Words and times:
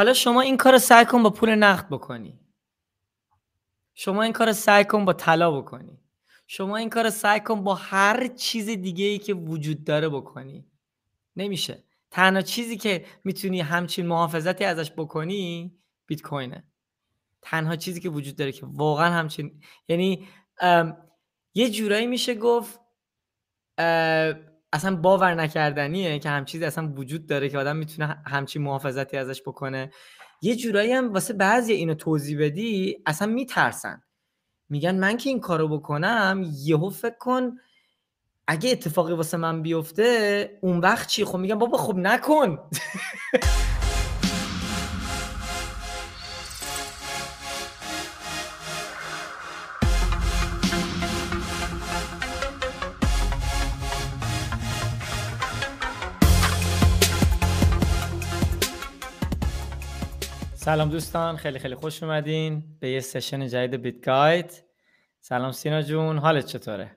حالا 0.00 0.12
شما 0.14 0.40
این 0.40 0.56
کار 0.56 0.78
سعی 0.78 1.04
کن 1.04 1.22
با 1.22 1.30
پول 1.30 1.54
نقد 1.54 1.88
بکنی. 1.90 2.40
شما 3.94 4.22
این 4.22 4.32
کار 4.32 4.52
سعی 4.52 4.84
کن 4.84 5.04
با 5.04 5.12
طلا 5.12 5.60
بکنی. 5.60 5.98
شما 6.46 6.76
این 6.76 6.90
کار 6.90 7.10
سعی 7.10 7.40
کن 7.40 7.64
با 7.64 7.74
هر 7.74 8.26
چیز 8.26 8.66
دیگه 8.66 9.04
ای 9.04 9.18
که 9.18 9.34
وجود 9.34 9.84
داره 9.84 10.08
بکنی. 10.08 10.66
نمیشه. 11.36 11.84
تنها 12.10 12.42
چیزی 12.42 12.76
که 12.76 13.04
می‌تونی 13.24 13.60
همچین 13.60 14.06
محافظتی 14.06 14.64
ازش 14.64 14.92
بکنی 14.96 15.72
بیت 16.06 16.22
کوینه. 16.22 16.64
تنها 17.42 17.76
چیزی 17.76 18.00
که 18.00 18.08
وجود 18.08 18.36
داره 18.36 18.52
که 18.52 18.66
واقعا 18.66 19.10
همچین 19.10 19.62
یعنی 19.88 20.28
یه 21.54 21.70
جورایی 21.70 22.06
میشه 22.06 22.34
گفت 22.34 22.80
اصلا 24.72 24.96
باور 24.96 25.34
نکردنیه 25.34 26.18
که 26.18 26.28
هم 26.28 26.44
چیزی 26.44 26.64
اصلا 26.64 26.92
وجود 26.96 27.26
داره 27.26 27.48
که 27.48 27.58
آدم 27.58 27.76
می‌تونه 27.76 28.22
همچین 28.26 28.62
محافظتی 28.62 29.16
ازش 29.16 29.42
بکنه. 29.42 29.90
یه 30.42 30.56
جورایی 30.56 30.92
هم 30.92 31.12
واسه 31.12 31.34
بعضی 31.34 31.72
اینو 31.72 31.94
توضیح 31.94 32.38
بدی 32.40 33.02
اصلا 33.06 33.28
میترسن. 33.28 34.02
میگن 34.68 34.94
من 34.98 35.16
که 35.16 35.30
این 35.30 35.40
کارو 35.40 35.68
بکنم 35.68 36.44
یهو 36.64 36.90
فکر 36.90 37.18
کن 37.18 37.56
اگه 38.46 38.70
اتفاقی 38.70 39.12
واسه 39.12 39.36
من 39.36 39.62
بیفته 39.62 40.58
اون 40.62 40.78
وقت 40.78 41.08
چی؟ 41.08 41.24
خب 41.24 41.38
میگن 41.38 41.58
بابا 41.58 41.78
خب 41.78 41.96
نکن. 41.96 42.58
سلام 60.70 60.88
دوستان 60.88 61.36
خیلی 61.36 61.58
خیلی 61.58 61.74
خوش 61.74 62.02
اومدین 62.02 62.62
به 62.80 62.88
یه 62.90 63.00
session 63.00 63.48
جدید 63.48 63.82
Bit 63.82 64.06
Guide. 64.06 64.64
سلام 65.20 65.52
سینا 65.52 65.82
جون 65.82 66.18
حالت 66.18 66.46
چطوره؟ 66.46 66.96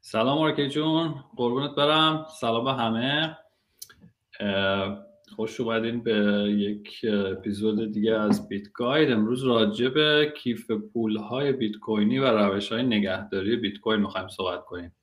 سلام 0.00 0.38
آرکی 0.38 0.68
جون 0.68 1.14
قربونت 1.36 1.74
برم 1.74 2.26
سلام 2.40 2.64
به 2.64 2.72
همه. 2.72 3.36
خوش 5.36 5.60
اومدین 5.60 6.02
به 6.02 6.14
یک 6.58 7.00
اپیزود 7.32 7.92
دیگه 7.92 8.12
از 8.20 8.48
Bit 8.48 8.72
Guide. 8.72 9.10
امروز 9.10 9.44
راجع 9.44 9.88
به 9.88 10.32
کیف 10.36 10.70
پول 10.70 11.16
های 11.16 11.52
بیت 11.52 11.76
کوینی 11.76 12.18
و 12.18 12.24
روش 12.24 12.72
های 12.72 12.82
نگهداری 12.82 13.56
بیت 13.56 13.78
کوین 13.78 14.00
می‌خوایم 14.00 14.28
صحبت 14.28 14.64
کنیم. 14.64 14.94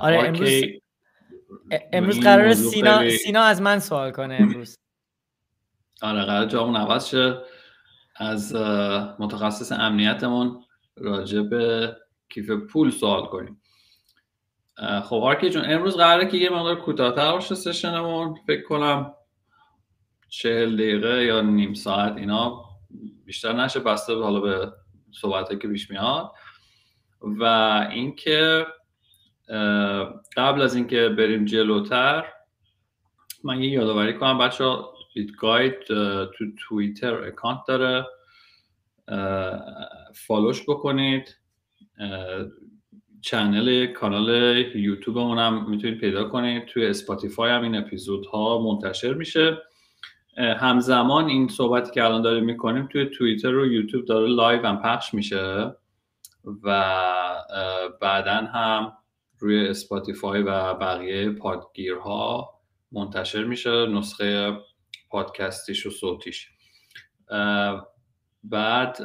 آره 0.00 0.18
امروز 0.18 0.50
امروز 1.92 2.20
قرار 2.20 2.54
سینا 2.54 3.10
سینا 3.10 3.42
از 3.42 3.62
من 3.62 3.78
سوال 3.78 4.10
کنه 4.10 4.34
امروز. 4.40 4.76
آره 6.02 6.24
قرار 6.24 6.46
جامون 6.46 6.76
عوض 6.76 7.08
شه. 7.08 7.42
از 8.16 8.54
متخصص 9.18 9.72
امنیتمون 9.72 10.64
راجع 10.96 11.42
به 11.42 11.96
کیف 12.28 12.50
پول 12.50 12.90
سوال 12.90 13.26
کنیم. 13.26 13.62
خب 15.04 15.16
آرکی 15.16 15.50
جون 15.50 15.64
امروز 15.64 15.96
قراره 15.96 16.26
که 16.26 16.36
یه 16.36 16.50
مقدار 16.50 16.80
کوتاهتر 16.80 17.32
باشه 17.32 17.54
سشنمون. 17.54 18.34
فکر 18.46 18.62
کنم 18.62 19.14
چهل 20.28 20.76
دقیقه 20.76 21.24
یا 21.24 21.40
نیم 21.40 21.74
ساعت 21.74 22.16
اینا 22.16 22.64
بیشتر 23.24 23.52
نشه. 23.52 23.80
بسته 23.80 24.14
حالا 24.14 24.40
به 24.40 24.72
صحبت 25.20 25.60
که 25.60 25.68
پیش 25.68 25.90
میاد. 25.90 26.32
و 27.20 27.44
اینکه 27.90 28.66
قبل 30.36 30.62
از 30.62 30.74
اینکه 30.74 31.08
بریم 31.08 31.44
جلوتر 31.44 32.24
من 33.44 33.62
یه 33.62 33.70
یادآوری 33.70 34.18
کنم. 34.18 34.38
بچه 34.38 34.64
Bit 35.14 35.36
Guide 35.38 35.84
تو 36.24 36.44
توییتر 36.58 37.14
account 37.14 37.60
داره. 37.68 38.06
follow 40.14 40.50
ش 40.50 40.62
بکنید. 40.68 41.36
channel 43.22 43.86
کانال 43.86 44.28
یوتیوب 44.74 45.16
هم 45.16 45.70
می‌تونید 45.70 45.98
پیدا 45.98 46.24
کنید. 46.24 46.66
توی 46.66 46.86
اسپاتیفای 46.86 47.50
هم 47.50 47.62
این 47.62 47.76
اپیزودها 47.76 48.62
منتشر 48.62 49.14
میشه. 49.14 49.58
همزمان 50.36 51.26
این 51.26 51.48
صحبتی 51.48 51.90
که 51.90 52.04
الان 52.04 52.22
داریم 52.22 52.44
می‌کنیم 52.44 52.86
توی 52.86 53.06
توییتر 53.06 53.54
و 53.54 53.66
یوتیوب 53.66 54.04
داره 54.04 54.28
live 54.28 54.66
هم 54.66 54.82
پخش 54.82 55.14
میشه. 55.14 55.72
و 56.62 56.94
بعدا 58.00 58.32
هم 58.32 58.92
روی 59.38 59.68
اسپاتیفای 59.68 60.42
و 60.42 60.74
بقیه 60.74 61.30
پادگیرها 61.30 62.50
منتشر 62.92 63.44
میشه. 63.44 63.86
نسخه 63.86 64.58
پادکستیش 65.10 65.86
و 65.86 65.90
صوتیش. 65.90 66.48
بعد 68.44 68.98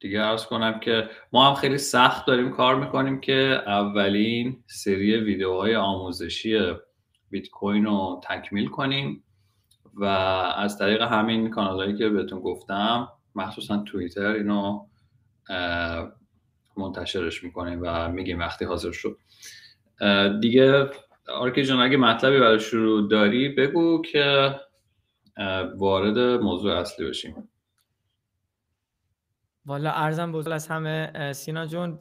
دیگه 0.00 0.20
ارز 0.20 0.46
کنم 0.46 0.80
که 0.80 1.10
ما 1.32 1.48
هم 1.48 1.54
خیلی 1.54 1.78
سخت 1.78 2.26
داریم 2.26 2.50
کار 2.50 2.74
می‌کنیم 2.76 3.20
که 3.20 3.62
اولین 3.66 4.64
سری 4.66 5.16
ویدیوهای 5.16 5.76
آموزشی 5.76 6.72
بیت 7.30 7.48
کوین 7.50 7.84
رو 7.84 8.20
تکمیل 8.28 8.68
کنیم 8.68 9.24
و 9.94 10.04
از 10.56 10.78
طریق 10.78 11.02
همین 11.02 11.50
کانالهایی 11.50 11.96
که 11.96 12.08
بهتون 12.08 12.40
گفتم 12.40 13.08
مخصوصا 13.34 13.76
توییتر 13.76 14.26
اینو 14.26 14.86
منتشرش 16.76 17.44
می‌کنیم 17.44 17.78
و 17.82 18.08
میگیم 18.08 18.38
وقتی 18.38 18.64
حاضر 18.64 18.92
شد. 18.92 19.18
دیگه 20.40 20.90
آرکی 21.28 21.64
جان 21.64 21.80
اگه 21.80 21.96
مطلبی 21.96 22.40
برای 22.40 22.60
شروع 22.60 23.08
داری 23.08 23.48
بگو 23.48 24.02
که 24.02 24.54
وارد 25.76 26.18
موضوع 26.18 26.72
اصلی 26.72 27.08
بشیم. 27.08 27.48
والا 29.66 29.90
ارزم 29.90 30.32
بزرگ 30.32 30.52
از 30.52 30.68
همه 30.68 31.32
سینا 31.32 31.66
جون 31.66 31.98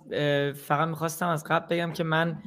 فقط 0.53 0.87
می‌خواستم 0.87 1.27
از 1.27 1.43
قبل 1.43 1.75
بگم 1.75 1.93
که 1.93 2.03
من 2.03 2.37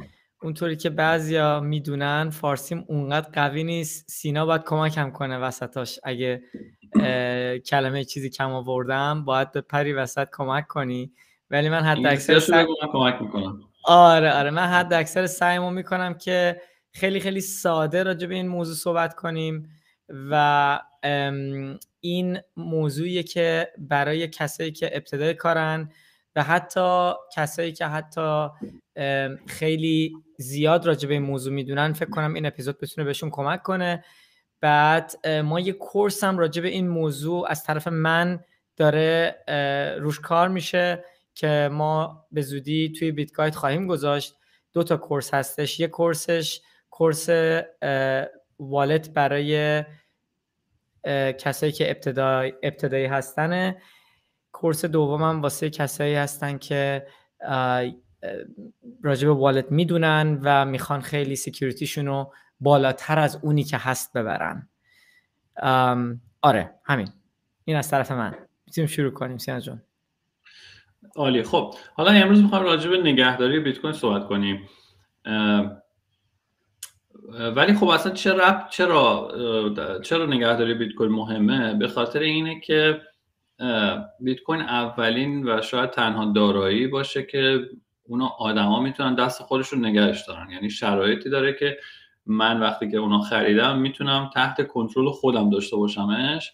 اونطوری 0.42 0.76
که 0.76 0.90
بعضیا 0.90 1.60
می‌دونن 1.60 2.30
فارسیم 2.30 2.84
اونقدر 2.88 3.30
قوی 3.32 3.64
نیست. 3.64 4.10
سینا 4.10 4.46
باید 4.46 4.62
کمکم 4.64 5.10
کنه 5.10 5.38
وسطاش. 5.38 5.98
اگه 6.02 6.42
کلمه 7.66 8.04
چیزی 8.04 8.30
کم 8.30 8.52
آوردم 8.52 9.24
باید 9.24 9.52
به 9.52 9.60
پری 9.60 9.92
وسط 9.92 10.28
کمک 10.32 10.66
کنی. 10.66 11.12
ولی 11.50 11.68
من 11.68 11.82
حد 11.82 12.06
اکثر 12.06 12.38
سعی... 12.38 12.66
کمک 12.92 13.22
می‌کنم 13.22 13.60
آره 13.84 14.32
آره. 14.32 14.50
من 14.50 14.66
حد 14.66 14.92
اکثر 14.92 15.26
سعیمو 15.26 15.70
می‌کنم 15.70 16.14
که 16.14 16.60
خیلی 16.92 17.20
خیلی 17.20 17.40
ساده 17.40 18.02
راجع 18.02 18.26
به 18.26 18.34
این 18.34 18.48
موضوع 18.48 18.74
صحبت 18.74 19.14
کنیم 19.14 19.68
و 20.30 20.80
این 22.00 22.38
موضوعیه 22.56 23.22
که 23.22 23.68
برای 23.78 24.28
کسایی 24.28 24.72
که 24.72 24.96
ابتدای 24.96 25.34
کارن 25.34 25.90
و 26.36 26.42
حتی 26.42 27.12
کسایی 27.36 27.72
که 27.72 27.86
حتی 27.86 28.48
خیلی 29.46 30.12
زیاد 30.38 30.86
راجع 30.86 31.08
به 31.08 31.14
این 31.14 31.22
موضوع 31.22 31.52
می‌دونن 31.52 31.92
فکر 31.92 32.10
کنم 32.10 32.34
این 32.34 32.46
اپیزود 32.46 32.78
بتونه 32.78 33.04
بهشون 33.04 33.30
کمک 33.30 33.62
کنه. 33.62 34.04
بعد 34.60 35.26
ما 35.28 35.60
یه 35.60 35.72
course 35.72 36.24
هم 36.24 36.38
راجع 36.38 36.62
به 36.62 36.68
این 36.68 36.88
موضوع 36.88 37.50
از 37.50 37.64
طرف 37.64 37.88
من 37.88 38.40
داره 38.76 39.36
روش 40.00 40.20
کار 40.20 40.48
میشه. 40.48 41.04
که 41.34 41.68
ما 41.72 42.26
به 42.32 42.42
زودی 42.42 42.92
توی 42.98 43.12
Bit 43.12 43.32
Guide 43.32 43.54
خواهیم 43.54 43.86
گذاشت. 43.86 44.36
دو 44.72 44.82
تا 44.82 44.96
course 44.96 45.34
هستش. 45.34 45.80
یه 45.80 45.88
course 45.88 46.42
ش 46.42 46.60
course 46.90 47.28
wallet 48.58 49.10
برای 49.10 49.84
کسایی 51.38 51.72
که 51.72 51.90
ابتدای 51.90 52.52
ابتدایی 52.62 53.06
هستن 53.06 53.74
course 54.52 54.84
دومم 54.84 55.42
واسه 55.42 55.70
کسایی 55.70 56.14
هستن 56.14 56.58
که 56.58 57.06
راجب 59.02 59.28
wallet 59.28 59.72
می‌دونن 59.72 60.40
و 60.42 60.64
می‌خوان 60.64 61.00
خیلی 61.00 61.36
security 61.36 61.83
شون 61.83 62.06
رو 62.06 62.32
بالاتر 62.60 63.18
از 63.18 63.38
اونی 63.42 63.64
که 63.64 63.76
هست 63.76 64.12
ببرن. 64.12 64.68
آره 66.42 66.74
همین. 66.84 67.08
این 67.64 67.76
از 67.76 67.90
طرف 67.90 68.10
من. 68.12 68.34
می‌تونیم 68.66 68.88
شروع 68.88 69.10
کنیم 69.10 69.38
سینا 69.38 69.60
جون. 69.60 69.82
عالی. 71.16 71.42
خب 71.42 71.74
حالا 71.94 72.10
امروز 72.10 72.42
می‌خوام 72.42 72.62
راجع 72.62 72.90
به 72.90 72.98
نگهداری 72.98 73.60
بیت 73.60 73.78
کوین 73.78 73.92
صحبت 73.92 74.26
کنیم. 74.26 74.68
ولی 77.56 77.74
خب 77.74 77.88
اصلا 77.88 78.12
چرا 78.12 78.66
چرا 78.70 79.30
چرا 80.04 80.26
نگهداری 80.26 80.74
بیت 80.74 80.94
کوین 80.94 81.10
مهمه؟ 81.12 81.74
به 81.74 81.88
خاطر 81.88 82.20
اینه 82.20 82.60
که 82.60 83.00
بیت 84.20 84.40
کوین 84.42 84.60
اولین 84.60 85.48
و 85.48 85.62
شاید 85.62 85.90
تنها 85.90 86.32
دارایی 86.32 86.86
باشه 86.86 87.22
که 87.22 87.60
اونا 88.08 88.26
آدما 88.38 88.80
می‌تونن 88.80 89.14
دست 89.14 89.42
خودشون 89.42 89.86
نگهش 89.86 90.24
دارن. 90.28 90.50
یعنی 90.50 90.70
شرایطی 90.70 91.30
داره 91.30 91.52
که 91.52 91.78
من 92.26 92.60
وقتی 92.60 92.90
که 92.90 92.96
اونا 92.96 93.20
خریدم 93.20 93.78
می‌تونم 93.78 94.30
تحت 94.34 94.66
کنترل 94.66 95.10
خودم 95.10 95.50
داشته 95.50 95.76
باشمش. 95.76 96.52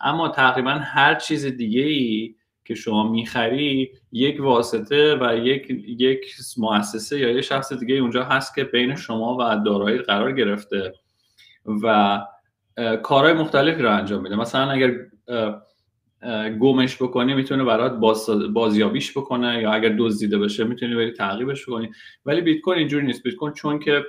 اما 0.00 0.28
تقریبا 0.28 0.70
هر 0.70 1.14
چیز 1.14 1.46
دیگه 1.46 1.82
ای 1.82 2.34
که 2.66 2.74
شما 2.74 3.10
می‌خری 3.10 3.90
یک 4.12 4.40
واسطه 4.40 5.18
و 5.20 5.36
یک 5.36 5.70
یک 5.98 6.34
مؤسسه 6.58 7.18
یا 7.18 7.30
یک 7.30 7.40
شخص 7.40 7.72
دیگه 7.72 7.94
اونجا 7.94 8.24
هست 8.24 8.54
که 8.54 8.64
بین 8.64 8.96
شما 8.96 9.36
و 9.36 9.64
دارایی 9.64 9.98
قرار 9.98 10.32
گرفته 10.32 10.92
و 11.82 12.18
کارهای 13.02 13.32
مختلفی 13.32 13.82
رو 13.82 13.96
انجام 13.96 14.22
میده. 14.22 14.36
مثلا 14.36 14.70
اگر 14.70 14.94
گمش 16.60 17.02
بکنی 17.02 17.34
می‌تونه 17.34 17.64
برات 17.64 17.92
بازیابیش 18.52 19.18
بکنه 19.18 19.62
یا 19.62 19.72
اگر 19.72 19.94
دزدیده 19.98 20.38
بشه 20.38 20.64
می‌تونی 20.64 20.94
بری 20.94 21.12
تعقیبش 21.12 21.68
بکنی. 21.68 21.90
ولی 22.26 22.40
بیت 22.40 22.60
کوین 22.60 22.78
اینجوری 22.78 23.06
نیست. 23.06 23.22
بیت 23.22 23.34
کوین 23.34 23.52
چون 23.52 23.78
که 23.78 24.04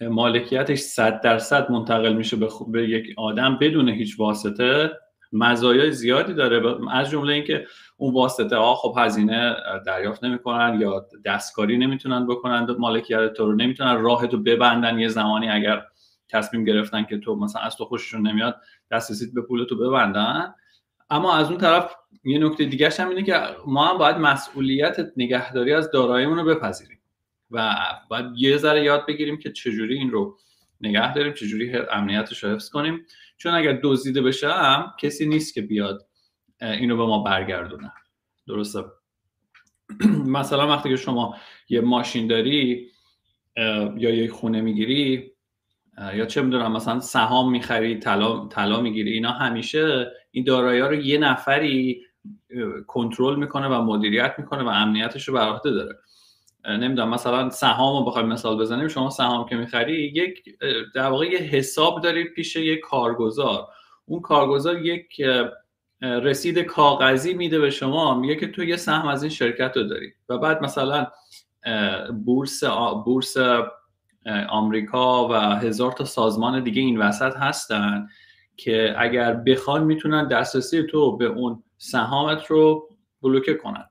مالکیتش 0.00 0.78
100 0.78 1.20
درصد 1.20 1.70
منتقل 1.70 2.12
میشه 2.12 2.36
به, 2.36 2.48
به 2.68 2.88
یک 2.88 3.14
آدم 3.16 3.58
بدون 3.60 3.88
هیچ 3.88 4.20
واسطه 4.20 4.90
مزایای 5.32 5.92
زیادی 5.92 6.34
داره. 6.34 6.76
از 6.90 7.10
جمله 7.10 7.32
اینکه 7.32 7.66
اون 7.96 8.14
واسطه 8.14 8.56
ها 8.56 8.74
خب 8.74 8.94
هزینه 8.98 9.56
دریافت 9.86 10.24
نمی‌کنن 10.24 10.80
یا 10.80 11.06
دستکاری 11.24 11.78
نمی‌تونن 11.78 12.26
بکنن. 12.26 12.66
مالکیت 12.78 13.32
تو 13.32 13.46
رو 13.46 13.56
نمی‌تونن 13.56 14.00
راه 14.00 14.26
تو 14.26 14.38
ببندن. 14.42 14.98
یه 14.98 15.08
زمانی 15.08 15.48
اگر 15.48 15.82
تصمیم 16.28 16.64
گرفتن 16.64 17.04
که 17.04 17.18
تو 17.18 17.36
مثلا 17.36 17.62
از 17.62 17.76
تو 17.76 17.84
خوششون 17.84 18.26
نمیاد 18.26 18.56
دسترسیت 18.90 19.34
به 19.34 19.42
پول 19.42 19.64
تو 19.64 19.76
ببندن. 19.76 20.54
اما 21.10 21.36
از 21.36 21.48
اون 21.50 21.58
طرف 21.58 21.94
یه 22.24 22.38
نکته 22.38 22.64
دیگه 22.64 22.90
هم 22.98 23.08
اینه 23.08 23.22
که 23.22 23.40
ما 23.66 23.86
هم 23.86 23.98
باید 23.98 24.16
مسئولیت 24.16 24.96
نگهداری 25.16 25.72
از 25.72 25.90
داراییمون 25.90 26.38
رو 26.38 26.44
بپذیریم 26.44 26.98
و 27.50 27.76
باید 28.08 28.26
یه 28.36 28.56
ذره 28.56 28.84
یاد 28.84 29.06
بگیریم 29.06 29.38
که 29.38 29.52
چجوری 29.52 29.94
این 29.94 30.10
رو 30.10 30.38
نگه 30.80 31.14
داریم 31.14 31.32
چجوری 31.32 31.76
امنیتش 31.76 32.44
رو 32.44 32.50
حفظ 32.50 32.70
کنیم. 32.70 33.06
چون 33.36 33.54
اگر 33.54 33.80
دزدیده 33.82 34.22
بشه 34.22 34.52
هم 34.52 34.92
کسی 35.00 35.26
نیست 35.26 35.54
که 35.54 35.62
بیاد 35.62 36.08
اینو 36.60 36.96
به 36.96 37.06
ما 37.06 37.22
برگردونه. 37.22 37.92
درسته؟ 38.48 38.78
مثلا 40.38 40.68
وقتی 40.68 40.88
که 40.88 40.96
شما 40.96 41.36
یه 41.68 41.80
ماشین 41.80 42.26
داری 42.26 42.90
یا 43.96 44.10
یه 44.10 44.30
خونه 44.30 44.60
می‌گیری 44.60 45.32
یا 46.14 46.26
چه 46.26 46.42
می‌دونم 46.42 46.72
مثلا 46.72 47.00
سهام 47.00 47.50
می‌خری 47.50 47.98
طلا 47.98 48.46
طلا 48.46 48.80
می‌گیری 48.80 49.12
اینا 49.12 49.32
همیشه 49.32 50.12
این 50.30 50.44
دارایی 50.44 50.80
رو 50.80 50.94
یه 50.94 51.18
نفری 51.18 52.02
کنترل 52.86 53.36
می‌کنه 53.36 53.68
و 53.68 53.82
مدیریت 53.82 54.34
می‌کنه 54.38 54.62
و 54.62 54.68
امنیتش 54.68 55.28
رو 55.28 55.34
بر 55.34 55.60
داره. 55.64 55.98
نمی‌دونم 56.68 57.10
مثلا 57.10 57.50
سهام 57.50 57.98
رو 57.98 58.04
بخوایم 58.04 58.28
مثال 58.28 58.58
بزنیم 58.58 58.88
شما 58.88 59.10
سهام 59.10 59.48
که 59.48 59.56
می‌خری 59.56 59.94
یک 59.94 60.44
در 60.94 61.06
واقع 61.06 61.26
یه 61.26 61.38
حساب 61.38 62.00
دارید 62.00 62.32
پیش 62.32 62.56
یک 62.56 62.80
کارگزار. 62.80 63.68
اون 64.04 64.20
کارگزار 64.20 64.80
یک 64.80 65.22
رسید 66.02 66.58
کاغذی 66.58 67.34
میده 67.34 67.58
به 67.58 67.70
شما 67.70 68.14
میگه 68.14 68.36
که 68.36 68.46
تو 68.46 68.64
یه 68.64 68.76
سهم 68.76 69.08
از 69.08 69.22
این 69.22 69.30
شرکت 69.30 69.76
رو 69.76 69.82
داری. 69.82 70.12
و 70.28 70.38
بعد 70.38 70.62
مثلا 70.62 71.06
بورس 72.24 72.64
بورس 73.04 73.36
آمریکا 74.48 75.28
و 75.28 75.34
هزار 75.34 75.92
تا 75.92 76.04
سازمان 76.04 76.64
دیگه 76.64 76.82
این 76.82 76.98
وسط 76.98 77.36
هستن 77.36 78.08
که 78.56 78.94
اگر 78.98 79.34
بخوان 79.34 79.84
می‌تونن 79.84 80.28
دسترسی 80.28 80.82
تو 80.82 81.16
به 81.16 81.24
اون 81.24 81.62
سهامت 81.78 82.46
رو 82.46 82.88
بلوکه 83.22 83.54
کنن. 83.54 83.90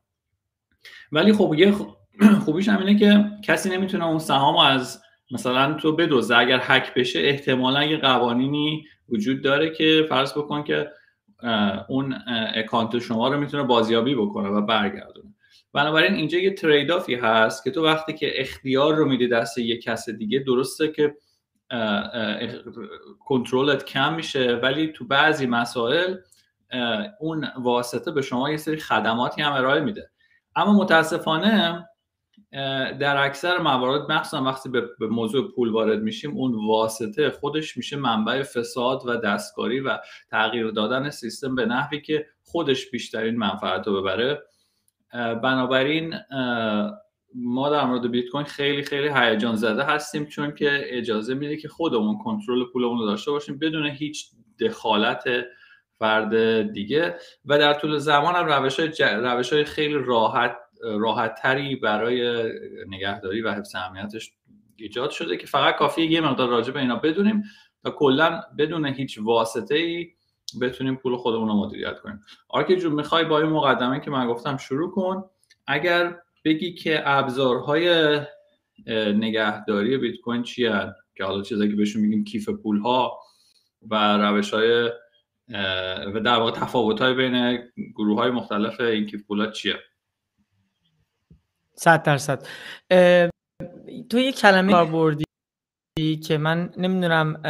ولی 1.12 1.34
خب 1.34 1.54
یه 1.58 1.76
خوبیش 2.46 2.70
هم 2.70 2.80
اینه 2.80 3.00
که 3.00 3.26
کسی 3.44 3.70
نمی‌تونه 3.70 4.06
اون 4.06 4.20
سهام 4.20 4.58
از 4.58 5.02
مثلا 5.32 5.74
تو 5.74 5.96
بدوزه 5.96 6.38
اگر 6.38 6.60
حک 6.60 6.94
بشه 6.94 7.20
احتمالا 7.20 7.84
یه 7.84 7.98
قوانینی 7.98 8.86
وجود 9.10 9.44
داره 9.44 9.70
که 9.70 10.06
فرض 10.10 10.34
بکن 10.34 10.64
که 10.64 10.90
اون 11.88 12.16
اکانت 12.56 13.00
شما 13.00 13.28
رو 13.28 13.40
می‌تونه 13.40 13.64
بازیابی 13.64 14.16
بکنه 14.16 14.50
و 14.50 14.62
برگردونه. 14.62 15.34
بنابراین 15.74 16.14
اینجا 16.14 16.38
یه 16.38 16.54
تریدافی 16.54 17.16
هست 17.16 17.64
که 17.64 17.72
تو 17.72 17.86
وقتی 17.86 18.14
که 18.14 18.42
اختیار 18.42 18.96
رو 18.96 19.06
میدی 19.06 19.28
دست 19.28 19.58
یه 19.58 19.78
کس 19.78 20.10
دیگه 20.10 20.40
درسته 20.40 20.92
که 20.92 21.16
کنترلت 23.20 23.86
کم 23.86 24.14
میشه 24.14 24.60
ولی 24.64 24.88
تو 24.88 25.06
بعضی 25.06 25.46
مسائل 25.46 26.16
اون 27.20 27.48
واسطه 27.58 28.12
به 28.12 28.22
شما 28.22 28.50
یه 28.50 28.58
سری 28.58 28.78
خدماتی 28.78 29.42
هم 29.42 29.54
ارائه 29.54 29.82
میده. 29.82 30.10
اما 30.56 30.74
متاسفانه 30.74 31.86
در 33.00 33.18
اکثر 33.18 33.58
موارد 33.58 34.12
مخصوصا 34.12 34.44
وقتی 34.44 34.70
به 34.70 35.08
موضوع 35.08 35.52
پول 35.52 35.72
وارد 35.72 36.02
میشیم 36.02 36.32
اون 36.32 36.68
واسطه 36.68 37.30
خودش 37.30 37.78
میشه 37.78 37.98
منبع 37.98 38.44
فساد 38.44 39.02
و 39.06 39.18
دستکاری 39.18 39.80
و 39.80 39.98
تغییر 40.32 40.72
دادن 40.72 41.10
سیستم 41.10 41.56
به 41.56 41.66
نحوی 41.66 42.02
که 42.02 42.26
خودش 42.44 42.90
بیشترین 42.92 43.36
منفعت 43.36 43.88
رو 43.88 44.02
ببره. 44.02 44.44
بنابراین 45.44 46.14
ما 47.36 47.70
در 47.70 47.86
مورد 47.86 48.12
بیت 48.12 48.30
کوین 48.32 48.46
خیلی 48.46 48.84
خیلی 48.84 49.10
هیجان 49.16 49.56
زده 49.56 49.84
هستیم 49.84 50.26
چون 50.26 50.56
که 50.56 50.82
اجازه 50.84 51.34
میده 51.34 51.58
که 51.58 51.68
خودمون 51.68 52.18
کنترل 52.18 52.66
پولمون 52.74 53.00
رو 53.00 53.06
داشته 53.06 53.32
باشیم 53.32 53.60
بدون 53.60 53.86
هیچ 53.86 54.28
دخالت 54.60 55.24
فرد 56.00 56.62
دیگه. 56.72 57.16
و 57.46 57.58
در 57.58 57.74
طول 57.74 57.98
زمان 57.98 58.36
هم 58.36 58.46
روش 58.46 58.80
های, 58.80 58.92
روش 59.00 59.54
های 59.54 59.64
خیلی 59.64 59.94
راحت 59.94 60.58
راحت 60.84 61.36
تری 61.42 61.76
برای 61.76 62.52
نگهداری 62.88 63.42
و 63.42 63.52
حفظ 63.52 63.76
امنیتش 63.76 64.32
ایجاد 64.76 65.10
شده 65.10 65.38
که 65.38 65.48
فقط 65.48 65.76
کافیه 65.76 66.12
یه 66.12 66.22
مقدار 66.22 66.50
راجع 66.50 66.72
به 66.72 66.80
اینا 66.80 66.96
بدونیم 66.96 67.44
تا 67.84 67.92
کلا 67.92 68.42
بدون 68.58 68.86
هیچ 68.86 69.20
واسطه 69.22 69.76
ای 69.76 70.08
بتونیم 70.62 70.96
پول 70.96 71.18
خودمون 71.18 71.48
رو 71.48 71.54
مدیریت 71.54 72.00
کنیم. 72.00 72.22
آرکی 72.50 72.76
جون 72.76 72.94
می‌خوای 72.94 73.26
با 73.26 73.40
این 73.40 73.50
مقدمه 73.50 74.00
که 74.00 74.12
من 74.12 74.28
گفتم 74.28 74.58
شروع 74.58 74.92
کن. 74.92 75.24
اگر 75.68 76.18
بگی 76.46 76.74
که 76.74 77.02
ابزارهای 77.06 78.20
نگهداری 79.16 79.98
بیت 79.98 80.20
کوین 80.20 80.44
چی 80.44 80.70
که 81.16 81.24
حالا 81.24 81.42
چیزایی 81.42 81.70
که 81.70 81.76
بهشون 81.76 82.02
میگیم 82.02 82.24
کیف 82.24 82.50
پول 82.50 82.80
ها 82.80 83.20
و 83.90 84.18
روش 84.18 84.54
های 84.54 84.90
و 86.14 86.20
در 86.20 86.38
واقع 86.38 86.52
تفاوت 86.52 87.02
های 87.02 87.14
بین 87.14 87.58
گروه 87.96 88.20
های 88.20 88.32
مختلف 88.32 88.80
این 88.80 89.06
کیف 89.06 89.24
پول 89.28 89.40
ها 89.40 89.52
چیه؟ 89.52 89.76
صد 91.76 92.04
درصد. 92.04 92.48
تو 94.10 94.20
یه 94.20 94.32
کلمه 94.32 94.72
کار 94.72 94.86
بردی 94.86 95.26
که 96.28 96.38
من 96.38 96.74
نمی‌دونم 96.78 97.42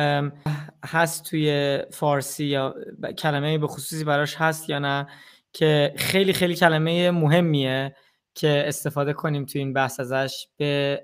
هست 0.86 1.24
توی 1.24 1.80
فارسی 1.92 2.46
یا 2.46 2.76
کلمه 3.18 3.58
به 3.58 3.68
خصوصی 3.68 4.04
براش 4.04 4.36
هست 4.36 4.70
یا 4.70 4.80
نه 4.80 5.08
که 5.54 5.94
خیلی 5.98 6.34
خیلی 6.34 6.56
کلمه 6.56 7.12
مهمیه 7.12 7.96
که 8.36 8.64
استفاده 8.68 9.14
کنیم 9.14 9.46
توی 9.46 9.62
این 9.62 9.74
بحث 9.74 10.00
ازش 10.00 10.48
به 10.58 11.04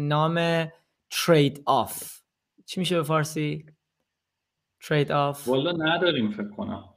نام 0.00 0.66
trade-off 1.10 2.20
چی 2.66 2.80
میشه 2.80 2.96
به 2.96 3.02
فارسی؟ 3.02 3.66
trade-off 4.82 5.48
والا 5.48 5.72
نداریم 5.72 6.30
فکر 6.30 6.48
کنم. 6.48 6.89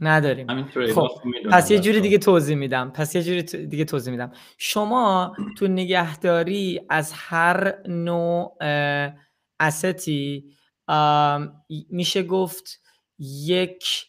نداریم. 0.00 0.64
خب 0.94 1.08
پس 1.50 1.70
یه 1.70 1.78
جوری 1.78 2.00
دیگه 2.00 2.18
توضیح 2.18 2.56
میدم. 2.56 2.90
پس 2.90 3.14
یه 3.14 3.22
جوری 3.22 3.42
دیگه 3.42 3.84
توضیح 3.84 4.10
میدم. 4.10 4.32
شما 4.58 5.36
تو 5.58 5.68
نگهداری 5.68 6.80
از 6.88 7.12
هر 7.16 7.88
نوع 7.88 8.56
استی 9.60 10.44
میشه 11.90 12.22
گفت 12.22 12.80
یک 13.18 14.06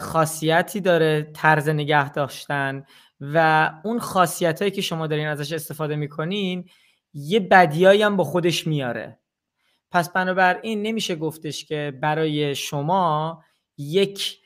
خاصیتی 0.00 0.80
داره 0.80 1.30
طرز 1.34 1.68
نگه 1.68 2.12
داشتن 2.12 2.84
و 3.20 3.70
اون 3.84 3.98
خاصیت 3.98 4.62
هایی 4.62 4.70
که 4.70 4.80
شما 4.80 5.06
دارین 5.06 5.26
ازش 5.26 5.52
استفاده 5.52 5.96
می‌کنین 5.96 6.68
یه 7.14 7.40
بدیایی 7.40 8.02
هم 8.02 8.16
با 8.16 8.24
خودش 8.24 8.66
میاره. 8.66 9.18
پس 9.90 10.12
بنابراین 10.12 10.82
نمیشه 10.82 11.14
گفتش 11.16 11.64
که 11.64 11.98
برای 12.02 12.54
شما 12.54 13.42
یک 13.78 14.38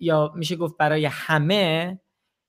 یا 0.00 0.32
میشه 0.36 0.56
گفت 0.56 0.76
برای 0.76 1.04
همه 1.04 2.00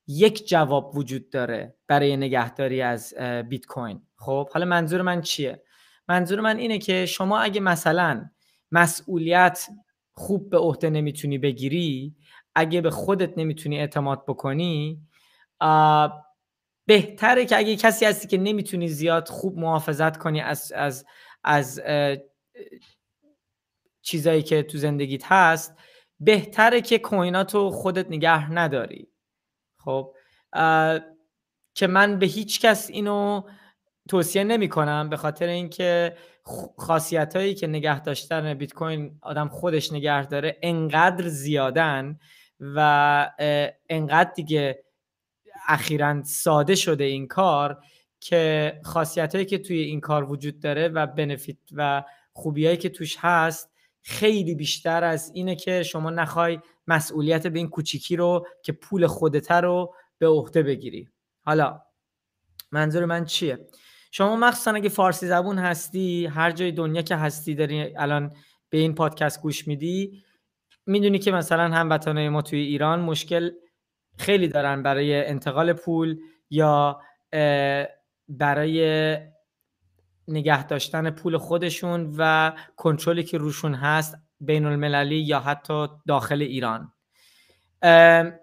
یک 0.07 0.47
جواب 0.47 0.97
وجود 0.97 1.29
داره 1.29 1.75
برای 1.87 2.17
نگهداری 2.17 2.81
از 2.81 3.13
بیت 3.49 3.65
کوین. 3.65 4.01
خب 4.15 4.49
حالا 4.49 4.65
منظور 4.65 5.01
من 5.01 5.21
چیه؟ 5.21 5.63
منظور 6.07 6.39
من 6.39 6.57
اینه 6.57 6.77
که 6.77 7.05
شما 7.05 7.39
اگه 7.39 7.61
مثلا 7.61 8.29
مسئولیت 8.71 9.67
خوب 10.13 10.49
به 10.49 10.57
عهده 10.57 10.89
نمی‌تونی 10.89 11.37
بگیری 11.37 12.15
اگه 12.55 12.81
به 12.81 12.89
خودت 12.89 13.37
نمی‌تونی 13.37 13.79
اعتماد 13.79 14.25
بکنی 14.25 15.01
بهتره 16.85 17.45
که 17.45 17.57
اگه 17.57 17.75
کسی 17.75 18.05
هستی 18.05 18.27
که 18.27 18.37
نمی‌تونی 18.37 18.87
زیاد 18.87 19.27
خوب 19.27 19.57
محافظت 19.57 20.17
کنی 20.17 20.41
از 20.41 20.71
از 20.75 21.05
از 21.43 21.81
چیزایی 24.01 24.43
که 24.43 24.63
تو 24.63 24.77
زندگیت 24.77 25.23
هست 25.25 25.77
بهتره 26.19 26.81
که 26.81 26.99
کویناتو 26.99 27.69
خودت 27.69 28.07
نگه 28.09 28.51
نداری. 28.51 29.07
خب 29.77 30.15
که 31.75 31.87
من 31.87 32.19
به 32.19 32.25
هیچ 32.25 32.61
کس 32.61 32.89
اینو 32.89 33.41
توصیه 34.09 34.43
نمی 34.43 34.69
کنم 34.69 35.09
به 35.09 35.17
خاطر 35.17 35.47
اینکه 35.47 36.15
خاصیت 36.77 37.35
هایی 37.35 37.55
که 37.55 37.67
نگه 37.67 37.99
داشتن 37.99 38.53
بیت 38.53 38.73
کوین 38.73 39.19
آدم 39.21 39.47
خودش 39.47 39.93
نگه 39.93 40.25
داره 40.25 40.57
انقدر 40.61 41.27
زیادن 41.27 42.19
و 42.59 43.31
انقدر 43.89 44.31
دیگه 44.35 44.83
اخیرا 45.67 46.23
ساده 46.23 46.75
شده 46.75 47.03
این 47.03 47.27
کار 47.27 47.83
که 48.19 48.73
خاصیت 48.83 49.35
هایی 49.35 49.45
که 49.45 49.57
توی 49.57 49.77
این 49.77 49.99
کار 49.99 50.31
وجود 50.31 50.59
داره 50.59 50.87
و 50.87 51.07
بنفیت 51.07 51.57
و 51.71 52.03
خوبی 52.33 52.65
هایی 52.65 52.77
که 52.77 52.89
توش 52.89 53.17
هست 53.19 53.68
خیلی 54.01 54.55
بیشتر 54.55 55.03
از 55.03 55.31
اینه 55.33 55.55
که 55.55 55.83
شما 55.83 56.09
نخوای 56.09 56.59
مسئولیت 56.87 57.47
به 57.47 57.59
این 57.59 57.69
کوچیکی 57.69 58.15
رو 58.15 58.47
که 58.63 58.71
پول 58.71 59.07
خودته 59.07 59.53
رو 59.53 59.93
به 60.17 60.27
عهده 60.27 60.63
بگیری. 60.63 61.09
حالا 61.41 61.81
منظور 62.71 63.05
من 63.05 63.25
چیه؟ 63.25 63.67
شما 64.11 64.35
مخصوصا 64.35 64.71
اگه 64.71 64.89
فارسی 64.89 65.27
زبون 65.27 65.57
هستی 65.57 66.25
هر 66.25 66.51
جای 66.51 66.71
دنیا 66.71 67.01
که 67.01 67.15
هستی 67.15 67.55
داری 67.55 67.95
الان 67.97 68.33
به 68.69 68.77
این 68.77 68.95
پادکست 68.95 69.41
گوش 69.41 69.67
میدی 69.67 70.23
می‌دونی 70.85 71.19
که 71.19 71.31
مثلا 71.31 71.63
هموطنای 71.63 72.29
ما 72.29 72.41
توی 72.41 72.59
ایران 72.59 72.99
مشکل 72.99 73.51
خیلی 74.17 74.47
دارن 74.47 74.83
برای 74.83 75.25
انتقال 75.25 75.73
پول 75.73 76.19
یا 76.49 77.01
برای 78.29 79.17
نگه 80.29 80.67
داشتن 80.67 81.09
پول 81.09 81.37
خودشون 81.37 82.15
و 82.17 82.53
کنترلی 82.75 83.23
که 83.23 83.37
روشون 83.37 83.73
هست 83.73 84.17
بین 84.39 84.65
المللی 84.65 85.19
یا 85.19 85.39
حتی 85.39 85.87
داخل 86.07 86.41
ایران. 86.41 86.93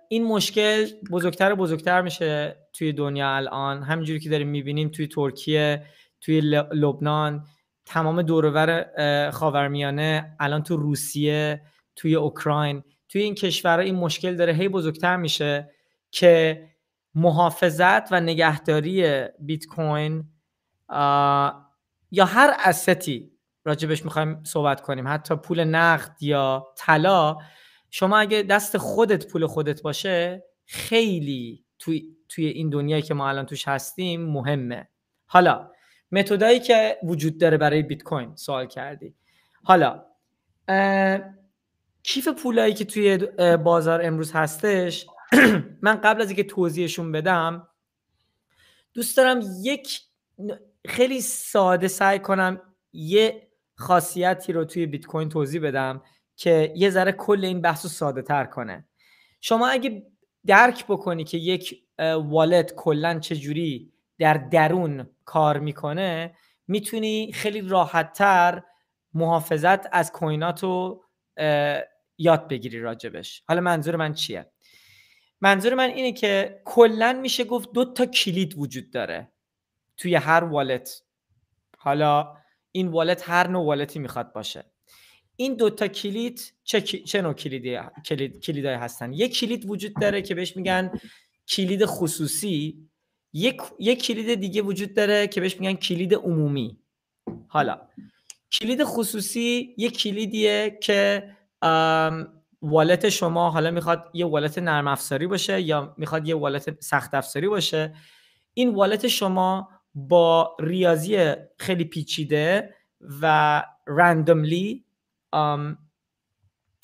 این 0.08 0.24
مشکل 0.24 0.86
بزرگتر 1.10 1.52
و 1.52 1.56
بزرگتر 1.56 2.02
میشه 2.02 2.56
توی 2.72 2.92
دنیا 2.92 3.36
الان. 3.36 3.82
همینجوری 3.82 4.20
که 4.20 4.30
داریم 4.30 4.48
می‌بینیم 4.48 4.88
توی 4.88 5.06
ترکیه 5.06 5.82
توی 6.20 6.40
لبنان 6.72 7.44
تمام 7.86 8.22
دورور 8.22 8.86
خاورمیانه 9.30 10.36
الان 10.40 10.62
تو 10.62 10.76
روسیه 10.76 11.62
توی 11.96 12.14
اوکراین 12.14 12.82
توی 13.08 13.22
این 13.22 13.34
کشورها 13.34 13.82
این 13.84 13.94
مشکل 13.94 14.36
داره. 14.36 14.52
هی 14.52 14.68
بزرگتر 14.68 15.16
میشه 15.16 15.70
که 16.10 16.66
محافظت 17.14 18.12
و 18.12 18.20
نگهداری 18.20 19.24
بیت 19.38 19.66
کوین 19.66 20.24
یا 22.16 22.24
هر 22.24 22.56
استی 22.64 23.32
راجبش 23.64 24.04
می‌خوایم 24.04 24.44
صحبت 24.44 24.80
کنیم 24.80 25.08
حتی 25.08 25.36
پول 25.36 25.64
نقد 25.64 26.22
یا 26.22 26.66
طلا 26.76 27.36
شما 27.90 28.18
اگه 28.18 28.42
دست 28.42 28.78
خودت 28.78 29.26
پول 29.26 29.46
خودت 29.46 29.82
باشه 29.82 30.44
خیلی 30.64 31.64
توی, 31.78 32.16
توی 32.28 32.46
این 32.46 32.70
دنیایی 32.70 33.02
که 33.02 33.14
ما 33.14 33.28
الان 33.28 33.46
توش 33.46 33.68
هستیم 33.68 34.22
مهمه. 34.22 34.88
حالا 35.26 35.70
متدایی 36.12 36.60
که 36.60 36.98
وجود 37.02 37.38
داره 37.38 37.56
برای 37.56 37.82
بیت 37.82 38.02
کوین 38.02 38.36
سوال 38.36 38.66
کردی. 38.66 39.14
حالا 39.62 40.04
کیف 42.02 42.28
پولایی 42.28 42.74
که 42.74 42.84
توی 42.84 43.16
بازار 43.56 44.06
امروز 44.06 44.32
هستش؟ 44.32 45.06
من 45.82 46.00
قبل 46.00 46.22
از 46.22 46.28
اینکه 46.28 46.44
توضیحشون 46.44 47.12
بدم 47.12 47.68
دوست 48.94 49.16
دارم 49.16 49.40
یک 49.62 50.00
خیلی 50.86 51.20
ساده 51.20 51.88
سعی 51.88 52.18
کنم 52.18 52.60
یه 52.92 53.48
خاصیتی 53.74 54.52
رو 54.52 54.64
توی 54.64 54.86
بیت 54.86 55.06
کوین 55.06 55.28
توضیح 55.28 55.60
بدم 55.62 56.02
که 56.36 56.72
یه 56.76 56.90
ذره 56.90 57.12
کل 57.12 57.44
این 57.44 57.60
بحث 57.60 57.84
رو 57.84 57.90
ساده 57.90 58.22
تر 58.22 58.44
کنه. 58.44 58.88
شما 59.40 59.68
اگه 59.68 60.06
درک 60.46 60.86
بکنی 60.86 61.24
که 61.24 61.38
یک 61.38 61.82
والت 62.16 62.74
کلا 62.74 63.18
چجوری 63.18 63.92
در 64.18 64.34
درون 64.34 65.10
کار 65.24 65.58
می‌کنه 65.58 66.34
می‌تونی 66.66 67.32
خیلی 67.32 67.60
راحتتر 67.60 68.62
محافظت 69.14 69.94
از 69.94 70.12
کوینات 70.12 70.62
رو 70.62 71.04
یاد 72.18 72.48
بگیری 72.48 72.80
راجبش. 72.80 73.42
حالا 73.48 73.60
منظور 73.60 73.96
من 73.96 74.14
چیه؟ 74.14 74.50
منظور 75.40 75.74
من 75.74 75.88
اینه 75.90 76.12
که 76.12 76.62
کلا 76.64 77.12
میشه 77.12 77.44
گفت 77.44 77.72
دو 77.72 77.84
تا 77.84 78.06
کلید 78.06 78.58
وجود 78.58 78.90
داره. 78.90 79.32
توی 79.96 80.14
هر 80.14 80.44
والت. 80.44 81.02
حالا 81.78 82.34
این 82.72 82.88
والت 82.88 83.28
هر 83.28 83.48
نوع 83.48 83.66
والتی 83.66 83.98
می‌خواد 83.98 84.32
باشه. 84.32 84.64
این 85.36 85.54
دوتا 85.54 85.88
کلید 85.88 86.54
چه, 86.64 86.80
چه 86.80 87.22
نوع 87.22 87.32
کلیدی 87.32 87.78
کلید 88.06 88.40
کلیدای 88.40 88.74
هستن؟ 88.74 89.12
یک 89.12 89.38
کلید 89.38 89.70
وجود 89.70 89.92
داره 90.00 90.22
که 90.22 90.34
بهش 90.34 90.56
میگن 90.56 90.90
کلید 91.48 91.84
خصوصی. 91.84 92.88
یک 93.32 93.62
یک 93.78 94.02
کلید 94.02 94.40
دیگه 94.40 94.62
وجود 94.62 94.94
داره 94.94 95.26
که 95.26 95.40
بهش 95.40 95.60
میگن 95.60 95.74
کلید 95.74 96.14
عمومی. 96.14 96.78
حالا 97.48 97.88
کلید 98.52 98.84
خصوصی 98.84 99.74
یک 99.78 99.98
کلیدیه 99.98 100.78
که 100.82 101.30
والت 102.62 103.08
شما 103.08 103.50
حالا 103.50 103.70
می‌خواد 103.70 104.10
یه 104.14 104.26
والت 104.26 104.58
نرم 104.58 104.88
افزاری 104.88 105.26
باشه 105.26 105.60
یا 105.60 105.94
می‌خواد 105.98 106.28
یه 106.28 106.34
والت 106.34 106.80
سخت 106.80 107.14
افزاری 107.14 107.48
باشه. 107.48 107.94
این 108.54 108.74
والت 108.74 109.08
شما 109.08 109.68
با 109.96 110.56
ریاضی 110.60 111.34
خیلی 111.58 111.84
پیچیده 111.84 112.74
و 113.22 113.62
رندوملی 113.86 114.84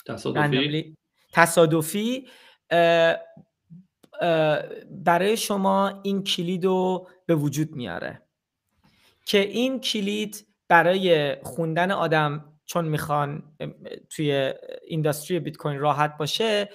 تصادفی, 0.07 0.97
تصادفی 1.33 2.29
برای 4.91 5.37
شما 5.37 6.01
این 6.03 6.25
کلید 6.25 6.65
رو 6.65 7.09
به 7.27 7.35
وجود 7.35 7.73
میاره. 7.73 8.23
که 9.27 9.39
این 9.39 9.81
کلید 9.81 10.47
برای 10.69 11.37
خوندن 11.43 11.91
آدم 11.91 12.53
چون 12.65 12.85
می‌خوان 12.89 13.43
توی 14.11 14.53
اینداستری 14.87 15.41
بیت 15.41 15.57
کوین 15.57 15.79
راحت 15.79 16.17
باشه 16.17 16.69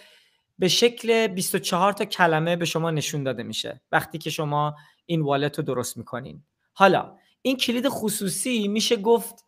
به 0.59 0.67
شکل 0.67 1.27
24 1.27 1.93
تا 1.93 2.05
کلمه 2.05 2.55
به 2.55 2.65
شما 2.65 2.91
نشون 2.91 3.23
داده 3.23 3.43
میشه. 3.43 3.81
وقتی 3.91 4.17
که 4.17 4.29
شما 4.29 4.75
این 5.07 5.21
والت 5.21 5.57
رو 5.57 5.63
درست 5.63 5.97
می‌کنین. 5.97 6.43
حالا 6.73 7.17
این 7.41 7.57
کلید 7.57 7.87
خصوصی 7.89 8.67
میشه 8.67 8.95
گفت 8.95 9.45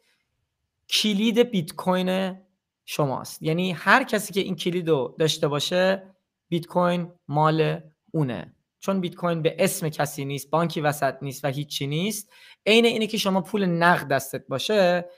کلید 0.89 1.39
بیت 1.39 1.75
کوین 1.75 2.37
شماست. 2.85 3.43
یعنی 3.43 3.71
هر 3.71 4.03
کسی 4.03 4.33
که 4.33 4.39
این 4.39 4.55
کلید 4.55 4.89
رو 4.89 5.15
داشته 5.19 5.47
باشه 5.47 6.15
بیت 6.49 6.65
کوین 6.67 7.11
مال 7.27 7.81
اونه. 8.11 8.55
چون 8.79 9.01
بیت 9.01 9.15
کوین 9.15 9.41
به 9.41 9.55
اسم 9.59 9.89
کسی 9.89 10.25
نیست 10.25 10.49
بانکی 10.49 10.81
وسط 10.81 11.15
نیست 11.21 11.45
و 11.45 11.47
هیچی 11.47 11.87
نیست 11.87 12.33
عین 12.65 12.85
اینه 12.85 13.07
که 13.07 13.17
شما 13.17 13.41
پول 13.41 13.65
نقد 13.65 14.07
دستت 14.07 14.47
باشه 14.47 15.09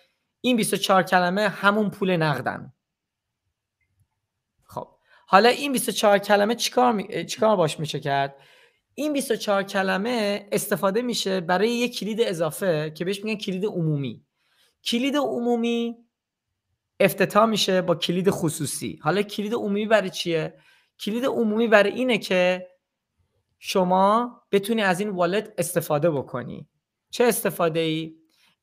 این 0.42 0.58
24 0.58 1.04
کلمه 1.04 1.50
همون 1.50 1.90
پول 1.90 2.18
نقدن. 2.18 2.74
خب 4.64 4.88
حالا 5.28 5.50
این 5.50 5.72
24 5.72 6.18
کلمه 6.18 6.56
چیکار 6.56 6.92
می... 6.92 7.26
چیکار 7.26 7.56
باش 7.56 7.80
میشه 7.80 8.00
کرد؟ 8.00 8.36
این 8.96 9.14
24 9.14 9.64
کلمه 9.64 10.48
استفاده 10.52 11.02
میشه 11.02 11.42
برای 11.42 11.70
یک 11.70 12.00
کلید 12.00 12.22
اضافه 12.22 12.92
که 12.96 13.06
بهش 13.06 13.24
میگن 13.24 13.40
کلید 13.40 13.66
عمومی. 13.66 14.26
کلید 14.84 15.16
عمومی 15.16 15.98
افتتاح 17.00 17.46
میشه 17.46 17.82
با 17.82 17.96
کلید 17.96 18.30
خصوصی. 18.30 19.00
حالا 19.02 19.22
کلید 19.22 19.54
عمومی 19.54 19.86
برای 19.86 20.10
چیه؟ 20.10 20.58
کلید 21.00 21.26
عمومی 21.26 21.68
برای 21.68 21.92
اینه 21.92 22.18
که 22.18 22.68
شما 23.60 24.42
بتونی 24.52 24.82
از 24.82 25.00
این 25.00 25.10
والت 25.10 25.54
استفاده 25.58 26.12
بکنی. 26.12 26.68
چه 27.10 27.24
استفاده 27.24 27.80
ای 27.80 28.16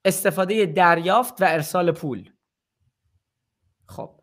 استفاده 0.04 0.66
دریافت 0.66 1.42
و 1.42 1.44
ارسال 1.49 1.92
پول. 1.92 2.30
خب 3.87 4.20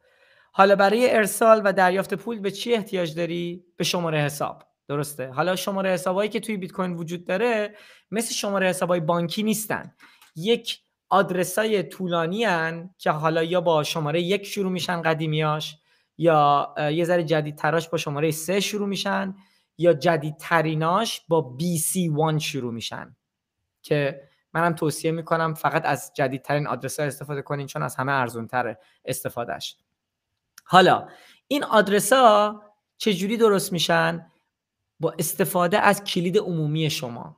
حالا 0.52 0.76
برای 0.76 1.16
ارسال 1.16 1.62
و 1.66 1.74
دریافت 1.74 2.14
پول 2.14 2.40
به 2.40 2.52
چی 2.52 2.74
احتیاج 2.74 3.16
داری؟ 3.16 3.66
به 3.78 3.84
شماره 3.84 4.20
حساب. 4.20 4.75
درسته. 4.88 5.28
حالا 5.28 5.56
شماره 5.56 5.90
حسابایی 5.90 6.30
که 6.30 6.40
توی 6.40 6.58
بیت 6.58 6.72
کوین 6.72 6.94
وجود 6.94 7.26
داره 7.26 7.76
مثل 8.12 8.34
شماره 8.34 8.68
حسابای 8.68 9.00
بانکی 9.00 9.44
نیستن. 9.44 9.94
یک 10.36 10.80
آدرسای 11.10 11.84
طولانی 11.84 12.44
هن 12.44 12.90
که 12.98 13.12
حالا 13.12 13.44
یا 13.44 13.62
با 13.62 13.84
شماره 13.84 14.22
یک 14.22 14.46
شروع 14.46 14.72
میشن 14.72 15.02
قدیمیاش 15.02 15.78
یا 16.18 16.76
یه 16.92 17.06
ذره 17.06 17.24
جدید 17.24 17.56
تراش 17.56 17.90
با 17.90 17.98
شماره 17.98 18.32
سه 18.32 18.60
شروع 18.60 18.88
میشن 18.88 19.36
یا 19.78 19.94
جدید 19.94 20.38
تریناش 20.38 21.22
با 21.28 21.58
BC1 21.60 22.38
شروع 22.38 22.74
میشن. 22.74 23.16
که 23.82 24.22
منم 24.54 24.74
توصیه 24.76 25.12
می‌کنم 25.12 25.54
فقط 25.54 25.86
از 25.86 26.12
جدیدترین 26.16 26.68
آدرس 26.68 27.00
ها 27.00 27.06
استفاده 27.06 27.42
کنین 27.42 27.68
چون 27.68 27.84
از 27.84 27.96
همه 27.96 28.12
ارزون 28.12 28.48
تره 28.48 28.80
استفادهش 29.06 29.78
حالا 30.64 31.08
این 31.48 31.64
آدرس 31.64 32.14
ها 32.14 32.64
چجوری 32.98 33.38
درست 33.38 33.74
میشن؟ 33.74 34.32
با 35.06 35.16
استفاده 35.20 35.80
از 35.80 36.04
کلید 36.04 36.38
عمومی 36.38 36.90
شما. 36.90 37.38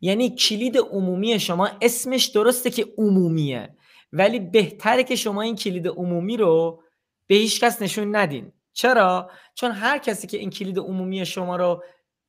یعنی 0.00 0.30
کلید 0.30 0.78
عمومی 0.78 1.40
شما 1.40 1.68
اسمش 1.80 2.26
درسته 2.26 2.70
که 2.70 2.86
عمومیه 2.98 3.76
ولی 4.12 4.40
بهتره 4.40 5.04
که 5.04 5.16
شما 5.16 5.42
این 5.42 5.56
کلید 5.56 5.88
عمومی 5.88 6.36
رو 6.36 6.82
به 7.26 7.34
هیچ 7.34 7.60
کس 7.60 7.82
نشون 7.82 8.16
ندین. 8.16 8.52
چرا؟ 8.72 9.30
چون 9.54 9.70
هر 9.70 9.98
کسی 9.98 10.26
که 10.26 10.38
این 10.38 10.50
کلید 10.50 10.78
عمومی 10.78 11.26
شما 11.26 11.56
رو 11.56 11.84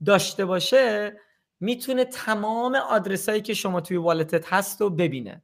داشته 0.05 0.45
باشه 0.45 1.17
می‌تونه 1.59 2.05
تمام 2.05 2.75
آدرسایی 2.75 3.41
که 3.41 3.53
شما 3.53 3.81
توی 3.81 3.97
والتت 3.97 4.53
هست 4.53 4.81
رو 4.81 4.89
ببینه. 4.89 5.41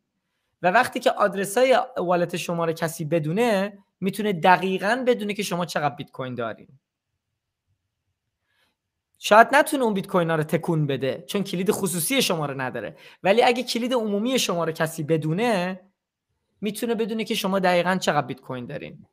و 0.62 0.72
وقتی 0.72 1.00
که 1.00 1.12
آدرسای 1.12 1.78
والت 1.98 2.38
شما 2.38 2.66
رو 2.66 2.74
کسی 2.74 3.06
بدونه 3.06 3.78
می‌تونه 4.00 4.34
دقیقا 4.34 5.04
بدونه 5.08 5.34
که 5.34 5.44
شما 5.44 5.66
چقدر 5.66 5.96
بیت 5.96 6.12
کوین 6.12 6.36
دارین. 6.36 6.80
شاید 9.28 9.48
نتونه 9.56 9.84
اون 9.84 9.94
بیت 9.94 10.08
کوین 10.08 10.30
رو 10.30 10.44
تکون 10.44 10.88
بده 10.88 11.24
چون 11.28 11.44
کلید 11.44 11.72
خصوصی 11.72 12.22
شما 12.22 12.46
رو 12.46 12.62
نداره. 12.62 12.98
ولی 13.24 13.44
اگه 13.44 13.64
کلید 13.64 13.94
عمومی 13.94 14.40
شما 14.40 14.64
رو 14.64 14.72
کسی 14.72 15.04
بدونه 15.04 15.82
می‌تونه 16.62 16.96
بدونه 16.96 17.24
که 17.24 17.36
شما 17.36 17.60
دقیقا 17.60 17.96
چقدر 17.96 18.28
بیت 18.28 18.42
کوین 18.42 18.66
دارین. 18.66 19.06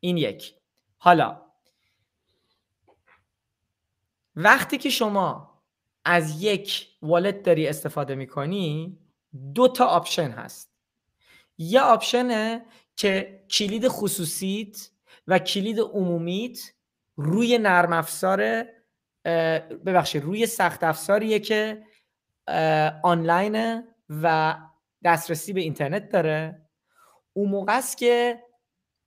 این 0.00 0.16
یک. 0.16 0.54
حالا 0.98 1.42
وقتی 4.36 4.78
که 4.78 4.90
شما 4.90 5.60
از 6.04 6.42
یک 6.42 6.88
wallet 7.02 7.42
داری 7.42 7.68
استفاده 7.68 8.14
می‌کنی 8.14 8.98
دو 9.54 9.68
تا 9.68 9.84
option 9.84 10.30
هست. 10.30 10.70
یه 11.58 11.80
option 11.80 12.54
ه 12.54 12.66
که 12.96 13.44
کلید 13.50 13.88
خصوصیت 13.88 14.90
و 15.26 15.38
کلید 15.38 15.80
عمومیت 15.80 16.58
روی 17.16 17.58
نرم 17.58 17.92
افزار 17.92 18.66
ببخشید 19.86 20.22
روی 20.22 20.46
سخت 20.46 20.84
افزاریه 20.84 21.38
که 21.38 21.82
آنلاینه 23.02 23.84
و 24.08 24.56
دسترسی 25.04 25.52
به 25.52 25.60
اینترنت 25.60 26.08
داره. 26.08 26.66
اون 27.32 27.50
موقع 27.50 27.76
است 27.76 27.98
که 27.98 28.42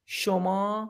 شما 0.05 0.89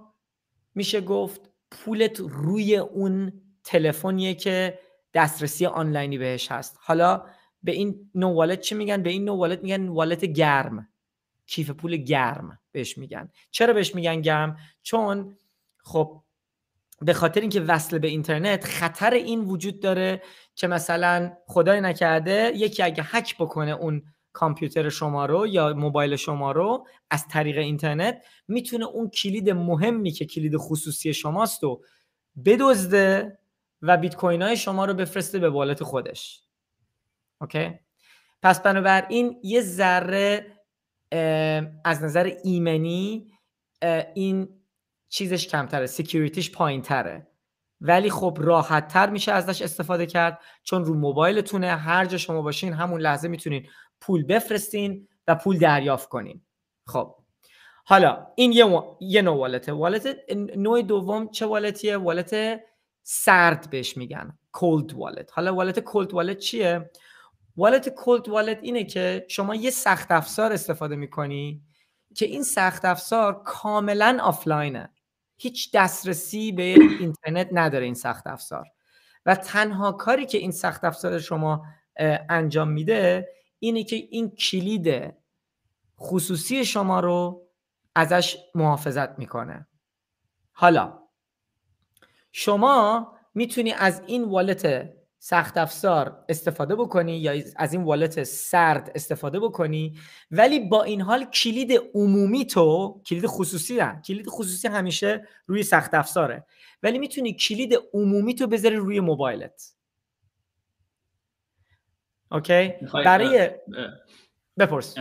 میشه 0.75 1.01
گفت 1.01 1.41
پولت 1.71 2.19
روی 2.19 2.77
اون 2.77 3.41
تلفنیه 3.63 4.33
که 4.33 4.79
دسترسی 5.13 5.65
آنلاینی 5.65 6.17
بهش 6.17 6.51
هست. 6.51 6.77
حالا 6.81 7.25
به 7.63 7.71
این 7.71 8.11
نو 8.15 8.33
والت 8.33 8.61
چی 8.61 8.75
میگن؟ 8.75 9.03
به 9.03 9.09
این 9.09 9.25
نو 9.25 9.35
والت 9.35 9.63
میگن 9.63 9.87
والت 9.87 10.25
گرم. 10.25 10.89
کیف 11.45 11.69
پول 11.69 11.97
گرم 11.97 12.59
بهش 12.71 12.97
میگن. 12.97 13.31
چرا 13.51 13.73
بهش 13.73 13.95
میگن 13.95 14.21
گرم؟ 14.21 14.57
چون 14.81 15.37
خب 15.77 16.23
به 17.01 17.13
خاطر 17.13 17.41
اینکه 17.41 17.61
وصل 17.61 17.99
به 17.99 18.07
اینترنت 18.07 18.65
خطر 18.65 19.13
این 19.13 19.39
وجود 19.39 19.79
داره 19.79 20.21
که 20.55 20.67
مثلا 20.67 21.33
خدای 21.47 21.81
نکرده 21.81 22.51
یکی 22.55 22.83
اگه 22.83 23.03
هک 23.05 23.35
بکنه 23.37 23.71
اون 23.71 24.03
کامپیوتر 24.33 24.89
شما 24.89 25.25
رو 25.25 25.47
یا 25.47 25.73
موبایل 25.73 26.15
شما 26.15 26.51
رو 26.51 26.87
از 27.09 27.27
طریق 27.27 27.57
اینترنت 27.57 28.25
می‌تونه 28.47 28.85
اون 28.85 29.09
کلید 29.09 29.49
مهمی 29.49 30.11
که 30.11 30.25
کلید 30.25 30.57
خصوصی 30.57 31.13
شماست 31.13 31.63
و 31.63 31.81
بدزده 32.45 33.39
و 33.81 33.97
بیت 33.97 34.15
کوین 34.15 34.41
های 34.41 34.57
شما 34.57 34.85
رو 34.85 34.93
بفرسته 34.93 35.39
به 35.39 35.49
wallet 35.49 35.83
خودش. 35.83 36.41
Okay؟ 37.41 37.79
پس 38.41 38.61
بنابراین 38.61 39.39
یه 39.43 39.61
ذره 39.61 40.45
از 41.85 42.03
نظر 42.03 42.31
ایمنی 42.43 43.31
این 44.13 44.58
چیزش 45.09 45.47
کمتره 45.47 45.85
security 45.85 46.38
ش 46.38 46.51
پایین 46.51 46.81
تره 46.81 47.27
ولی 47.81 48.09
خب 48.09 48.37
راحت 48.41 48.87
تر 48.87 49.09
میشه 49.09 49.31
ازش 49.31 49.61
استفاده 49.61 50.05
کرد 50.05 50.39
چون 50.63 50.85
رو 50.85 50.93
موبایلتونه 50.93 51.75
هر 51.75 52.05
جا 52.05 52.17
شما 52.17 52.41
باشین 52.41 52.73
همون 52.73 53.01
لحظه 53.01 53.27
می‌تونین 53.27 53.67
پول 54.01 54.23
بفرستین 54.23 55.07
و 55.27 55.35
پول 55.35 55.57
دریافت 55.57 56.09
کنین. 56.09 56.41
خب 56.87 57.15
حالا 57.85 58.27
این 58.35 58.51
یه, 58.51 58.83
یه 59.01 59.21
نوع 59.21 59.37
والته 59.37 59.71
والت 59.71 60.15
نوع 60.57 60.81
دوم 60.81 61.29
چه 61.29 61.45
والتیه 61.45 61.97
والت 61.97 62.59
سرد 63.03 63.69
بهش 63.69 63.97
میگن 63.97 64.37
کولد 64.51 64.93
والت 64.93 65.31
حالا 65.33 65.55
والت 65.55 65.79
کولد 65.79 66.13
والت 66.13 66.37
چیه؟ 66.37 66.91
والت 67.57 67.89
کولد 67.89 68.29
والت 68.29 68.59
اینه 68.61 68.83
که 68.83 69.25
شما 69.29 69.55
یه 69.55 69.69
سخت 69.69 70.11
افزار 70.11 70.53
استفاده 70.53 70.95
می‌کنی 70.95 71.63
که 72.15 72.25
این 72.25 72.43
سخت 72.43 72.85
افزار 72.85 73.43
کاملا 73.43 74.17
آفلاینه 74.21 74.89
هیچ 75.41 75.71
دسترسی 75.73 76.51
به 76.51 76.63
اینترنت 76.63 77.49
نداره 77.51 77.85
این 77.85 77.93
سخت 77.93 78.27
افزار. 78.27 78.65
و 79.25 79.35
تنها 79.35 79.91
کاری 79.91 80.25
که 80.25 80.37
این 80.37 80.51
سخت 80.51 80.83
افزار 80.83 81.19
شما 81.19 81.65
انجام 82.29 82.67
میده 82.67 83.29
اینه 83.59 83.83
که 83.83 83.95
این 83.95 84.29
کلید 84.29 85.13
خصوصی 85.99 86.65
شما 86.65 86.99
رو 86.99 87.47
ازش 87.95 88.37
محافظت 88.55 89.19
می‌کنه. 89.19 89.67
حالا 90.51 90.99
شما 92.31 93.07
می‌تونی 93.33 93.71
از 93.71 94.01
این 94.05 94.23
والت 94.23 94.93
سخت 95.21 95.57
افزار 95.57 96.25
استفاده 96.29 96.75
بکنی 96.75 97.17
یا 97.17 97.33
از 97.55 97.73
این 97.73 97.83
والت 97.83 98.23
سرد 98.23 98.91
استفاده 98.95 99.39
بکنی. 99.39 99.97
ولی 100.31 100.59
با 100.59 100.83
این 100.83 101.01
حال 101.01 101.25
کلید 101.25 101.81
عمومی 101.93 102.45
تو 102.45 103.01
کلید 103.05 103.25
خصوصی 103.25 103.75
نه. 103.75 104.01
کلید 104.07 104.27
خصوصی 104.27 104.67
همیشه 104.67 105.27
روی 105.47 105.63
سخت 105.63 105.93
افزاره. 105.93 106.45
ولی 106.83 106.99
می‌تونی 106.99 107.33
کلید 107.33 107.75
عمومی 107.93 108.35
تو 108.35 108.47
بذاری 108.47 108.75
روی 108.75 108.99
موبایلت. 108.99 109.73
اوکی؟ 112.31 112.73
برای 112.93 113.49
بپرس. 114.59 114.95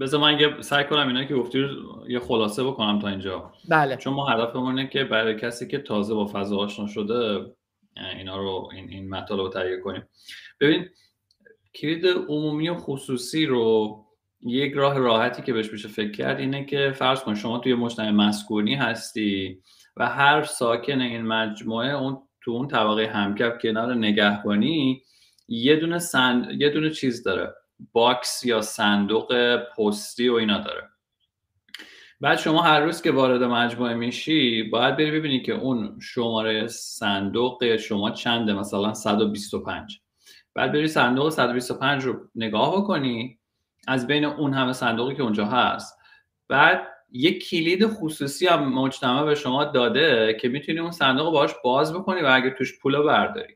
بذار 0.00 0.20
من 0.20 0.40
یه 0.40 0.60
سعی 0.60 0.84
کنم 0.84 1.08
اینا 1.08 1.24
که 1.24 1.34
گفتی 1.34 1.66
یه 2.08 2.20
خلاصه 2.20 2.64
بکنم 2.64 2.98
تا 2.98 3.08
اینجا. 3.08 3.52
بله. 3.68 3.96
چون 3.96 4.14
ما 4.14 4.28
هدفمون 4.28 4.78
اینه 4.78 4.90
که 4.90 5.04
برای 5.04 5.36
کسی 5.36 5.68
که 5.68 5.78
تازه 5.78 6.14
با 6.14 6.26
فضا 6.26 6.56
آشنا 6.56 6.86
شده 6.86 7.52
اینا 7.96 8.36
رو 8.36 8.70
این 8.72 8.88
این 8.88 9.08
مطالب 9.08 9.40
رو 9.40 9.48
تهیه 9.48 9.80
کنیم. 9.80 10.02
ببین 10.60 10.88
کلید 11.74 12.06
عمومی 12.06 12.68
و 12.68 12.74
خصوصی 12.74 13.46
رو 13.46 13.96
یک 14.40 14.72
راه 14.72 14.98
راحتی 14.98 15.42
که 15.42 15.52
بهش 15.52 15.72
میشه 15.72 15.88
فکر 15.88 16.10
کرد 16.10 16.38
اینه 16.38 16.64
که 16.64 16.92
فرض 16.96 17.20
کن 17.20 17.34
شما 17.34 17.58
توی 17.58 17.74
مجتمع 17.74 18.10
مسکونی 18.10 18.74
هستی 18.74 19.62
و 19.96 20.08
هر 20.08 20.42
ساکن 20.42 21.00
این 21.00 21.22
مجموعه 21.22 21.94
اون 21.94 22.22
تو 22.40 22.50
اون 22.50 22.68
طبقه 22.68 23.06
همکف 23.06 23.58
کنار 23.62 23.94
نگهبانی 23.94 25.02
یه 25.48 25.76
دونه 25.76 25.98
سند... 25.98 26.60
یه 26.60 26.70
دونه 26.70 26.90
چیز 26.90 27.22
داره. 27.22 27.54
باکس 27.92 28.44
یا 28.44 28.60
صندوق 28.60 29.56
پستی 29.56 30.28
و 30.28 30.34
اینا 30.34 30.58
داره. 30.58 30.88
بعد 32.22 32.38
شما 32.38 32.62
هر 32.62 32.80
روز 32.80 33.02
که 33.02 33.12
وارد 33.12 33.42
مجموعه 33.42 33.94
میشی 33.94 34.62
باید 34.62 34.96
بری 34.96 35.10
ببینی 35.10 35.42
که 35.42 35.52
اون 35.52 35.98
شماره 36.00 36.66
صندوق 36.66 37.76
شما 37.76 38.10
چنده؟ 38.10 38.52
مثلا 38.52 38.94
125 38.94 40.00
بعد 40.54 40.72
بری 40.72 40.88
صندوق 40.88 41.28
125 41.28 42.04
رو 42.04 42.16
نگاه 42.34 42.76
بکنی 42.76 43.38
از 43.88 44.06
بین 44.06 44.24
اون 44.24 44.54
همه 44.54 44.72
صندوقی 44.72 45.14
که 45.14 45.22
اونجا 45.22 45.46
هست. 45.46 45.98
بعد 46.48 46.88
یک 47.12 47.48
کلید 47.48 47.86
خصوصی 47.86 48.46
هم 48.46 48.72
مجتمع 48.72 49.24
به 49.24 49.34
شما 49.34 49.64
داده 49.64 50.36
که 50.40 50.48
می‌تونی 50.48 50.78
اون 50.78 50.90
صندوق 50.90 51.36
رو 51.36 51.48
باز 51.64 51.94
بکنی 51.94 52.20
و 52.20 52.26
اگه 52.26 52.50
توش 52.50 52.78
پول 52.78 53.02
برداری. 53.02 53.54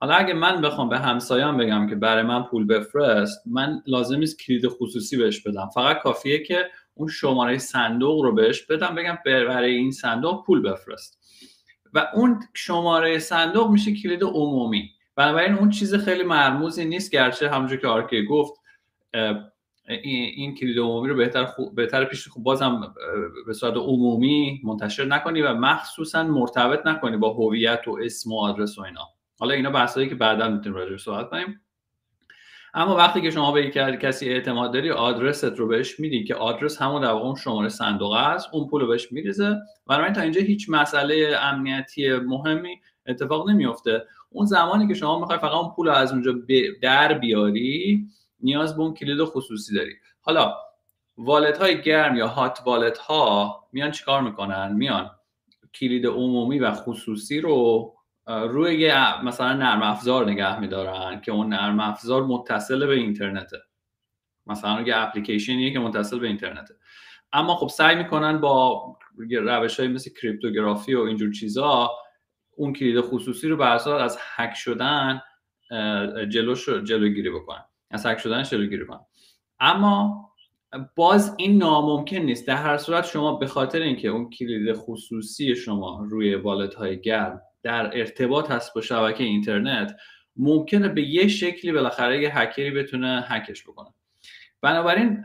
حالا 0.00 0.14
اگه 0.14 0.34
من 0.34 0.60
بخوام 0.60 0.88
به 0.88 0.98
همسایه‌ام 0.98 1.56
بگم 1.56 1.86
که 1.88 1.94
برای 1.94 2.22
من 2.22 2.42
پول 2.42 2.66
بفرست 2.66 3.42
من 3.46 3.82
لازم 3.86 4.18
نیست 4.18 4.42
کلید 4.42 4.68
خصوصی 4.68 5.16
بهش 5.16 5.40
بدم. 5.40 5.68
فقط 5.74 5.98
کافیه 5.98 6.42
که 6.42 6.70
اون 6.98 7.08
شماره 7.08 7.58
صندوق 7.58 8.22
رو 8.22 8.34
بهش 8.34 8.62
بدم 8.62 8.94
بگم 8.94 9.18
برای 9.26 9.74
این 9.74 9.90
صندوق 9.90 10.46
پول 10.46 10.62
بفرست. 10.62 11.18
و 11.92 12.06
اون 12.14 12.40
شماره 12.54 13.18
صندوق 13.18 13.70
میشه 13.70 13.94
کلید 13.94 14.22
عمومی. 14.22 14.90
بنابراین 15.16 15.54
اون 15.54 15.70
چیز 15.70 15.94
خیلی 15.94 16.22
مرموزی 16.22 16.84
نیست 16.84 17.10
گرچه 17.10 17.50
همونجور 17.50 17.78
که 17.78 17.86
آرکی 17.86 18.26
گفت 18.26 18.60
این 20.04 20.54
کلید 20.54 20.78
عمومی 20.78 21.08
رو 21.08 21.16
بهتر 21.16 21.44
خوب 21.44 21.74
بهتر 21.74 22.04
پیش 22.04 22.28
خوب 22.28 22.44
بازم 22.44 22.94
به 23.46 23.52
صورت 23.52 23.76
عمومی 23.76 24.60
منتشر 24.64 25.04
نکنی 25.04 25.42
و 25.42 25.54
مخصوصا 25.54 26.22
مرتبط 26.22 26.86
نکنی 26.86 27.16
با 27.16 27.32
هویت 27.32 27.88
و 27.88 27.98
اسم 28.02 28.32
و 28.32 28.40
آدرس 28.40 28.78
و 28.78 28.82
اینا. 28.82 29.08
حالا 29.38 29.54
اینا 29.54 29.70
بحثایی 29.70 30.08
که 30.08 30.14
بعدا 30.14 30.48
می‌تونیم 30.48 30.78
راجع 30.78 30.96
صحبت 30.96 31.30
کنیم. 31.30 31.60
اما 32.74 32.96
وقتی 32.96 33.20
که 33.20 33.30
شما 33.30 33.52
به 33.52 33.70
کسی 33.70 34.28
اعتماد 34.28 34.72
داری 34.72 34.90
آدرست 34.90 35.44
رو 35.44 35.66
بهش 35.66 36.00
میدی 36.00 36.24
که 36.24 36.34
آدرس 36.34 36.82
همون 36.82 37.02
در 37.02 37.12
واقع 37.12 37.40
شماره 37.40 37.68
صندوق 37.68 38.12
است 38.12 38.48
اون 38.52 38.68
پول 38.68 38.80
رو 38.80 38.86
بهش 38.86 39.12
میریزه. 39.12 39.56
بنابراین 39.86 40.12
تا 40.12 40.20
اینجا 40.20 40.40
هیچ 40.40 40.66
مسئله 40.70 41.36
امنیتی 41.40 42.12
مهمی 42.12 42.80
اتفاق 43.06 43.50
نمیفته 43.50 44.04
اون 44.30 44.46
زمانی 44.46 44.88
که 44.88 44.94
شما 44.94 45.18
می‌خوای 45.18 45.38
فقط 45.38 45.52
اون 45.52 45.70
پول 45.76 45.86
رو 45.86 45.92
از 45.92 46.12
اونجا 46.12 46.34
در 46.82 47.12
بیاری 47.12 48.06
نیاز 48.40 48.76
به 48.76 48.82
اون 48.82 48.94
کلید 48.94 49.24
خصوصی 49.24 49.74
داری. 49.74 49.92
حالا 50.20 50.54
والت 51.18 51.58
های 51.58 51.82
گرم 51.82 52.16
یا 52.16 52.28
هات 52.28 52.58
والت 52.66 52.98
ها 52.98 53.54
میان 53.72 53.90
چیکار 53.90 54.22
می‌کنن؟ 54.22 54.72
میان 54.72 55.10
کلید 55.74 56.06
عمومی 56.06 56.58
و 56.58 56.72
خصوصی 56.72 57.40
رو 57.40 57.92
روی 58.28 58.92
مثلا 59.24 59.52
نرم 59.52 59.82
افزار 59.82 60.30
نگه 60.30 60.60
میدارن 60.60 61.20
که 61.20 61.32
اون 61.32 61.48
نرم 61.48 61.80
افزار 61.80 62.24
متصل 62.24 62.86
به 62.86 62.94
اینترنته. 62.94 63.58
مثلا 64.46 64.80
یه 64.80 64.96
اپلیکیشنیه 64.96 65.72
که 65.72 65.78
متصل 65.78 66.18
به 66.18 66.26
اینترنته. 66.26 66.74
اما 67.32 67.54
خب 67.54 67.68
سعی 67.68 67.96
می‌کنن 67.96 68.38
با 68.40 68.96
روش 69.30 69.80
های 69.80 69.88
مثل 69.88 70.10
کریپتوگرافی 70.22 70.94
و 70.94 71.00
اینجور 71.00 71.32
چیزا 71.32 71.90
اون 72.56 72.72
کلید 72.72 73.00
خصوصی 73.00 73.48
رو 73.48 73.56
بر 73.56 73.88
از 73.88 74.18
هک 74.20 74.54
شدن 74.54 75.22
جلوش 76.28 76.68
جلوگیری 76.68 77.30
بکنن. 77.30 77.64
از 77.90 78.06
هک 78.06 78.18
شدن 78.18 78.42
جلوگیری 78.42 78.84
بکنن 78.84 79.06
اما 79.60 80.28
باز 80.96 81.34
این 81.38 81.58
ناممکن 81.58 82.16
نیست. 82.16 82.46
در 82.46 82.56
هر 82.56 82.76
صورت 82.76 83.06
شما 83.06 83.36
به 83.36 83.46
خاطر 83.46 83.82
اینکه 83.82 84.08
اون 84.08 84.30
کلید 84.30 84.72
خصوصی 84.72 85.56
شما 85.56 86.06
روی 86.08 86.34
والت 86.34 86.74
های 86.74 87.00
گرم 87.00 87.42
در 87.62 87.98
ارتباط 87.98 88.50
هست 88.50 88.74
با 88.74 88.80
شبکه 88.80 89.24
اینترنت 89.24 89.96
ممکنه 90.36 90.88
به 90.88 91.02
یه 91.02 91.28
شکلی 91.28 91.72
بالاخره 91.72 92.22
یه 92.22 92.38
هکری 92.38 92.70
بتونه 92.70 93.24
هکش 93.28 93.62
بکنه. 93.62 93.94
بنابراین 94.62 95.24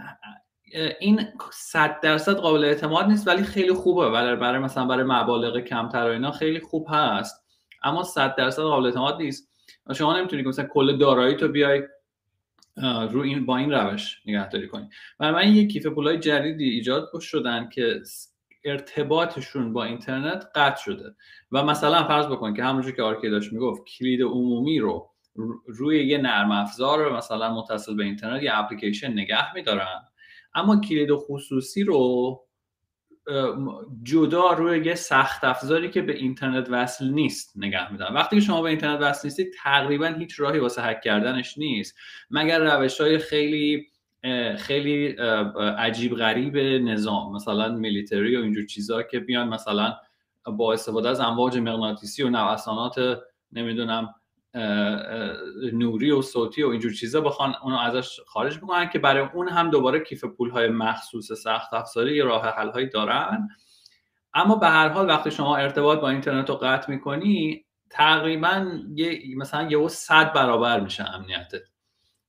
این 1.00 1.28
صد 1.52 2.00
درصد 2.00 2.34
قابل 2.34 2.64
اعتماد 2.64 3.06
نیست 3.06 3.28
ولی 3.28 3.44
خیلی 3.44 3.74
خوبه. 3.74 4.06
ولی 4.06 4.36
برای 4.36 4.60
مثلا 4.60 4.86
برای 4.86 5.04
مبالغ 5.04 5.60
کمتر 5.60 6.08
و 6.08 6.12
اینا 6.12 6.32
خیلی 6.32 6.60
خوب 6.60 6.88
هست. 6.90 7.44
اما 7.84 8.04
صد 8.04 8.36
درصد 8.36 8.62
قابل 8.62 8.86
اعتماد 8.86 9.22
نیست. 9.22 9.50
شما 9.96 10.18
نمی‌تونی 10.18 10.42
مثلا 10.42 10.66
کل 10.66 10.98
دارایی 10.98 11.36
تو 11.36 11.48
بیای 11.48 11.84
رو 13.12 13.22
این 13.22 13.46
با 13.46 13.58
این 13.58 13.72
روش 13.72 14.22
نگهداری 14.26 14.68
کنی. 14.68 14.90
برای 15.20 15.34
من 15.34 15.56
یک 15.56 15.72
کیف 15.72 15.86
پولای 15.86 16.20
جدیدی 16.20 16.70
ایجاد 16.70 17.20
شدن 17.20 17.70
که 17.70 18.02
ارتباطشون 18.66 19.74
با 19.74 19.84
اینترنت 19.84 20.46
قطع 20.56 20.82
شده. 20.82 21.16
و 21.52 21.64
مثلا 21.64 22.08
فرض 22.08 22.26
بکن 22.26 22.54
که 22.54 22.64
همونجور 22.64 22.92
که 22.92 23.04
آرکی 23.04 23.30
داشت 23.30 23.54
می‌گفت 23.54 23.84
کلید 23.86 24.22
عمومی 24.22 24.80
رو 24.80 25.10
روی 25.68 26.08
یه 26.08 26.18
نرم 26.18 26.52
افزار 26.52 27.18
مثلا 27.18 27.54
متصل 27.54 27.96
به 27.96 28.04
اینترنت 28.04 28.44
یه 28.44 28.58
اپلیکیشن 28.58 29.12
نگه 29.12 29.54
میدارن. 29.54 30.02
اما 30.56 30.82
کلید 30.82 31.10
خصوصی 31.14 31.84
رو 31.84 32.40
جدا 34.04 34.52
روی 34.52 34.86
یه 34.86 34.96
سخت 34.96 35.44
افزاری 35.44 35.90
که 35.90 36.02
به 36.02 36.16
اینترنت 36.16 36.68
وصل 36.70 37.10
نیست 37.10 37.54
نگه 37.56 37.92
میدارن. 37.92 38.14
وقتی 38.14 38.36
که 38.36 38.42
شما 38.42 38.62
به 38.62 38.70
اینترنت 38.70 39.02
وصل 39.02 39.28
نیستید 39.28 39.54
تقریبا 39.64 40.08
هیچ 40.08 40.40
راهی 40.40 40.60
واسه 40.60 40.82
هک 40.82 41.02
کردنش 41.02 41.58
نیست. 41.58 41.96
مگر 42.32 42.60
روش 42.60 43.02
های 43.02 43.18
خیلی 43.18 43.88
خیلی 44.58 45.08
عجیب 45.78 46.16
غریب 46.16 46.58
نظام 46.58 47.36
مثلا 47.36 47.70
میلیتری 47.70 48.38
و 48.38 48.42
اینجور 48.42 48.66
چیزها 48.66 49.04
که 49.04 49.20
بیان 49.20 49.50
مثلا 49.50 49.94
با 50.46 50.74
استفاده 50.74 51.10
از 51.10 51.20
امواج 51.20 51.58
مغناطیسی 51.58 52.24
و 52.24 52.30
نوسانات 52.30 53.20
نمی‌دونم 53.52 54.16
نوری 55.74 56.12
و 56.12 56.22
صوتی 56.22 56.64
و 56.64 56.70
اینجور 56.70 56.94
چیزا 56.94 57.22
بخوان 57.22 57.56
اونو 57.64 57.78
ازش 57.78 58.20
خارج 58.28 58.58
بکنن 58.58 58.90
که 58.90 59.00
برای 59.00 59.28
اون 59.34 59.50
هم 59.50 59.70
دوباره 59.70 60.00
کیف 60.00 60.24
پول 60.26 60.50
های 60.50 60.68
مخصوص 60.68 61.32
سخت 61.32 61.74
افزاری 61.74 62.16
یه 62.16 62.24
راه 62.24 62.46
حل 62.46 62.70
هایی 62.70 62.90
دارن. 62.90 63.50
اما 64.34 64.56
به 64.56 64.68
هر 64.68 64.90
حال 64.90 65.08
وقتی 65.08 65.32
شما 65.32 65.58
ارتباط 65.58 66.00
با 66.00 66.10
اینترنت 66.10 66.50
رو 66.50 66.56
قطع 66.56 66.92
می‌کنی 66.92 67.66
تقریبا 67.90 68.72
یه 68.96 69.20
مثلا 69.38 69.72
یه 69.72 69.88
صد 69.88 70.34
برابر 70.34 70.80
میشه 70.80 71.04
امنیتت. 71.16 71.73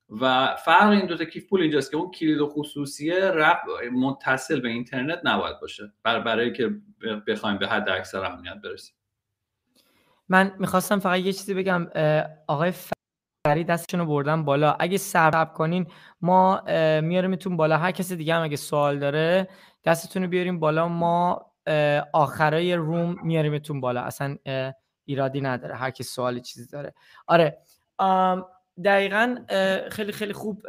و 0.09 0.55
فرق 0.55 0.89
این 0.89 1.05
دوتا 1.05 1.25
کیف 1.25 1.49
پول 1.49 1.61
اینجاست 1.61 1.91
که 1.91 1.97
اون 1.97 2.11
کلید 2.11 2.41
خصوصیه 2.41 3.25
رب 3.25 3.61
متصل 3.93 4.59
به 4.59 4.69
اینترنت 4.69 5.19
نباید 5.23 5.59
باشه. 5.59 5.93
برای 6.03 6.53
که 6.53 6.69
بخوایم 7.27 7.57
به 7.57 7.67
حد 7.67 7.89
اکثر 7.89 8.25
امنیت 8.25 8.55
برسیم. 8.63 8.95
من 10.29 10.55
می‌خواستم 10.59 10.99
فقط 10.99 11.19
یه 11.19 11.33
چیزی 11.33 11.53
بگم. 11.53 11.87
آقای 12.47 12.73
فری 13.47 13.63
دستشون 13.63 13.99
رو 13.99 14.05
بردم 14.05 14.45
بالا. 14.45 14.75
اگه 14.79 14.97
سرب 14.97 15.53
کنین 15.53 15.87
ما 16.21 16.61
میاریمتون 17.01 17.57
بالا. 17.57 17.77
هر 17.77 17.91
کسی 17.91 18.15
دیگه 18.15 18.35
هم 18.35 18.43
اگه 18.43 18.55
سوال 18.55 18.99
داره 18.99 19.47
دستتون 19.85 20.23
رو 20.23 20.29
بیاریم 20.29 20.59
بالا. 20.59 20.87
ما 20.87 21.51
آخرای 22.13 22.75
روم 22.75 23.15
میاریمتون 23.23 23.81
بالا. 23.81 24.01
اصلا 24.01 24.37
ایرادی 25.05 25.41
نداره. 25.41 25.75
هر 25.75 25.91
کی 25.91 26.03
سوالی 26.03 26.41
چیزی 26.41 26.71
داره. 26.71 26.93
آره. 27.27 27.57
دقیقا 28.83 29.35
خیلی 29.91 30.11
خیلی 30.11 30.33
خوب 30.33 30.65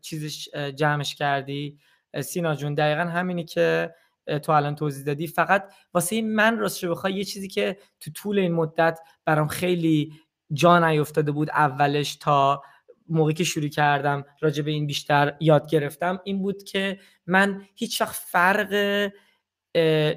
چیزش 0.00 0.48
جمعش 0.74 1.14
کردی. 1.14 1.78
سینا 2.20 2.54
جون 2.54 2.74
دقیقا 2.74 3.02
همینی 3.02 3.44
که 3.44 3.94
تو 4.42 4.52
الان 4.52 4.74
توضیح 4.74 5.04
دادی. 5.04 5.26
فقط 5.26 5.72
واسه 5.94 6.22
من 6.22 6.58
راستش 6.58 6.84
بخوای 6.84 7.12
یه 7.12 7.24
چیزی 7.24 7.48
که 7.48 7.76
تو 8.00 8.10
طول 8.10 8.38
این 8.38 8.52
مدت 8.52 8.98
برام 9.24 9.48
خیلی 9.48 10.12
جا 10.52 10.78
نیفتاده 10.78 11.32
بود 11.32 11.50
اولش 11.50 12.16
تا 12.16 12.62
موقعی 13.08 13.34
که 13.34 13.44
شروع 13.44 13.68
کردم 13.68 14.24
راجع 14.40 14.62
به 14.62 14.70
این 14.70 14.86
بیشتر 14.86 15.36
یاد 15.40 15.70
گرفتم 15.70 16.20
این 16.24 16.42
بود 16.42 16.62
که 16.62 16.98
من 17.26 17.62
هیچ 17.74 18.00
وقت 18.00 18.14
فرق 18.14 19.10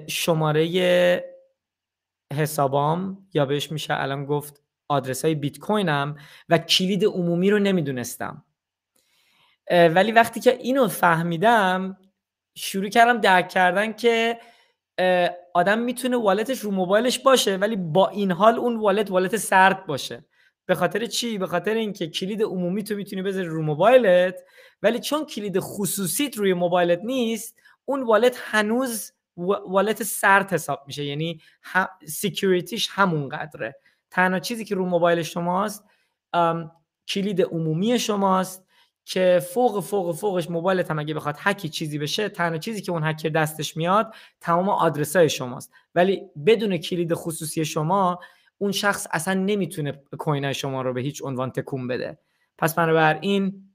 شماره 0.07 1.23
حسابام 2.33 3.27
یا 3.33 3.45
بهش 3.45 3.71
میشه 3.71 3.93
الان 3.97 4.25
گفت 4.25 4.64
آدرس 4.87 5.25
های 5.25 5.35
بیت 5.35 5.59
کوینم 5.59 6.17
و 6.49 6.57
کلید 6.57 7.05
عمومی 7.05 7.51
رو 7.51 7.59
نمی‌دونستم. 7.59 8.45
ولی 9.71 10.11
وقتی 10.11 10.39
که 10.39 10.57
اینو 10.57 10.87
فهمیدم 10.87 11.97
شروع 12.57 12.89
کردم 12.89 13.21
درک 13.21 13.49
کردن 13.49 13.93
که 13.93 14.39
آدم 15.53 15.79
می‌تونه 15.79 16.17
والتش 16.17 16.59
رو 16.59 16.71
موبایلش 16.71 17.19
باشه 17.19 17.55
ولی 17.55 17.75
با 17.75 18.09
این 18.09 18.31
حال 18.31 18.55
اون 18.55 18.77
والت 18.77 19.11
والت 19.11 19.37
سرد 19.37 19.85
باشه. 19.85 20.25
به 20.65 20.75
خاطر 20.75 21.05
چی؟ 21.05 21.37
به 21.37 21.47
خاطر 21.47 21.73
اینکه 21.73 22.07
کلید 22.07 22.43
عمومی 22.43 22.83
تو 22.83 22.95
می‌تونی 22.95 23.21
بذاری 23.21 23.47
رو 23.47 23.61
موبایلت 23.61 24.35
ولی 24.81 24.99
چون 24.99 25.25
کلید 25.25 25.59
خصوصیت 25.59 26.37
روی 26.37 26.53
موبایلت 26.53 26.99
نیست 27.03 27.55
اون 27.85 28.03
wallet 28.03 28.37
هنوز 28.39 29.11
wallet 29.67 30.03
سرد 30.03 30.53
حساب 30.53 30.83
میشه. 30.87 31.03
یعنی 31.03 31.41
security 32.07 32.73
ش 32.73 32.89
همون 32.91 33.29
قدره. 33.29 33.75
تنها 34.11 34.39
چیزی 34.39 34.65
که 34.65 34.75
رو 34.75 34.85
موبایل 34.85 35.23
شماست 35.23 35.85
کلید 37.07 37.41
عمومی 37.41 37.99
شماست 37.99 38.65
که 39.05 39.41
فوق 39.53 39.83
فوق 39.83 40.15
فوقش 40.15 40.49
موبایلت 40.49 40.91
هم 40.91 40.99
اگه 40.99 41.13
بخواد 41.13 41.35
هکی 41.39 41.69
چیزی 41.69 41.97
بشه 41.97 42.29
تنها 42.29 42.57
چیزی 42.57 42.81
که 42.81 42.91
اون 42.91 43.03
هکر 43.03 43.29
دستش 43.29 43.77
میاد 43.77 44.13
تمام 44.41 44.69
آدرس 44.69 45.15
های 45.15 45.29
شماست. 45.29 45.71
ولی 45.95 46.21
بدون 46.45 46.77
کلید 46.77 47.13
خصوصی 47.13 47.65
شما 47.65 48.19
اون 48.57 48.71
شخص 48.71 49.07
اصلا 49.11 49.33
نمی‌تونه 49.33 49.91
coin 49.91 50.53
شما 50.53 50.81
رو 50.81 50.93
به 50.93 51.01
هیچ 51.01 51.21
عنوان 51.23 51.51
تکون 51.51 51.87
بده. 51.87 52.17
پس 52.57 52.75
بنابراین 52.75 53.69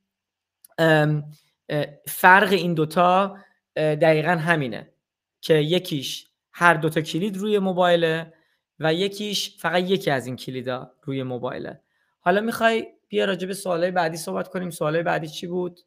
فرق 2.08 2.52
این 2.52 2.74
دوتا 2.74 3.38
دقیقا 3.76 4.30
همینه 4.30 4.92
که 5.40 5.54
یکیش 5.54 6.26
هر 6.52 6.74
دوتا 6.74 7.00
کلید 7.00 7.36
روی 7.36 7.58
موبایله 7.58 8.32
و 8.80 8.94
یکیش 8.94 9.56
فقط 9.58 9.90
یکی 9.90 10.10
از 10.10 10.26
این 10.26 10.36
کلیدا 10.36 10.92
روی 11.02 11.22
موبایله. 11.22 11.80
حالا 12.20 12.40
می‌خوای 12.40 12.86
بیا 13.08 13.24
راجع 13.24 13.46
به 13.46 13.54
سوالای 13.54 13.90
بعدی 13.90 14.16
صحبت 14.16 14.48
کنیم. 14.48 14.70
سوالای 14.70 15.02
بعدی 15.02 15.28
چی 15.28 15.46
بود؟ 15.46 15.80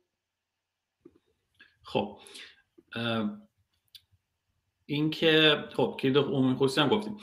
خب 1.83 2.19
این 4.85 5.09
که 5.09 5.63
خب 5.75 5.97
کلید 5.99 6.17
عمومی 6.17 6.55
خصوصی 6.55 6.81
هم 6.81 6.89
گفتیم. 6.89 7.17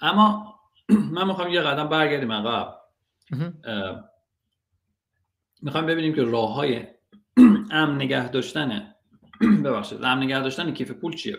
اما 0.00 0.54
من 1.14 1.26
می‌خوام 1.26 1.48
یه 1.48 1.60
قدم 1.60 1.88
برگردیم 1.88 2.32
عقب. 2.32 2.80
می‌خوام 5.62 5.86
ببینیم 5.86 6.14
که 6.14 6.22
راه 6.22 6.54
های 6.54 6.86
امن 7.70 7.94
نگه 7.94 8.28
داشتن 8.28 8.94
ببخشید 9.64 9.98
امن 10.04 10.22
نگه 10.22 10.40
داشتن 10.40 10.74
کیف 10.74 10.90
پول 10.90 11.16
چیه؟ 11.16 11.36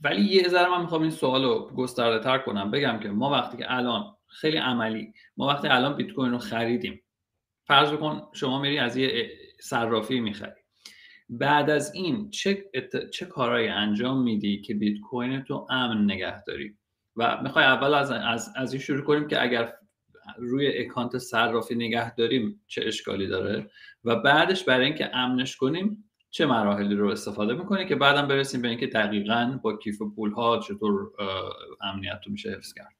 ولی 0.00 0.22
یه 0.22 0.48
ذره 0.48 0.70
من 0.70 0.80
می‌خوام 0.80 1.02
این 1.02 1.10
سوال 1.10 1.44
رو 1.44 1.70
گسترده 1.76 2.24
تر 2.24 2.38
کنم 2.38 2.70
بگم 2.70 3.00
که 3.02 3.08
ما 3.08 3.30
وقتی 3.30 3.56
که 3.56 3.74
الان 3.74 4.16
خیلی 4.26 4.56
عملی 4.56 5.12
ما 5.36 5.46
وقتی 5.46 5.68
الان 5.68 5.96
بیت 5.96 6.12
کوین 6.12 6.32
رو 6.32 6.38
خریدیم 6.38 7.02
فرض 7.64 7.92
بکن 7.92 8.22
شما 8.32 8.60
میری 8.60 8.78
از 8.78 8.96
یه 8.96 9.30
صرافی 9.60 10.20
می‌خری. 10.20 10.60
بعد 11.28 11.70
از 11.70 11.94
این 11.94 12.30
چه, 12.30 12.64
ات... 12.74 13.10
چه 13.10 13.26
کارهایی 13.26 13.68
انجام 13.68 14.22
میدی 14.22 14.60
که 14.60 14.74
بیت 14.74 15.00
کوین 15.00 15.42
تو 15.42 15.66
امن 15.70 16.04
نگه 16.04 16.44
داری؟ 16.44 16.76
و 17.16 17.42
می‌خوای 17.42 17.64
اول 17.64 17.94
از, 17.94 18.10
از, 18.10 18.52
از 18.56 18.72
این 18.72 18.82
شروع 18.82 19.02
کنیم 19.02 19.28
که 19.28 19.42
اگر 19.42 19.72
روی 20.38 20.78
اکانت 20.78 21.18
صرافی 21.18 21.74
نگه 21.74 22.14
داریم 22.14 22.64
چه 22.66 22.82
اشکالی 22.86 23.26
داره؟ 23.26 23.70
و 24.04 24.16
بعدش 24.16 24.64
برای 24.64 24.86
اینکه 24.86 25.16
امنش 25.16 25.56
کنیم 25.56 26.07
چه 26.30 26.46
مراحلی 26.46 26.94
رو 26.94 27.10
استفاده 27.10 27.54
می‌کنی 27.54 27.86
که 27.86 27.96
بعدم 27.96 28.28
برسیم 28.28 28.62
به 28.62 28.68
اینکه 28.68 28.86
دقیقا 28.86 29.60
با 29.62 29.76
کیف 29.76 30.02
پول 30.16 30.32
ها 30.32 30.58
چطور 30.58 31.10
امنیت 31.80 32.20
رو 32.26 32.32
میشه 32.32 32.50
حفظ 32.50 32.72
کرد. 32.72 32.94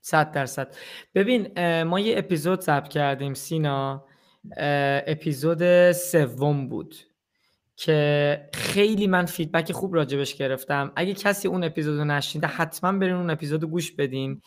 صد 0.00 0.32
درصد. 0.32 0.76
ببین 1.14 1.82
ما 1.82 2.00
یه 2.00 2.18
اپیزود 2.18 2.60
ضبط 2.60 2.88
کردیم 2.88 3.34
سینا. 3.34 4.04
اپیزود 5.06 5.92
سوم 5.92 6.68
بود 6.68 6.94
که 7.76 8.48
خیلی 8.54 9.06
من 9.06 9.26
feedback 9.26 9.72
خوب 9.72 9.94
راجبش 9.94 10.34
گرفتم. 10.34 10.92
اگه 10.96 11.14
کسی 11.14 11.48
اون 11.48 11.64
اپیزود 11.64 11.98
رو 11.98 12.04
نشنیده 12.04 12.46
حتما 12.46 12.92
برین 12.98 13.14
اون 13.14 13.30
اپیزود 13.30 13.62
رو 13.62 13.68
گوش 13.68 13.92
بدین. 13.92 14.42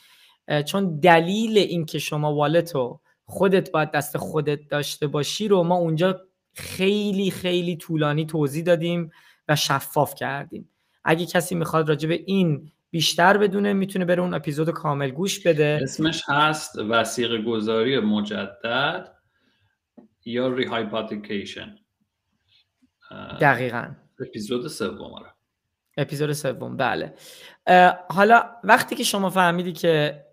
چون 0.65 0.99
دلیل 0.99 1.57
اینکه 1.57 1.99
شما 1.99 2.35
والت 2.35 2.75
رو 2.75 3.01
خودت 3.25 3.71
باید 3.71 3.91
دست 3.91 4.17
خودت 4.17 4.59
داشته 4.69 5.07
باشی 5.07 5.47
رو 5.47 5.63
ما 5.63 5.75
اونجا 5.75 6.21
خیلی 6.53 7.31
خیلی 7.31 7.77
طولانی 7.77 8.25
توضیح 8.25 8.63
دادیم 8.63 9.11
و 9.47 9.55
شفاف 9.55 10.15
کردیم. 10.15 10.69
اگه 11.03 11.25
کسی 11.25 11.55
می‌خواد 11.55 11.89
راجع 11.89 12.09
به 12.09 12.23
این 12.25 12.71
بیشتر 12.91 13.37
بدونه 13.37 13.73
می‌تونه 13.73 14.05
بره 14.05 14.21
اون 14.21 14.33
اپیزود 14.33 14.69
کامل 14.69 15.11
گوش 15.11 15.47
بده. 15.47 15.79
اسمش 15.83 16.23
هست 16.27 16.75
وسیق 16.89 17.43
گذاری 17.43 17.99
مجدد 17.99 19.15
یا 20.25 20.47
ریهایپاتیکیشن 20.53 21.75
دقیقا. 23.41 23.95
اپیزود 24.19 24.67
سوم 24.67 25.13
آره. 25.13 25.33
اپیزود 25.97 26.31
سوم 26.31 26.77
بله. 26.77 27.13
حالا 28.09 28.43
وقتی 28.63 28.95
که 28.95 29.03
شما 29.03 29.29
فهمیدی 29.29 29.73
که 29.73 30.25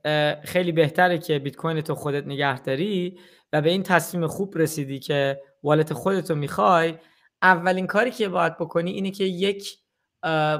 خیلی 0.44 0.72
بهتره 0.72 1.18
که 1.18 1.38
بیت 1.38 1.56
کوین 1.56 1.80
تو 1.80 1.94
خودت 1.94 2.26
نگه 2.26 2.60
داری 2.60 3.18
و 3.52 3.62
به 3.62 3.70
این 3.70 3.82
تصمیم 3.82 4.26
خوب 4.26 4.58
رسیدی 4.58 4.98
که 4.98 5.40
والت 5.66 5.92
خودتو 5.92 6.34
می‌خوای 6.34 6.94
اولین 7.42 7.86
کاری 7.86 8.10
که 8.10 8.28
باید 8.28 8.56
بکنی 8.56 8.90
اینه 8.90 9.10
که 9.10 9.24
یک 9.24 9.78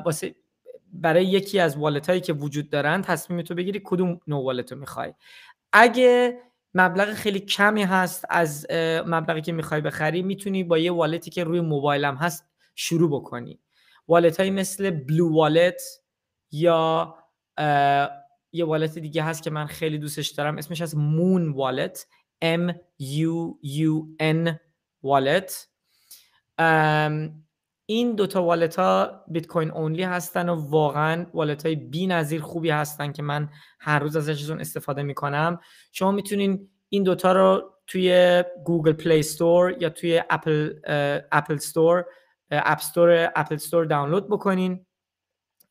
واسه 0.05 0.35
برای 0.93 1.27
یکی 1.27 1.61
از 1.61 1.77
والت 1.77 2.09
هایی 2.09 2.21
که 2.21 2.33
وجود 2.33 2.71
دارن 2.71 3.03
تصمیم 3.03 3.43
تو 3.43 3.55
بگیری 3.55 3.81
کدوم 3.85 4.21
نوع 4.27 4.45
والت 4.45 4.73
رو 4.73 4.79
می‌خوای. 4.79 5.15
اگه 5.73 6.39
مبلغ 6.75 7.13
خیلی 7.13 7.41
کمی 7.41 7.83
هست 7.83 8.25
از 8.31 8.67
مبلغی 9.07 9.41
که 9.41 9.53
می‌خوای 9.53 9.81
بخری 9.81 10.23
می‌تونی 10.23 10.65
با 10.65 10.79
یه 10.79 10.93
والتی 10.93 11.31
که 11.31 11.45
روی 11.45 11.61
موبایلم 11.61 12.15
هست 12.15 12.45
شروع 12.75 13.11
بکنی. 13.21 13.61
wallet 14.09 14.37
هایی 14.41 14.51
مثل 14.51 14.91
Blue 14.91 15.35
Wallet 15.35 15.83
یا 16.51 17.15
یه 18.53 18.65
wallet 18.65 18.99
دیگه 18.99 19.23
هست 19.23 19.43
که 19.43 19.51
من 19.51 19.67
خیلی 19.67 19.99
دوستش 19.99 20.29
دارم 20.29 20.59
اسمش 20.59 20.81
هست 20.83 20.97
Muun 20.97 21.53
Wallet 21.53 22.07
M 22.45 22.73
U 23.03 23.55
U 23.65 24.23
N 24.23 24.57
wallet 25.03 25.69
این 27.87 28.15
دوتا 28.15 28.43
wallet 28.43 28.79
ها 28.79 29.25
bitcoin 29.29 29.71
only 29.71 30.03
هستن 30.03 30.49
و 30.49 30.55
واقعا 30.55 31.27
والت 31.35 31.67
های 31.67 31.77
بی 31.77 32.07
نظیر 32.07 32.43
خوبی 32.43 32.71
هستن 32.71 33.13
که 33.13 33.23
من 33.23 33.49
هر 33.81 33.99
روز 33.99 34.17
ازشون 34.17 34.61
استفاده 34.61 35.03
می‌کنم. 35.03 35.61
شما 35.93 36.11
می‌تونین 36.11 36.69
این 36.89 37.03
دوتا 37.03 37.33
رو 37.33 37.73
توی 37.87 38.45
Google 38.65 38.93
Play 38.93 39.23
Store 39.23 39.83
یا 39.83 39.91
توی 39.91 40.23
اپل 40.31 40.75
Apple 41.33 41.57
Store 41.57 42.05
App 42.51 42.81
Store 42.81 43.33
Apple 43.37 43.57
Store 43.57 43.85
دانلود 43.85 44.29
بکنین 44.29 44.87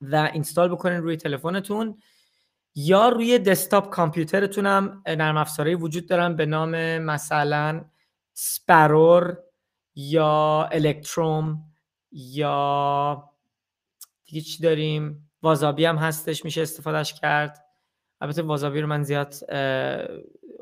و 0.02 0.30
install 0.34 0.70
بکنین 0.70 1.02
روی 1.02 1.18
تلفنتون. 1.18 1.98
یا 2.76 3.10
روی 3.10 3.40
دسکتاپ 3.40 3.90
کامپیوترتون 3.90 4.66
هم 4.66 5.04
نرم 5.08 5.38
افزارهایی 5.38 5.76
وجود 5.76 6.08
دارن 6.08 6.36
به 6.36 6.46
نام 6.46 6.98
مثلا 6.98 7.86
Sparrow 8.38 9.38
یا 9.96 10.70
Electrum 10.72 11.64
یا 12.12 13.30
دیگه 14.26 14.42
چی 14.42 14.64
داریم؟ 14.64 15.30
Wasabi 15.42 15.86
هم 15.86 15.96
هستش 15.96 16.46
میشه 16.46 16.62
استفادهش 16.62 17.14
کرد. 17.14 17.66
البته 18.22 18.42
Wasabi 18.42 18.82
رو 18.82 18.88
من 18.88 19.04
زیاد 19.04 19.36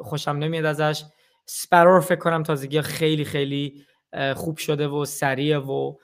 خوشم 0.01 0.31
نمیاد 0.31 0.65
ازش. 0.65 1.03
سپرور 1.45 1.99
فکر 1.99 2.19
کنم 2.19 2.43
تازگی 2.43 2.81
خیلی 2.81 3.25
خیلی 3.25 3.85
خوب 4.35 4.57
شده 4.57 4.87
و 4.87 5.05
سریع 5.05 5.57
و 5.57 5.95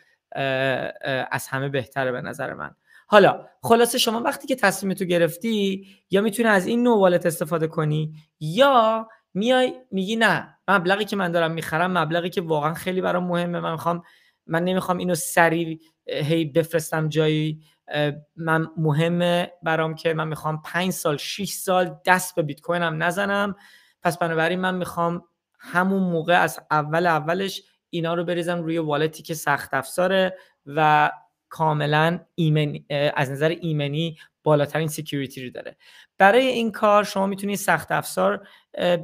از 1.32 1.47
همه 1.47 1.69
بهتره 1.69 2.12
به 2.12 2.21
نظر 2.21 2.53
من. 2.53 2.75
حالا 3.08 3.45
خلاصه 3.63 3.97
شما 3.97 4.21
وقتی 4.21 4.47
که 4.47 4.55
تصمیم 4.55 4.93
تو 4.93 5.05
گرفتی 5.05 5.88
یا 6.10 6.21
می‌تونی 6.21 6.49
از 6.49 6.67
این 6.67 6.84
نوع 6.84 6.99
والت 6.99 7.25
استفاده 7.25 7.67
کنی 7.67 8.13
یا 8.39 9.08
میای 9.33 9.73
میگی 9.91 10.15
نه 10.15 10.57
مبلغی 10.67 11.05
که 11.05 11.15
من 11.15 11.31
دارم 11.31 11.51
می‌خرم 11.51 11.97
مبلغی 11.97 12.29
که 12.29 12.41
واقعا 12.41 12.73
خیلی 12.73 13.01
برام 13.01 13.23
مهمه. 13.23 13.59
من 13.59 13.71
می‌خوام 13.71 14.03
من 14.47 14.63
نمی‌خوام 14.63 14.97
اینو 14.97 15.15
سریع 15.15 15.79
هی 16.07 16.45
بفرستم 16.45 17.09
جایی 17.09 17.61
من 18.35 18.67
مهمه 18.77 19.51
برام 19.63 19.95
که 19.95 20.13
من 20.13 20.27
می‌خوام 20.27 20.61
پنج 20.61 20.91
سال 20.91 21.17
6 21.17 21.49
سال 21.49 21.97
دست 22.05 22.35
به 22.35 22.41
بیت 22.41 22.61
کوینم 22.61 23.03
نزنم. 23.03 23.55
پس 24.01 24.17
بنابراین 24.17 24.59
من 24.59 24.75
می‌خوام 24.75 25.23
همون 25.59 26.03
موقع 26.03 26.41
از 26.41 26.59
اول 26.71 27.05
اولش 27.05 27.61
اینا 27.89 28.13
رو 28.13 28.23
بریزم 28.23 28.61
روی 28.61 28.77
wallet 28.77 29.17
ی 29.17 29.23
که 29.23 29.33
سخت 29.33 29.73
افزاره 29.73 30.37
و 30.65 31.11
کاملا 31.49 32.19
ایمن 32.35 32.79
از 33.15 33.31
نظر 33.31 33.49
ایمنی 33.62 34.17
بالاترین 34.43 34.88
security 34.88 35.45
رو 35.45 35.49
داره. 35.49 35.77
برای 36.17 36.47
این 36.47 36.71
کار 36.71 37.03
شما 37.03 37.27
می‌تونید 37.27 37.57
سخت 37.57 37.91
افزار 37.91 38.47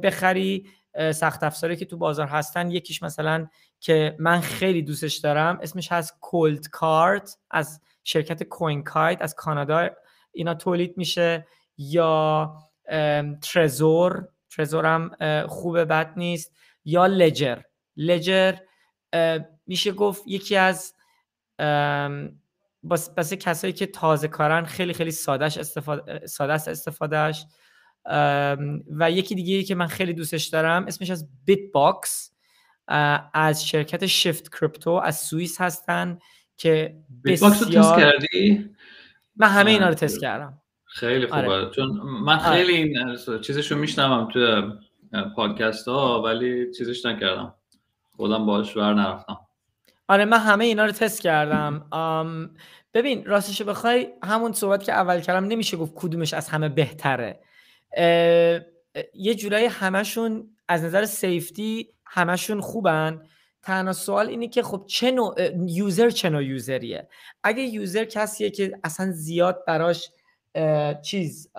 بخری. 0.02 0.66
سخت 1.14 1.42
افزاری 1.42 1.76
که 1.76 1.84
تو 1.84 1.96
بازار 1.96 2.26
هستن 2.26 2.70
یکیش 2.70 3.02
مثلا 3.02 3.48
که 3.80 4.16
من 4.18 4.40
خیلی 4.40 4.82
دوستش 4.82 5.16
دارم 5.16 5.58
اسمش 5.62 5.92
هست 5.92 6.16
Coldcard 6.20 7.38
از 7.50 7.80
شرکت 8.04 8.42
Coinkite 8.42 9.22
از 9.22 9.34
کانادا. 9.34 9.90
اینا 10.32 10.54
تولید 10.54 10.96
میشه. 10.96 11.46
یا 11.78 12.54
Trezor 13.42 14.28
Trezor 14.56 14.86
هم 14.86 15.10
خوبه 15.46 15.84
بد 15.84 16.12
نیست. 16.16 16.52
یا 16.84 17.06
Ledger 17.06 17.58
Ledger 17.96 18.54
میشه 19.66 19.92
گفت 19.92 20.22
یکی 20.26 20.56
از 20.56 20.94
best 22.90 23.32
کسایی 23.34 23.72
که 23.72 23.86
تازه 23.86 24.28
کارن 24.28 24.64
خیلی 24.64 24.92
خیلی 24.92 25.10
سادهش 25.10 25.58
استفاده 25.58 26.26
ساده 26.26 26.52
است 26.52 26.68
استفادهش 26.68 27.46
و 28.90 29.10
یکی 29.10 29.34
دیگه 29.34 29.62
که 29.62 29.74
من 29.74 29.86
خیلی 29.86 30.12
دوستش 30.12 30.44
دارم 30.44 30.86
اسمش 30.86 31.10
هست 31.10 31.28
BitBox 31.44 32.32
از 33.34 33.66
شرکت 33.66 34.06
Shift 34.06 34.56
Crypto 34.58 34.90
از 34.90 35.20
سوئیس 35.20 35.60
هستن 35.60 36.18
که 36.56 36.96
بسیار 37.24 37.50
رو 37.50 37.56
تست 37.56 37.96
کردی؟ 37.96 38.70
من 39.36 39.48
همه 39.48 39.70
اینا 39.70 39.88
رو 39.88 39.94
تست 39.94 40.20
کردم. 40.20 40.62
خیلی 40.84 41.26
خوبه. 41.26 41.48
آره. 41.48 41.70
چون 41.70 41.88
من 42.00 42.38
آره. 42.38 42.56
خیلی 42.56 42.72
این 42.72 43.16
چیزشو 43.40 43.76
میشنوم 43.76 44.28
تو 44.32 44.72
پادکست 45.36 45.88
ها 45.88 46.22
ولی 46.22 46.72
چیزش 46.72 47.06
نکردم. 47.06 47.54
خودم 48.16 48.46
باش 48.46 48.76
ور 48.76 48.94
نرفتم. 48.94 49.45
آره 50.08 50.24
من 50.24 50.38
همه 50.38 50.64
اینا 50.64 50.84
رو 50.84 50.92
تست 50.92 51.20
کردم. 51.20 51.86
ببین 52.94 53.24
راستش 53.24 53.62
بخوای 53.62 54.08
همون 54.22 54.52
صحبت 54.52 54.84
که 54.84 54.92
اول 54.92 55.20
کردم 55.20 55.44
نمیشه 55.44 55.76
گفت 55.76 55.92
کدومش 55.94 56.34
از 56.34 56.48
همه 56.48 56.68
بهتره. 56.68 57.40
یه 59.14 59.34
جورایی 59.34 59.66
همشون 59.66 60.56
از 60.68 60.84
نظر 60.84 61.04
سیفتی 61.04 61.88
همشون 62.04 62.60
خوبن. 62.60 63.22
تنها 63.62 63.92
سوال 63.92 64.28
اینه 64.28 64.48
که 64.48 64.62
خب 64.62 64.84
چه 64.86 65.10
نوع 65.10 65.34
user 65.66 66.10
چه 66.10 66.30
نوع 66.30 66.44
user 66.44 66.87
یه 66.87 67.08
اگه 67.42 67.62
user 67.62 68.04
کسیه 68.04 68.50
که 68.50 68.78
اصلا 68.84 69.12
زیاد 69.12 69.64
براش 69.66 70.10
چیز 71.02 71.50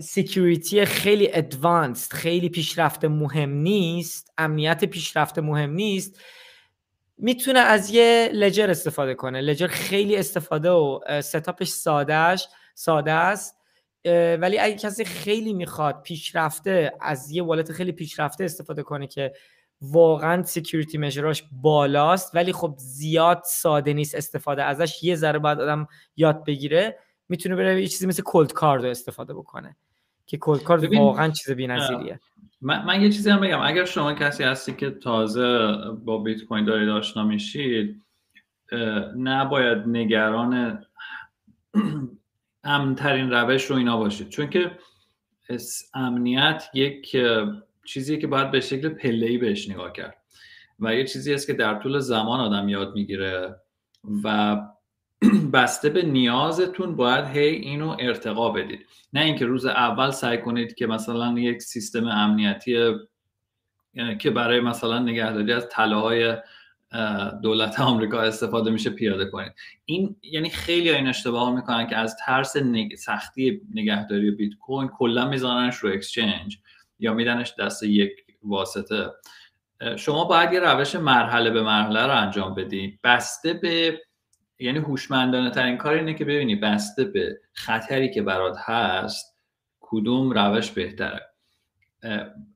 security 0.00 0.84
خیلی 0.84 1.28
advanced 1.32 2.12
خیلی 2.12 2.48
پیشرفته 2.48 3.08
مهم 3.08 3.50
نیست 3.50 4.32
امنیت 4.38 4.84
پیشرفته 4.84 5.40
مهم 5.40 5.70
نیست. 5.70 6.20
می‌تونه 7.18 7.58
از 7.58 7.90
یه 7.90 8.30
Ledger 8.32 8.70
استفاده 8.70 9.14
کنه. 9.14 9.40
Ledger 9.40 9.66
خیلی 9.66 10.16
استفاده 10.16 10.70
و 10.70 11.00
setup 11.20 11.54
ش 11.54 11.68
سادهش 11.68 12.48
ساده 12.74 13.12
است. 13.12 13.56
ولی 14.40 14.58
اگه 14.58 14.76
کسی 14.76 15.04
خیلی 15.04 15.52
می‌خواد 15.52 16.02
پیشرفته 16.02 16.92
از 17.00 17.30
یه 17.30 17.42
wallet 17.42 17.72
خیلی 17.72 17.92
پیشرفته 17.92 18.44
استفاده 18.44 18.82
کنه 18.82 19.06
که 19.06 19.32
واقعا 19.80 20.42
security 20.42 20.98
measure 20.98 21.34
اش 21.34 21.44
بالاست 21.52 22.34
ولی 22.34 22.52
خب 22.52 22.74
زیاد 22.78 23.42
ساده 23.46 23.92
نیست 23.92 24.14
استفاده 24.14 24.62
ازش 24.62 25.02
یه 25.02 25.16
ذره 25.16 25.38
باید 25.38 25.60
آدم 25.60 25.86
یاد 26.16 26.44
بگیره. 26.44 26.98
می‌تونه 27.28 27.56
بره 27.56 27.80
یه 27.80 27.88
چیزی 27.88 28.06
مثل 28.06 28.22
Coldcard 28.22 28.84
استفاده 28.84 29.34
بکنه 29.34 29.76
که 30.26 30.36
Coldcard 30.36 30.94
واقعا 30.94 31.30
چیز 31.30 31.50
بی‌نظیریه. 31.50 32.20
من, 32.60 32.84
من 32.84 33.02
یه 33.02 33.10
چیزی 33.10 33.30
هم 33.30 33.40
بگم. 33.40 33.60
اگر 33.60 33.84
شما 33.84 34.14
کسی 34.14 34.42
هستی 34.42 34.72
که 34.72 34.90
تازه 34.90 35.72
با 36.04 36.18
بیت 36.18 36.44
کوین 36.44 36.64
دارید 36.64 36.88
آشنا 36.88 37.24
میشید 37.24 38.02
نباید 39.16 39.78
نگران 39.78 40.84
امنترین 42.64 43.30
روش 43.30 43.64
رو 43.64 43.76
اینا 43.76 43.96
باشید. 43.96 44.28
چون 44.28 44.50
که 44.50 44.78
امنیت 45.94 46.64
یک 46.74 47.16
چیزی 47.86 48.18
که 48.18 48.26
باید 48.26 48.50
به 48.50 48.60
شکل 48.60 48.88
پله‌ای 48.88 49.38
بهش 49.38 49.68
نگاه 49.68 49.92
کرد. 49.92 50.16
و 50.80 50.94
یه 50.94 51.04
چیزی 51.04 51.34
است 51.34 51.46
که 51.46 51.52
در 51.52 51.74
طول 51.74 51.98
زمان 51.98 52.40
آدم 52.40 52.68
یاد 52.68 52.94
می‌گیره 52.94 53.56
و 54.24 54.56
بسته 55.52 55.88
به 55.88 56.02
نیازتون 56.02 56.96
باید 56.96 57.24
هی 57.24 57.48
اینو 57.48 57.96
ارتقا 58.00 58.50
بدید. 58.50 58.86
نه 59.12 59.20
اینکه 59.20 59.46
روز 59.46 59.66
اول 59.66 60.10
سعی 60.10 60.38
کنید 60.38 60.74
که 60.74 60.86
مثلا 60.86 61.38
یک 61.38 61.62
سیستم 61.62 62.06
امنیتی 62.06 62.94
که 64.18 64.30
برای 64.30 64.60
مثلا 64.60 64.98
نگهداری 64.98 65.52
از 65.52 65.68
طلاهای 65.68 66.36
دولت 67.42 67.80
آمریکا 67.80 68.20
استفاده 68.20 68.70
میشه 68.70 68.90
پیاده 68.90 69.24
کنید. 69.24 69.52
این 69.84 70.16
یعنی 70.22 70.50
خیلی 70.50 70.90
این 70.90 71.06
اشتباه 71.06 71.54
می‌کنن 71.54 71.86
که 71.86 71.96
از 71.96 72.16
ترس 72.26 72.56
نگ... 72.56 72.94
سختی 72.94 73.60
نگهداری 73.74 74.30
بیت 74.30 74.54
کوین 74.54 74.88
کلا 74.88 75.28
میزننش 75.28 75.76
رو 75.76 75.90
اکسچنج 75.92 76.58
یا 76.98 77.14
میدنش 77.14 77.54
دست 77.58 77.82
یک 77.82 78.12
واسطه. 78.42 79.10
شما 79.96 80.24
باید 80.24 80.52
یه 80.52 80.60
روش 80.60 80.94
مرحله 80.96 81.50
به 81.50 81.62
مرحله 81.62 82.06
رو 82.06 82.16
انجام 82.16 82.54
بدی. 82.54 82.98
بسته 83.04 83.52
به 83.54 84.00
یعنی 84.58 84.78
هوشمندانه 84.78 85.50
ترین 85.50 85.76
کار 85.76 85.94
اینه 85.94 86.14
که 86.14 86.24
ببینی 86.24 86.56
بسته 86.56 87.04
به 87.04 87.40
خطری 87.52 88.10
که 88.10 88.22
برات 88.22 88.56
هست 88.58 89.36
کدوم 89.80 90.30
روش 90.30 90.70
بهتره. 90.70 91.20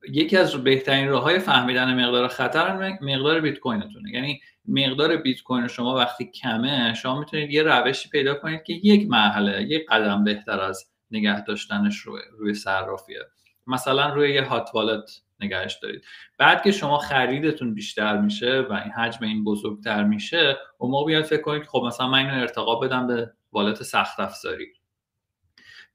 یکی 0.09 0.37
از 0.37 0.55
بهترین 0.55 1.07
راه 1.07 1.23
های 1.23 1.39
فهمیدن 1.39 2.05
مقدار 2.05 2.27
خطر 2.27 2.97
مقدار 3.01 3.41
بیت 3.41 3.59
کوینتونه 3.59 4.11
یعنی 4.13 4.41
مقدار 4.67 5.17
بیت 5.17 5.41
کوین 5.41 5.67
شما 5.67 5.95
وقتی 5.95 6.25
کمه 6.25 6.93
شما 6.93 7.19
می‌تونید 7.19 7.51
یه 7.51 7.63
روشی 7.63 8.09
پیدا 8.09 8.35
کنید 8.35 8.63
که 8.63 8.73
یک 8.73 9.09
مرحله 9.09 9.63
یک 9.63 9.85
قدم 9.89 10.23
بهتر 10.23 10.59
از 10.59 10.85
نگه 11.11 11.43
داشتنش 11.43 11.97
روی, 11.97 12.21
روی 12.37 12.53
صرافیه. 12.53 13.19
مثلا 13.67 14.13
روی 14.13 14.33
یه 14.33 14.43
هات 14.43 14.69
والت 14.73 15.21
نگهش 15.39 15.79
دارید. 15.81 16.05
بعد 16.37 16.63
که 16.63 16.71
شما 16.71 16.97
خریدتون 16.97 17.73
بیشتر 17.73 18.21
میشه 18.21 18.65
و 18.69 18.73
این 18.73 18.91
حجم 18.91 19.25
این 19.25 19.43
بزرگتر 19.43 20.03
میشه 20.03 20.57
اون 20.77 20.91
موقع 20.91 21.05
بیاد 21.05 21.23
فکر 21.23 21.41
کنید 21.41 21.63
خب 21.63 21.83
مثلا 21.87 22.07
من 22.07 22.19
اینو 22.19 22.41
ارتقا 22.41 22.75
بدم 22.75 23.07
به 23.07 23.31
والت 23.51 23.83
سخت 23.83 24.19
افزاری. 24.19 24.67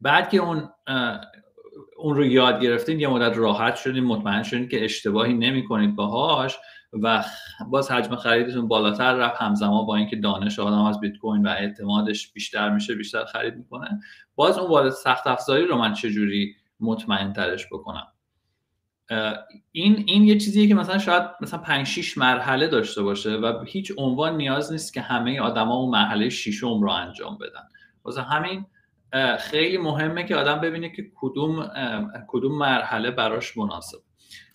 بعد 0.01 0.29
که 0.29 0.39
اون 0.39 0.69
اون 1.97 2.17
رو 2.17 2.25
یاد 2.25 2.61
گرفتین 2.61 3.01
یه 3.01 3.09
مدت 3.09 3.37
راحت 3.37 3.77
شدین 3.77 4.05
مطمئن 4.05 4.43
شدین 4.43 4.69
که 4.69 4.85
اشتباهی 4.85 5.35
نمی 5.35 5.65
کنید 5.65 5.97
باهاش 5.97 6.57
و 7.03 7.25
باز 7.71 7.91
حجم 7.91 8.17
خریدتون 8.17 8.69
بالاتر 8.69 9.15
رفت 9.15 9.43
همزمان 9.43 9.87
با 9.87 9.97
اینکه 9.97 10.17
دانش 10.17 10.59
آدم 10.59 10.85
از 10.85 11.01
بیت 11.01 11.17
کوین 11.17 11.47
و 11.47 11.49
اعتمادش 11.49 12.33
بیشتر 12.33 12.71
میشه 12.71 12.95
بیشتر 12.95 13.25
خرید 13.25 13.57
می‌کنه. 13.57 14.01
باز 14.35 14.59
اون 14.59 14.71
والت 14.71 14.93
سخت 14.93 15.27
افزاری 15.27 15.67
رو 15.67 15.77
من 15.77 15.93
چجوری 15.93 16.55
مطمئن 16.81 17.33
ترش 17.33 17.67
بکنم؟ 17.67 18.07
این 19.73 20.05
این 20.07 20.25
یه 20.25 20.39
چیزیه 20.39 20.69
که 20.69 20.75
مثلا 20.75 20.99
شاید 20.99 21.23
مثلا 21.41 21.61
5 21.61 21.87
6 21.87 22.19
مرحله 22.19 22.67
داشته 22.67 23.03
باشه 23.03 23.31
و 23.31 23.65
هیچ 23.67 23.93
عنوان 23.99 24.37
نیاز 24.37 24.73
نیست 24.73 24.95
که 24.95 25.01
همه 25.01 25.41
آدما 25.41 25.75
اون 25.75 25.91
مرحله 25.91 26.29
ششم 26.29 26.83
رو 26.83 26.91
انجام 26.91 27.39
بدن. 27.39 27.69
واسه 28.05 28.23
همین 28.23 28.67
خیلی 29.39 29.79
مهمه 29.79 30.25
که 30.25 30.37
آدم 30.37 30.61
ببینه 30.61 30.89
که 30.89 31.03
کدوم 31.15 31.71
کدوم 32.29 32.59
مرحله 32.59 33.11
براش 33.11 33.57
مناسب. 33.57 33.99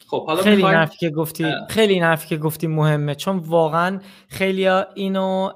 خب 0.08 0.26
حالا 0.26 0.42
خیلی 0.42 0.66
این 0.66 0.74
حرفی 0.74 0.98
که 0.98 1.10
گفتی 1.10 1.46
خیلی 1.70 1.94
این 1.94 2.04
حرفی 2.04 2.28
که 2.28 2.38
گفتی 2.38 2.68
مهمه. 2.68 3.16
چون 3.16 3.38
واقعا 3.38 4.00
خیلی 4.28 4.68
اینو 4.96 5.52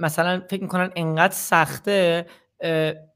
مثلا 0.00 0.42
فکر 0.50 0.62
می‌کنن 0.62 0.90
انقدر 0.96 1.34
سخته 1.34 2.26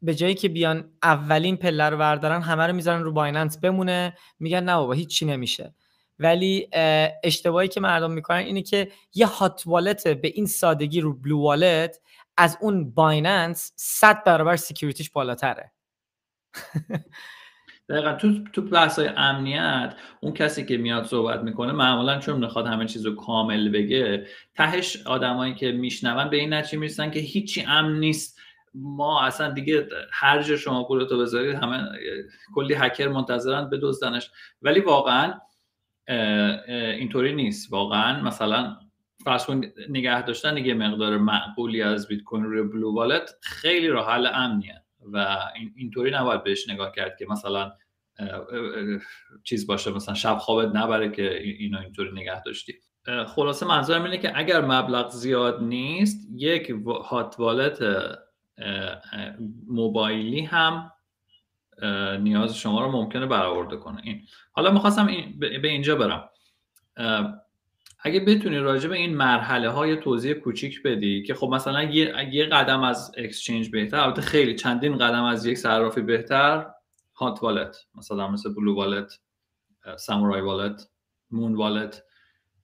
به 0.03 0.15
جایی 0.15 0.35
که 0.35 0.49
بیان 0.49 0.91
اولین 1.03 1.57
پله 1.57 1.89
رو 1.89 1.97
بردارن 1.99 2.43
همه 2.43 2.67
رو 2.67 2.73
می‌ذارن 2.73 3.03
رو 3.03 3.13
Binance 3.13 3.59
بمونه. 3.59 4.17
میگن 4.39 4.65
نه 4.65 4.77
بابا 4.77 4.93
هیچی 4.93 5.27
نمیشه. 5.27 5.75
ولی 6.19 6.69
اشتباهی 7.25 7.69
که 7.69 7.81
مردم 7.81 8.11
می‌کنن 8.11 8.39
اینه 8.39 8.63
که 8.63 8.89
یه 9.15 9.27
hot 9.27 9.63
wallet 9.67 10.09
به 10.09 10.29
این 10.29 10.47
سادگی 10.47 11.01
رو 11.01 11.15
BlueWallet 11.15 12.01
از 12.37 12.59
اون 12.61 12.91
Binance 12.91 13.73
100 13.77 14.25
برابر 14.25 14.57
security 14.57 15.00
ش 15.00 15.11
بالاتره. 15.11 15.73
دقیقا. 17.89 18.13
تو 18.13 18.45
تو 18.53 18.63
بحث 18.63 19.01
امنیت 19.17 19.95
اون 20.21 20.33
کسی 20.35 20.67
که 20.67 20.77
میاد 20.77 21.05
صحبت 21.05 21.41
می‌کنه 21.41 21.73
معمولا 21.73 22.19
چون 22.19 22.39
می‌خواد 22.39 22.67
همه 22.67 22.87
چیز 22.87 23.07
رو 23.07 23.15
کامل 23.15 23.69
بگه 23.69 24.27
تهش 24.55 25.07
آدمایی 25.07 25.55
که 25.55 25.73
میشنون 25.73 26.31
به 26.31 26.37
این 26.37 26.55
نتیجه 26.55 26.79
می‌رسن 26.79 27.11
که 27.11 27.21
هیچی 27.21 27.65
امن 27.69 27.99
نیست. 28.01 28.39
ما 28.75 29.23
اصلا 29.23 29.51
دیگه 29.51 29.89
هر 30.13 30.43
جا 30.43 30.57
شما 30.57 30.85
پولتو 30.85 31.19
بذارید 31.19 31.55
همه 31.55 31.89
کلی 32.55 32.75
هکر 32.75 33.09
منتظرن 33.09 33.71
بدزدنش. 33.71 34.31
ولی 34.63 34.81
واقعا 34.81 35.35
اینطوری 36.99 37.35
نیست. 37.35 37.73
واقعا 37.73 38.23
مثلا 38.23 38.77
فرض 39.25 39.47
کن 39.47 39.61
نگه 39.89 40.23
داشتن 40.23 40.57
یه 40.57 40.75
مقدار 40.75 41.17
معقولی 41.17 41.83
از 41.83 42.09
بیت 42.09 42.23
کوین 42.23 42.45
روی 42.45 42.63
بلو 42.63 42.95
والت 42.95 43.35
خیلی 43.43 43.89
راه 43.89 44.11
حل 44.11 44.27
امنیه 44.35 44.83
و 45.13 45.39
اینطوری 45.77 46.11
نباید 46.11 46.45
بهش 46.45 46.69
نگاه 46.69 46.93
کرد 46.93 47.17
که 47.17 47.27
مثلا 47.31 47.73
چیز 49.45 49.67
باشه 49.67 49.91
مثلا 49.91 50.15
شب 50.15 50.37
خوابت 50.37 50.77
نبره 50.77 51.11
که 51.11 51.43
اینو 51.43 51.79
اینطوری 51.79 52.13
نگه 52.13 52.43
داشتی. 52.43 52.75
خلاصه 53.27 53.67
منظورم 53.67 54.05
اینه 54.05 54.19
که 54.19 54.39
اگر 54.39 54.61
مبلغ 54.61 55.11
زیاد 55.11 55.63
نیست 55.63 56.29
یک 56.37 56.73
هات 57.05 57.35
والت 57.39 57.79
موبایلی 59.67 60.41
هم 60.41 60.93
نیاز 62.21 62.57
شما 62.57 62.85
رو 62.85 62.93
ممکنه 62.93 63.27
برآورده 63.27 63.77
کنه. 63.77 64.01
این 64.05 64.23
حالا 64.53 64.71
می‌خواستم 64.71 65.07
به 65.39 65.69
اینجا 65.69 65.97
برم. 65.97 66.29
اگه 68.05 68.21
بتونی 68.21 68.59
راجع 68.59 68.89
به 68.89 68.97
این 68.97 69.17
مرحله 69.17 69.71
های 69.71 69.97
توضیح 69.97 70.35
کوچیک 70.35 70.83
بدی 70.83 71.23
که 71.23 71.35
خب 71.35 71.49
مثلا 71.49 71.83
یه, 71.83 72.29
یه 72.33 72.45
قدم 72.45 72.83
از 72.83 73.13
اکسچنج 73.17 73.71
بهتر 73.71 74.01
البته 74.01 74.23
خیلی 74.23 74.55
چندین 74.55 74.99
قدم 74.99 75.25
از 75.25 75.47
یک 75.47 75.59
صرافی 75.59 76.01
بهتر 76.01 76.67
هات 77.15 77.43
والت 77.43 77.77
مثلا 77.95 78.29
مثل 78.29 78.55
بلو 78.55 78.75
والت 78.75 79.19
سامورای 79.97 80.41
والت 80.41 80.89
مون 81.31 81.55
والت 81.55 82.03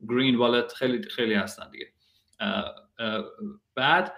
گرین 0.08 0.36
والت 0.36 0.72
خیلی 0.72 1.02
خیلی 1.02 1.34
هستن 1.34 1.70
دیگه. 1.70 1.86
بعد 3.74 4.12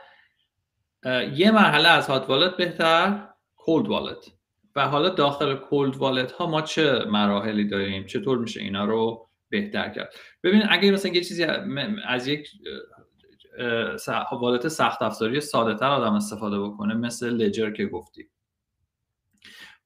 یه 1.34 1.50
مرحله 1.50 1.88
از 1.88 2.06
هات 2.08 2.28
والت 2.30 2.56
بهتر 2.56 3.28
کولد 3.56 3.88
والت 3.88 4.32
و 4.76 4.88
حالا 4.88 5.08
داخل 5.08 5.54
کولد 5.54 5.96
والت 5.96 6.32
ها 6.32 6.46
ما 6.46 6.62
چه 6.62 7.04
مراحلی 7.04 7.68
داریم؟ 7.68 8.06
چطور 8.06 8.38
میشه 8.38 8.60
اینا 8.60 8.84
رو 8.84 9.28
بهتر 9.48 9.88
کرد؟ 9.88 10.14
ببین 10.42 10.62
اگه 10.68 10.90
مثلا 10.90 11.12
یه 11.12 11.24
چیزی 11.24 11.44
از 12.06 12.26
یک 12.26 12.48
والت 14.32 14.68
سخت 14.68 15.02
افزاری 15.02 15.40
ساده 15.40 15.74
تر 15.74 15.86
آدم 15.86 16.14
استفاده 16.14 16.60
بکنه 16.60 16.94
مثل 16.94 17.30
لجر 17.30 17.70
که 17.70 17.86
گفتی 17.86 18.30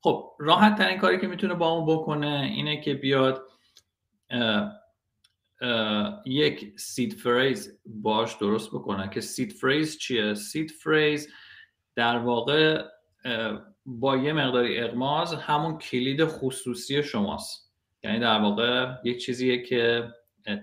خب 0.00 0.31
راحت 0.38 0.79
ترین 0.79 0.98
کاری 0.98 1.18
که 1.18 1.27
می‌تونه 1.27 1.55
با 1.55 1.68
اون 1.68 1.94
بکنه 1.94 2.50
اینه 2.55 2.81
که 2.81 2.94
بیاد 2.94 3.42
یک 6.27 6.81
سید 6.81 7.12
فریز 7.12 7.81
باش 7.87 8.35
درست 8.35 8.68
بکنه 8.68 9.11
که 9.11 9.20
سید 9.20 9.53
فریز 9.53 9.98
چیه؟ 9.98 10.35
سید 10.35 10.70
فریز 10.70 11.29
در 11.94 12.18
واقع 12.18 12.85
با 13.87 14.16
یه 14.16 14.33
مقداری 14.33 14.81
اغماز 14.81 15.35
همون 15.35 15.79
کلید 15.79 16.24
خصوصی 16.24 17.03
شماست. 17.03 17.72
یعنی 18.03 18.18
در 18.18 18.40
واقع 18.40 18.94
یک 19.05 19.24
چیزیه 19.24 19.62
که 19.62 20.09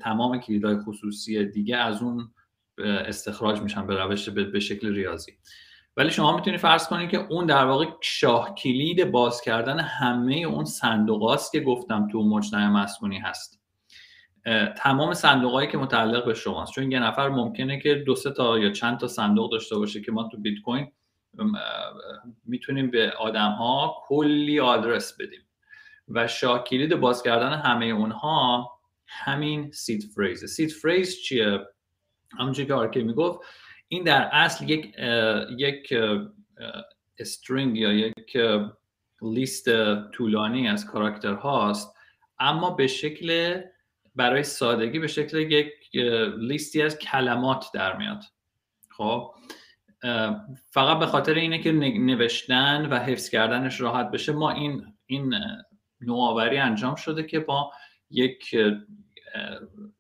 تمام 0.02 0.40
کلیدهای 0.40 0.78
خصوصی 0.78 1.46
دیگه 1.46 1.78
از 1.78 2.02
اون 2.02 2.34
استخراج 2.78 3.62
میشن 3.62 3.88
به 3.88 4.04
روش 4.04 4.30
به 4.30 4.60
شکل 4.60 4.94
ریاضی. 4.94 5.32
ولی 5.98 6.12
شما 6.12 6.36
می‌تونید 6.36 6.60
فرض 6.60 6.88
کنید 6.88 7.10
که 7.10 7.18
اون 7.18 7.46
در 7.46 7.66
واقع 7.66 7.86
شاه 8.02 8.56
کلید 8.56 9.12
باز 9.12 9.42
کردن 9.42 9.80
همه 9.80 10.36
اون 10.36 10.66
صندوقاست 10.66 11.52
که 11.52 11.60
گفتم 11.60 12.08
تو 12.08 12.24
مجتمع 12.24 12.68
مسکونی 12.68 13.20
هست. 13.20 13.61
تمام 14.78 15.14
صندوق 15.14 15.68
که 15.68 15.78
متعلق 15.78 16.26
به 16.26 16.34
شماست 16.34 16.74
چون 16.74 16.92
یه 16.92 17.00
نفر 17.00 17.30
ممکنه 17.30 17.80
که 17.80 17.96
دو 17.96 18.16
سه 18.16 18.32
تا 18.32 18.60
یا 18.60 18.72
چند 18.72 19.00
تا 19.00 19.08
صندوق 19.08 19.52
داشته 19.52 19.76
باشه 19.76 20.02
که 20.02 20.12
ما 20.12 20.30
تو 20.32 20.38
بیت 20.38 20.62
کوین 20.62 20.92
می‌تونیم 22.46 22.92
به 22.92 23.12
آدم 23.12 23.52
ها 23.52 23.96
کلی 24.08 24.60
آدرس 24.60 25.18
بدیم. 25.20 25.42
و 26.08 26.28
شاه 26.28 26.64
کلید 26.64 26.96
باز 26.96 27.24
کردن 27.24 27.54
همه 27.54 27.86
اونها 27.86 28.72
همین 29.08 29.72
سید 29.72 30.04
فریز 30.16 30.46
سید 30.46 30.72
فریز 30.72 31.22
چیه؟ 31.22 31.60
همونجوری 32.40 32.68
که 32.68 32.74
آرکی 32.74 33.04
می‌گفت 33.04 33.40
این 33.88 34.04
در 34.04 34.30
اصل 34.32 34.70
یک 34.70 34.96
یک 35.58 35.94
استرینگ 37.20 37.78
یا 37.78 37.94
یک 37.94 38.38
لیست 39.22 39.70
طولانی 40.12 40.68
از 40.68 40.86
کاراکتر 40.86 41.34
هاست 41.34 41.96
اما 42.40 42.70
به 42.70 42.88
شکل 42.88 43.62
برای 44.16 44.44
سادگی 44.44 45.00
به 45.00 45.08
شکل 45.08 45.38
یک 45.38 45.68
لیستی 46.38 46.82
از 46.82 47.00
کلمات 47.00 47.66
در 47.74 47.98
میاد. 47.98 48.24
خب 48.90 49.34
فقط 50.70 51.00
به 51.00 51.06
خاطر 51.06 51.34
اینه 51.34 51.60
که 51.60 51.72
نوشتن 51.72 52.86
و 52.86 53.00
حفظ 53.00 53.30
کردنش 53.30 53.82
راحت 53.82 54.12
بشه 54.12 54.32
ما 54.32 54.52
این 54.52 54.94
این 55.06 55.34
نوآوری 56.02 56.58
انجام 56.58 56.96
شده 56.96 57.24
که 57.24 57.40
با 57.40 57.72
یک 58.10 58.56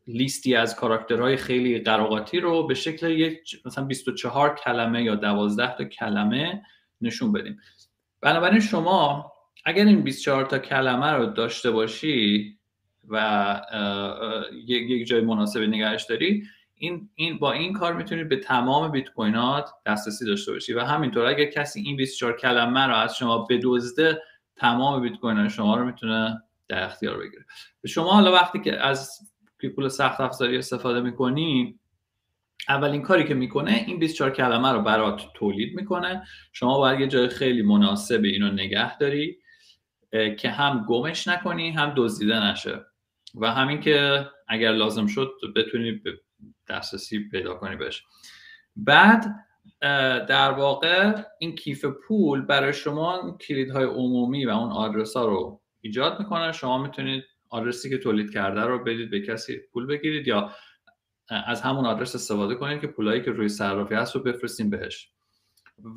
لیستی 0.07 0.55
از 0.55 0.75
کاراکترهای 0.75 1.37
خیلی 1.37 1.79
قراقاتی 1.79 2.39
رو 2.39 2.67
به 2.67 2.73
شکل 2.73 3.09
یک 3.09 3.61
مثلا 3.65 3.85
24 3.85 4.55
کلمه 4.55 5.03
یا 5.03 5.15
12 5.15 5.75
تا 5.77 5.83
کلمه 5.83 6.61
نشون 7.01 7.31
بدیم. 7.31 7.59
بنابراین 8.21 8.59
شما 8.59 9.31
اگر 9.65 9.85
این 9.85 10.01
24 10.01 10.45
تا 10.45 10.59
کلمه 10.59 11.11
رو 11.11 11.25
داشته 11.25 11.71
باشی 11.71 12.59
و 13.09 13.61
یک 14.65 15.07
جای 15.07 15.21
مناسب 15.21 15.61
نگهش 15.61 16.03
داری. 16.03 16.43
این, 16.75 17.09
این 17.15 17.37
با 17.37 17.51
این 17.51 17.73
کار 17.73 17.93
می‌تونید 17.93 18.29
به 18.29 18.35
تمام 18.35 18.91
بیت 18.91 19.09
کوینات 19.09 19.69
دسترسی 19.85 20.25
داشته 20.25 20.51
باشی. 20.51 20.73
و 20.73 20.79
همینطور 20.79 21.25
اگر 21.25 21.45
کسی 21.45 21.81
این 21.81 21.95
24 21.95 22.37
کلمه 22.37 22.87
رو 22.87 22.95
از 22.95 23.17
شما 23.17 23.37
بدزده 23.49 24.21
تمام 24.55 25.01
بیت 25.01 25.15
کوین 25.15 25.47
شما 25.47 25.75
رو 25.75 25.85
می‌تونه 25.85 26.43
در 26.67 26.83
اختیار 26.83 27.17
بگیره. 27.17 27.45
شما 27.87 28.13
حالا 28.13 28.31
وقتی 28.31 28.59
که 28.59 28.79
از 28.79 29.09
پول 29.75 29.87
سخت 29.87 30.21
افزاری 30.21 30.57
استفاده 30.57 31.01
می‌کنی 31.01 31.79
اولین 32.69 33.01
کاری 33.01 33.23
که 33.23 33.33
می‌کنه 33.33 33.83
این 33.87 33.99
24 33.99 34.31
کلمه 34.31 34.71
رو 34.71 34.81
برات 34.81 35.21
تولید 35.35 35.75
می‌کنه. 35.75 36.23
شما 36.53 36.77
باید 36.77 36.99
یه 36.99 37.07
جای 37.07 37.27
خیلی 37.27 37.61
مناسب 37.61 38.21
اینو 38.23 38.51
نگه 38.51 38.97
داری 38.97 39.37
که 40.39 40.49
هم 40.49 40.85
گمش 40.89 41.27
نکنی 41.27 41.71
هم 41.71 41.93
دزدیده 41.97 42.45
نشه. 42.45 42.85
و 43.35 43.51
همین 43.51 43.79
که 43.79 44.27
اگر 44.47 44.71
لازم 44.71 45.07
شد 45.07 45.31
بتونی 45.55 46.01
دسترسی 46.69 47.29
پیدا 47.31 47.53
کنی 47.53 47.75
بهش. 47.75 48.03
بعد 48.75 49.25
در 50.27 50.51
واقع 50.51 51.23
این 51.39 51.55
کیف 51.55 51.85
پول 52.07 52.41
برای 52.41 52.73
شما 52.73 53.37
کلیدهای 53.47 53.85
عمومی 53.85 54.45
و 54.45 54.49
اون 54.49 54.71
آدرس 54.71 55.17
ها 55.17 55.25
رو 55.25 55.61
ایجاد 55.81 56.19
می‌کنه. 56.19 56.51
شما 56.51 56.83
می‌تونید 56.83 57.23
آدرسی 57.49 57.89
که 57.89 57.97
تولید 57.97 58.33
کرده 58.33 58.61
رو 58.61 58.83
بدید 58.83 59.09
به 59.09 59.21
کسی 59.21 59.59
پول 59.73 59.85
بگیرید 59.85 60.27
یا 60.27 60.51
از 61.29 61.61
همون 61.61 61.85
آدرس 61.85 62.15
استفاده 62.15 62.55
کنید 62.55 62.81
که 62.81 62.87
پولایی 62.87 63.21
که 63.21 63.31
روی 63.31 63.49
صرافی 63.49 63.95
هست 63.95 64.15
رو 64.15 64.23
بفرستیم 64.23 64.69
بهش. 64.69 65.09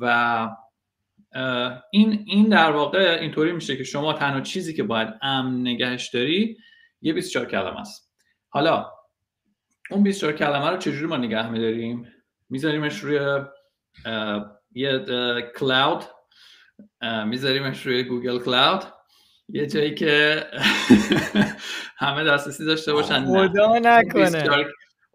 و 0.01 0.49
این 1.91 2.23
این 2.27 2.49
در 2.49 2.71
واقع 2.71 3.17
اینطوری 3.21 3.51
میشه 3.51 3.77
که 3.77 3.83
شما 3.83 4.13
تنها 4.13 4.41
چیزی 4.41 4.73
که 4.73 4.83
باید 4.83 5.09
امن 5.21 5.61
نگهش 5.61 6.09
داری 6.09 6.57
یه 7.05 7.13
24 7.13 7.45
کلمه 7.45 7.79
است. 7.79 8.11
حالا 8.49 8.91
اون 9.91 10.03
24 10.03 10.33
کلمه 10.33 10.69
رو 10.69 10.77
چجوری 10.77 11.05
ما 11.05 11.17
نگه 11.17 11.49
میداریم؟ 11.49 12.13
میذاریمش 12.49 12.99
روی 12.99 13.39
یه 14.71 15.05
کلاود 15.57 16.03
میذاریمش 17.25 17.85
روی 17.85 18.03
گوگل 18.03 18.39
کلاود 18.39 18.83
یه 19.49 19.65
جایی 19.65 19.95
که 19.95 20.43
همه 21.97 22.23
دسترسی 22.23 22.65
داشته 22.65 22.93
باشن 22.93 23.25
خدا 23.25 23.79
نکنه. 23.79 24.65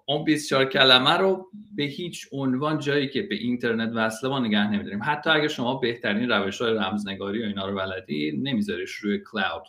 اون 0.07 0.25
24 0.25 0.65
کلمه 0.65 1.17
رو 1.17 1.51
به 1.77 1.83
هیچ 1.83 2.29
عنوان 2.33 2.79
جایی 2.79 3.09
که 3.09 3.23
به 3.23 3.35
اینترنت 3.35 3.93
وصله 3.95 4.31
ما 4.31 4.39
نگه 4.39 4.71
نمیداریم. 4.71 5.01
حتی 5.05 5.31
اگر 5.31 5.49
شما 5.49 5.75
بهترین 5.75 6.31
روش 6.31 6.61
های 6.61 6.75
رمزنگاری 6.75 7.43
و 7.43 7.47
اینا 7.47 7.69
رو 7.69 7.77
بلدی 7.77 8.41
نمیذاریش 8.43 8.91
روی 8.91 9.21
کلاود 9.33 9.63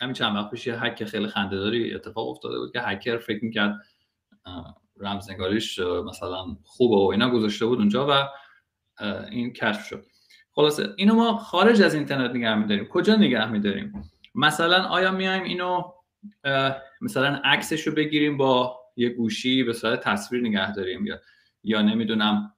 همین 0.00 0.14
چند 0.14 0.36
وقت 0.36 0.50
پیش 0.50 0.66
یه 0.66 0.82
هک 0.82 1.04
خیلی 1.04 1.26
خندهداری 1.26 1.94
اتفاق 1.94 2.28
افتاده 2.28 2.58
بود 2.58 2.72
که 2.72 2.80
هکر 2.80 3.18
فکر 3.18 3.44
می‌کرد 3.44 3.74
رمزنگاریش 5.00 5.78
مثلا 5.78 6.56
خوبه 6.64 6.96
و 6.96 7.08
اینا 7.12 7.30
گذاشته 7.30 7.66
بود 7.66 7.78
اونجا 7.78 8.06
و 8.10 8.28
این 9.30 9.52
کشف 9.52 9.86
شد. 9.86 10.04
خلاصه 10.52 10.88
اینو 10.96 11.14
ما 11.14 11.36
خارج 11.36 11.82
از 11.82 11.94
اینترنت 11.94 12.30
نگه 12.30 12.54
میداریم. 12.54 12.84
کجا 12.84 13.16
نگه 13.16 13.50
میداریم؟ 13.50 14.02
مثلا 14.34 14.82
آیا 14.82 15.10
میایم 15.10 15.42
اینو 15.42 15.82
مثلا 17.00 17.40
عکسش 17.44 17.86
رو 17.86 17.94
بگیریم 17.94 18.36
با 18.36 18.80
یه 18.96 19.08
گوشی 19.08 19.62
به 19.62 19.72
صورت 19.72 20.00
تصویر 20.00 20.42
نگه 20.42 20.72
داریم 20.72 21.06
یا 21.06 21.20
یا 21.64 21.82
نمی‌دونم 21.82 22.52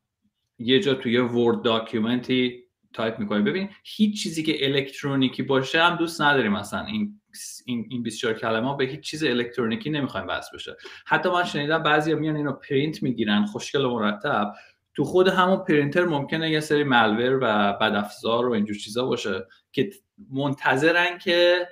یه 0.59 0.81
جا 0.81 0.95
توی 0.95 1.19
ورد 1.19 1.63
داکیومنتی 1.63 2.65
تایپ 2.93 3.19
می‌کنیم 3.19 3.45
ببین 3.45 3.69
هیچ 3.85 4.23
چیزی 4.23 4.43
که 4.43 4.67
الکترونیکی 4.67 5.43
باشه 5.43 5.83
هم 5.83 5.97
دوست 5.97 6.21
نداریم 6.21 6.53
مثلا 6.53 6.85
این 6.85 7.21
این 7.67 7.87
این 7.91 8.03
24 8.03 8.35
کلمه 8.35 8.77
به 8.77 8.85
هیچ 8.85 9.01
چیز 9.01 9.25
الکترونیکی 9.25 9.91
نمی‌خوایم 9.91 10.27
وصل 10.27 10.51
بشه. 10.55 10.77
حتی 11.07 11.29
من 11.29 11.45
شنیدم 11.45 11.83
بعضیا 11.83 12.17
میان 12.17 12.37
اینو 12.37 12.53
پرینت 12.53 13.03
می‌گیرن 13.03 13.45
خوشگل 13.45 13.85
و 13.85 13.99
مرتب. 13.99 14.53
تو 14.95 15.05
خود 15.05 15.29
همون 15.29 15.57
پرینتر 15.57 16.05
ممکنه 16.05 16.51
یه 16.51 16.61
سری 16.61 16.85
malware 16.85 17.39
و 17.43 17.73
بدافزار 17.73 18.49
و 18.49 18.53
اینجور 18.53 18.77
چیزا 18.77 19.07
باشه 19.07 19.47
که 19.73 19.91
منتظرن 20.31 21.19
که 21.19 21.69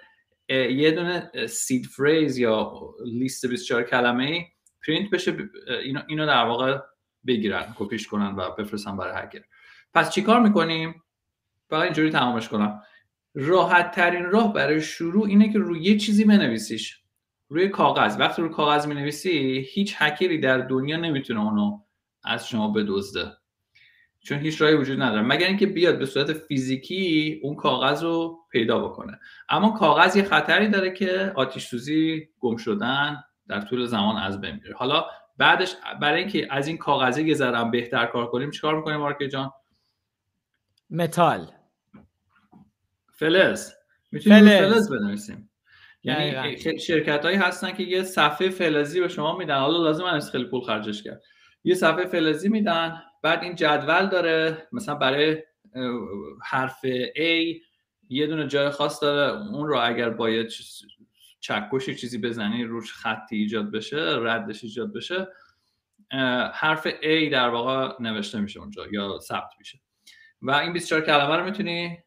یه 0.49 0.91
دونه 0.91 1.31
seed 1.47 1.87
phrase 1.87 2.39
یا 2.39 2.73
لیست 3.05 3.47
24 3.47 3.83
کلمه 3.83 4.47
پرینت 4.87 5.11
بشه 5.11 5.37
اینو, 5.83 6.01
اینو 6.07 6.27
در 6.27 6.45
واقع 6.45 6.79
بگیرن 7.27 7.75
کپیش 7.79 8.07
کنن 8.07 8.35
و 8.37 8.51
بفرستن 8.51 8.97
برای 8.97 9.23
هکر 9.23 9.43
پس 9.95 10.11
چیکار 10.11 10.41
می‌کنیم؟ 10.41 11.03
فقط 11.71 11.83
اینجوری 11.83 12.11
تمامش 12.11 12.49
کنم. 12.49 12.83
راحت 13.39 13.91
ترین 13.91 14.25
راه 14.25 14.53
برای 14.53 14.81
شروع 14.81 15.27
اینه 15.27 15.53
که 15.53 15.59
روی 15.59 15.83
یه 15.83 15.99
چیزی 15.99 16.25
بنویسیش. 16.25 17.01
روی 17.49 17.69
کاغذ. 17.69 18.17
وقتی 18.21 18.43
روی 18.43 18.51
کاغذ 18.51 18.87
می‌نویسی 18.87 19.67
هیچ 19.73 19.95
هکری 19.99 20.39
در 20.39 20.59
دنیا 20.59 20.97
نمی‌تونه 20.97 21.41
اونو 21.41 21.81
از 22.25 22.49
شما 22.49 22.69
بدزده. 22.69 23.33
چون 24.21 24.39
هیچ 24.39 24.63
راهی 24.63 24.75
وجود 24.75 25.03
نداره. 25.03 25.23
مگر 25.23 25.47
اینکه 25.47 25.67
بیاد 25.67 25.99
به 25.99 26.07
صورت 26.07 26.33
فیزیکی 26.33 27.41
اون 27.43 27.55
کاغذ 27.55 28.03
رو 28.03 28.39
پیدا 28.51 28.89
بکنه. 28.89 29.19
اما 29.49 29.71
کاغذ 29.71 30.17
یه 30.17 30.23
خطری 30.23 30.69
داره 30.69 30.91
که 30.91 31.33
آتیش 31.35 31.67
سوزی 31.67 32.29
گم 32.41 32.57
شدن 32.57 33.25
در 33.49 33.61
طول 33.61 33.87
زمان 33.87 34.17
از 34.17 34.41
بین 34.41 34.55
میره. 34.55 34.75
حالا 34.75 35.07
بعدش 35.39 35.75
برای 36.01 36.21
اینکه 36.21 36.49
از 36.51 36.69
این 36.69 36.77
کاغذه 36.77 37.23
یه 37.23 37.65
بهتر 37.73 38.07
کار 38.07 38.31
کنیم 38.31 38.51
چیکار 38.51 38.77
می‌کنیم 38.77 38.97
مارک 38.97 39.29
جان؟ 39.33 39.51
متال. 40.91 41.47
فلز. 43.17 43.73
می‌تونیم 44.13 44.45
فلز, 44.45 44.91
بنویسیم. 44.91 45.51
یعنی 46.03 46.79
شرکت 46.79 47.25
هایی 47.25 47.37
هستن 47.37 47.71
که 47.71 47.83
یه 47.83 48.03
صفحه 48.03 48.51
فلزی 48.51 49.01
به 49.01 49.09
شما 49.09 49.39
میدن. 49.39 49.59
حالا 49.59 49.79
لازم 49.79 50.05
از 50.05 50.31
خیلی 50.31 50.45
پول 50.45 50.61
خرجش 50.61 51.03
کرد. 51.03 51.23
یه 51.65 51.75
صفحه 51.75 52.07
فلزی 52.07 52.49
میدن 52.49 53.03
بعد 53.23 53.43
این 53.43 53.55
جدول 53.55 54.07
داره. 54.07 54.69
مثلا 54.73 54.95
برای 54.95 55.43
حرف 56.45 56.87
A 57.17 57.61
یه 58.09 58.27
دونه 58.27 58.47
جای 58.47 58.71
خاص 58.71 59.03
داره. 59.03 59.39
اون 59.55 59.69
رو 59.69 59.79
اگر 59.83 60.11
باید 60.11 60.49
چکشی 61.41 61.95
چیزی 61.95 62.19
بزنی 62.19 62.65
روش 62.65 62.93
خطی 62.93 63.37
ایجاد 63.37 63.73
بشه 63.73 64.17
ردش 64.21 64.65
ایجاد 64.65 64.93
بشه 64.93 65.29
حرف 66.53 66.89
A 66.89 67.33
در 67.33 67.49
واقع 67.49 68.03
نوشته 68.03 68.41
میشه 68.41 68.61
اونجا 68.61 68.87
یا 68.93 69.19
ثبت 69.19 69.51
میشه. 69.59 69.79
و 70.43 70.51
این 70.51 70.73
24 70.73 71.07
کلمه 71.07 71.37
رو 71.37 71.45
می‌تونی 71.45 71.99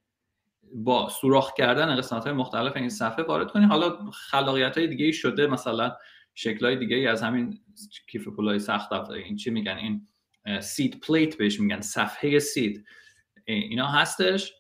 با 0.76 1.10
سوراخ 1.10 1.54
کردن 1.54 1.96
قسمت 1.96 2.24
های 2.24 2.34
مختلف 2.34 2.76
این 2.76 2.90
صفحه 2.90 3.24
وارد 3.24 3.52
کنی. 3.52 3.66
حالا 3.66 4.12
خلاقیت 4.12 4.78
های 4.78 4.88
دیگه 4.88 5.12
شده 5.12 5.48
مثلا 5.48 5.96
شکل 6.36 6.66
های 6.66 6.76
دیگه 6.76 7.10
از 7.10 7.24
همین 7.24 7.60
کیف 8.08 8.28
پولای 8.28 8.60
سخت 8.60 8.92
این 9.10 9.36
چی 9.36 9.50
میگن؟ 9.50 9.78
این 9.78 10.08
سید 10.62 11.00
پلیت 11.00 11.38
بهش 11.38 11.60
میگن 11.60 11.82
صفحه 11.82 12.40
سید 12.40 12.86
اینا 13.46 13.88
هستش. 13.88 14.54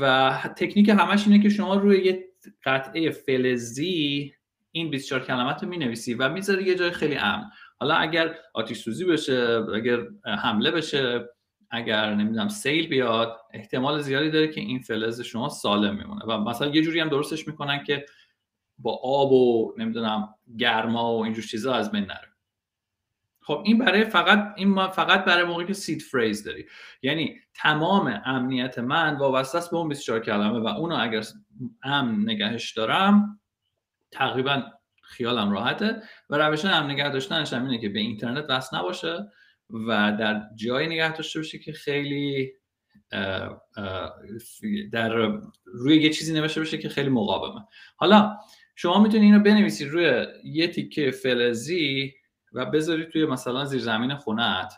و 0.00 0.32
تکنیک 0.56 0.88
همش 0.88 1.26
اینه 1.26 1.42
که 1.42 1.48
شما 1.48 1.74
روی 1.74 2.04
یه 2.04 2.24
قطعه 2.64 3.10
فلزی 3.10 4.34
این 4.72 4.90
24 4.90 5.24
کلمات 5.24 5.62
رو 5.62 5.68
می‌نویسی 5.68 6.14
و 6.14 6.28
می‌ذاری 6.28 6.64
یه 6.64 6.74
جای 6.74 6.90
خیلی 6.90 7.16
امن. 7.16 7.50
حالا 7.80 7.94
اگر 7.94 8.34
آتیش 8.54 8.78
سوزی 8.78 9.04
بشه 9.04 9.64
اگر 9.74 10.06
حمله 10.24 10.70
بشه 10.70 11.28
اگر 11.72 12.14
نمی‌دونم 12.14 12.48
سیل 12.48 12.88
بیاد 12.88 13.40
احتمال 13.50 14.00
زیادی 14.00 14.30
داره 14.30 14.48
که 14.48 14.60
این 14.60 14.80
فلز 14.80 15.20
شما 15.20 15.48
سالم 15.48 15.96
میمونه. 15.96 16.24
و 16.24 16.38
مثلا 16.38 16.68
یه 16.68 16.82
جوری 16.82 17.00
هم 17.00 17.08
درستش 17.08 17.46
می‌کنن 17.46 17.84
که 17.84 18.06
با 18.78 19.00
آب 19.02 19.32
و 19.32 19.74
نمی‌دونم 19.78 20.34
گرما 20.58 21.18
و 21.18 21.24
اینجور 21.24 21.44
چیزا 21.44 21.74
از 21.74 21.92
بین 21.92 22.04
نره. 22.04 22.28
خب 23.40 23.62
این 23.64 23.78
برای 23.78 24.04
فقط 24.04 24.52
این 24.56 24.88
فقط 24.88 25.24
برای 25.24 25.44
موقعی 25.44 25.66
که 25.66 25.72
سید 25.72 26.02
فریز 26.02 26.44
داری. 26.44 26.66
یعنی 27.02 27.40
تمام 27.54 28.22
امنیت 28.24 28.78
من 28.78 29.16
وابسته 29.16 29.58
است 29.58 29.70
به 29.70 29.76
اون 29.76 29.88
24 29.88 30.20
کلمه 30.20 30.58
و 30.58 30.66
اونو 30.66 30.96
اگر 31.00 31.22
امن 31.82 32.30
نگهش 32.30 32.72
دارم 32.72 33.40
تقریبا 34.10 34.62
خیالم 35.02 35.50
راحته 35.50 36.02
و 36.30 36.38
روش 36.38 36.64
امن 36.64 36.90
نگه 36.90 37.08
داشتنش 37.08 37.52
اینه 37.52 37.78
که 37.78 37.88
به 37.88 38.00
اینترنت 38.00 38.44
وصل 38.48 38.76
نباشه. 38.76 39.30
و 39.72 40.16
در 40.20 40.42
جایی 40.54 40.88
نگه 40.88 41.12
داشته 41.12 41.38
باشه 41.38 41.58
که 41.58 41.72
خیلی 41.72 42.52
در 44.92 45.32
روی 45.64 46.02
یه 46.02 46.10
چیزی 46.10 46.34
نوشته 46.34 46.60
باشه 46.60 46.78
که 46.78 46.88
خیلی 46.88 47.08
مقاومه. 47.08 47.60
حالا 47.96 48.36
شما 48.76 49.02
می‌تونید 49.02 49.24
اینو 49.24 49.38
بنویسید 49.38 49.88
روی 49.88 50.26
یه 50.44 50.68
تیکه 50.68 51.10
فلزی 51.10 52.12
و 52.52 52.66
بذاری 52.66 53.06
توی 53.06 53.26
مثلا 53.26 53.64
زیر 53.64 53.80
زمین 53.80 54.14
خونت 54.14 54.72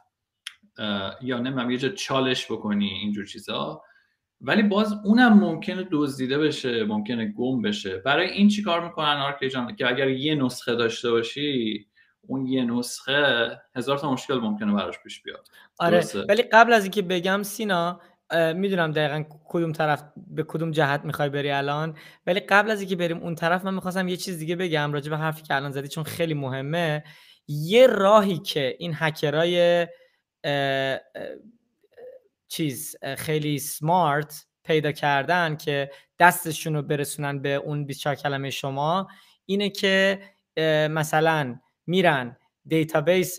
یا 1.23 1.39
نمی‌دونم 1.39 1.71
یه 1.71 1.79
جا 1.79 1.89
چالش 1.89 2.53
بکنی 2.53 2.89
اینجور 2.89 3.27
چیزا. 3.27 3.83
ولی 4.41 4.63
باز 4.63 4.95
اونم 5.05 5.39
ممکنه 5.39 5.89
دزدیده 5.91 6.39
بشه 6.39 6.85
ممکنه 6.85 7.33
گم 7.33 7.63
بشه. 7.63 7.97
برای 7.97 8.31
این 8.31 8.49
چی 8.49 8.63
کار 8.63 8.85
می‌کنن 8.85 9.17
آرکی 9.17 9.49
جان 9.49 9.77
که 9.77 9.89
اگر 9.89 10.09
یه 10.09 10.35
نسخه 10.35 10.75
داشته 10.75 11.11
باشی 11.11 11.87
اون 12.27 12.47
یه 12.47 12.65
نسخه 12.65 13.61
هزار 13.77 13.99
تا 13.99 14.13
مشکل 14.13 14.35
ممکنه 14.35 14.73
براش 14.73 14.99
پیش 14.99 15.23
بیاد. 15.23 15.49
آره 15.79 16.05
ولی 16.29 16.43
قبل 16.43 16.73
از 16.73 16.83
اینکه 16.83 17.03
بگم 17.03 17.43
سینا 17.43 18.01
می‌دونم 18.55 18.93
دقیقا 18.93 19.25
کدوم 19.45 19.73
طرف 19.73 20.05
به 20.27 20.43
کدوم 20.43 20.71
جهت 20.71 21.05
می‌خوای 21.05 21.29
بری 21.29 21.51
الان 21.51 21.97
ولی 22.27 22.41
قبل 22.41 22.71
از 22.71 22.81
اینکه 22.81 22.97
بریم 22.97 23.19
اون 23.19 23.35
طرف 23.35 23.65
من 23.65 23.75
می‌خواستم 23.75 24.09
یه 24.09 24.17
چیز 24.17 24.39
دیگه 24.39 24.57
بگم 24.57 24.93
راجع 24.93 25.11
به 25.11 25.17
حرفی 25.17 25.43
که 25.43 25.55
الان 25.55 25.71
زدی 25.71 25.89
چون 25.89 26.05
خیلی 26.05 26.35
مهمه. 26.35 27.05
یه 27.49 27.87
راهی 27.87 28.39
که 28.39 28.77
این 28.79 28.93
هکرای 28.95 29.87
چیز 32.49 32.97
خیلی 33.19 33.59
smart 33.59 34.47
پیدا 34.65 34.93
کردن 34.93 35.57
که 35.57 35.91
دستشون 36.19 36.75
رو 36.75 36.83
برسونن 36.83 37.43
به 37.43 37.55
اون 37.55 37.85
24 37.87 38.15
کلمه 38.15 38.51
شما 38.51 39.09
اینه 39.47 39.71
که 39.71 40.21
مثلا 40.91 41.61
میرن 41.87 42.37
دیتابیس 42.67 43.37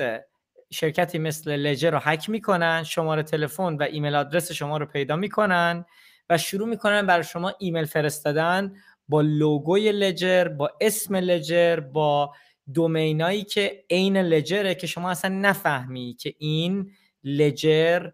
شرکتی 0.71 1.19
مثل 1.19 1.51
Ledger 1.51 1.91
رو 1.91 1.99
هک 2.01 2.29
می‌کنن 2.29 2.83
شماره 2.83 3.23
تلفن 3.23 3.75
و 3.75 3.83
email 3.83 4.15
address 4.15 4.51
شما 4.51 4.77
رو 4.77 4.85
پیدا 4.85 5.15
می‌کنن 5.15 5.85
و 6.29 6.37
شروع 6.37 6.67
می‌کنن 6.67 7.05
برای 7.05 7.23
شما 7.23 7.53
ایمیل 7.59 7.85
فرستادن 7.85 8.75
با 9.07 9.21
لوگوی 9.21 9.91
Ledger 9.91 10.47
با 10.47 10.71
اسم 10.81 11.15
Ledger 11.15 11.79
با 11.79 12.33
domain 12.73 13.26
ایی 13.26 13.43
که 13.43 13.85
عین 13.89 14.17
Ledger 14.17 14.67
ه 14.67 14.75
که 14.75 14.87
شما 14.87 15.09
اصلا 15.09 15.35
نفهمی 15.35 16.15
که 16.19 16.33
این 16.39 16.91
Ledger 17.23 18.09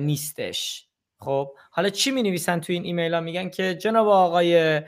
نیستش. 0.00 0.88
خب 1.20 1.52
حالا 1.70 1.88
چی 1.88 2.10
می 2.10 2.22
نویسن 2.22 2.60
تو 2.60 2.72
این 2.72 2.84
ایمیل 2.84 3.14
ها 3.14 3.20
میگن 3.20 3.48
که 3.48 3.74
جناب 3.74 4.08
آقای 4.08 4.82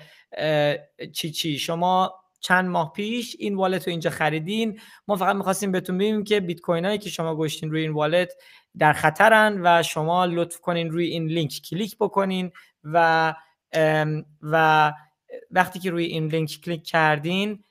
چی 1.12 1.30
چی 1.30 1.58
شما 1.58 2.19
چند 2.40 2.68
ماه 2.68 2.92
پیش 2.92 3.36
این 3.38 3.54
wallet 3.54 3.86
رو 3.86 3.90
اینجا 3.90 4.10
خریدین. 4.10 4.80
ما 5.08 5.16
فقط 5.16 5.36
می‌خواستیم 5.36 5.72
بهتون 5.72 5.98
بگیم 5.98 6.24
که 6.24 6.40
بیت 6.40 6.60
کوین 6.60 6.84
هایی 6.84 6.98
که 6.98 7.10
شما 7.10 7.36
گذاشتین 7.36 7.70
روی 7.70 7.82
این 7.82 7.92
wallet 7.92 8.32
در 8.78 8.92
خطرن 8.92 9.60
و 9.64 9.82
شما 9.82 10.24
لطف 10.24 10.60
کنین 10.60 10.90
روی 10.90 11.06
این 11.06 11.26
لینک 11.26 11.60
کلیک 11.70 11.96
بکنین 12.00 12.50
و 12.84 13.34
و 14.42 14.92
وقتی 15.50 15.78
که 15.78 15.90
روی 15.90 16.04
این 16.04 16.26
لینک 16.26 16.60
کلیک 16.64 16.84
کردین 16.84 17.64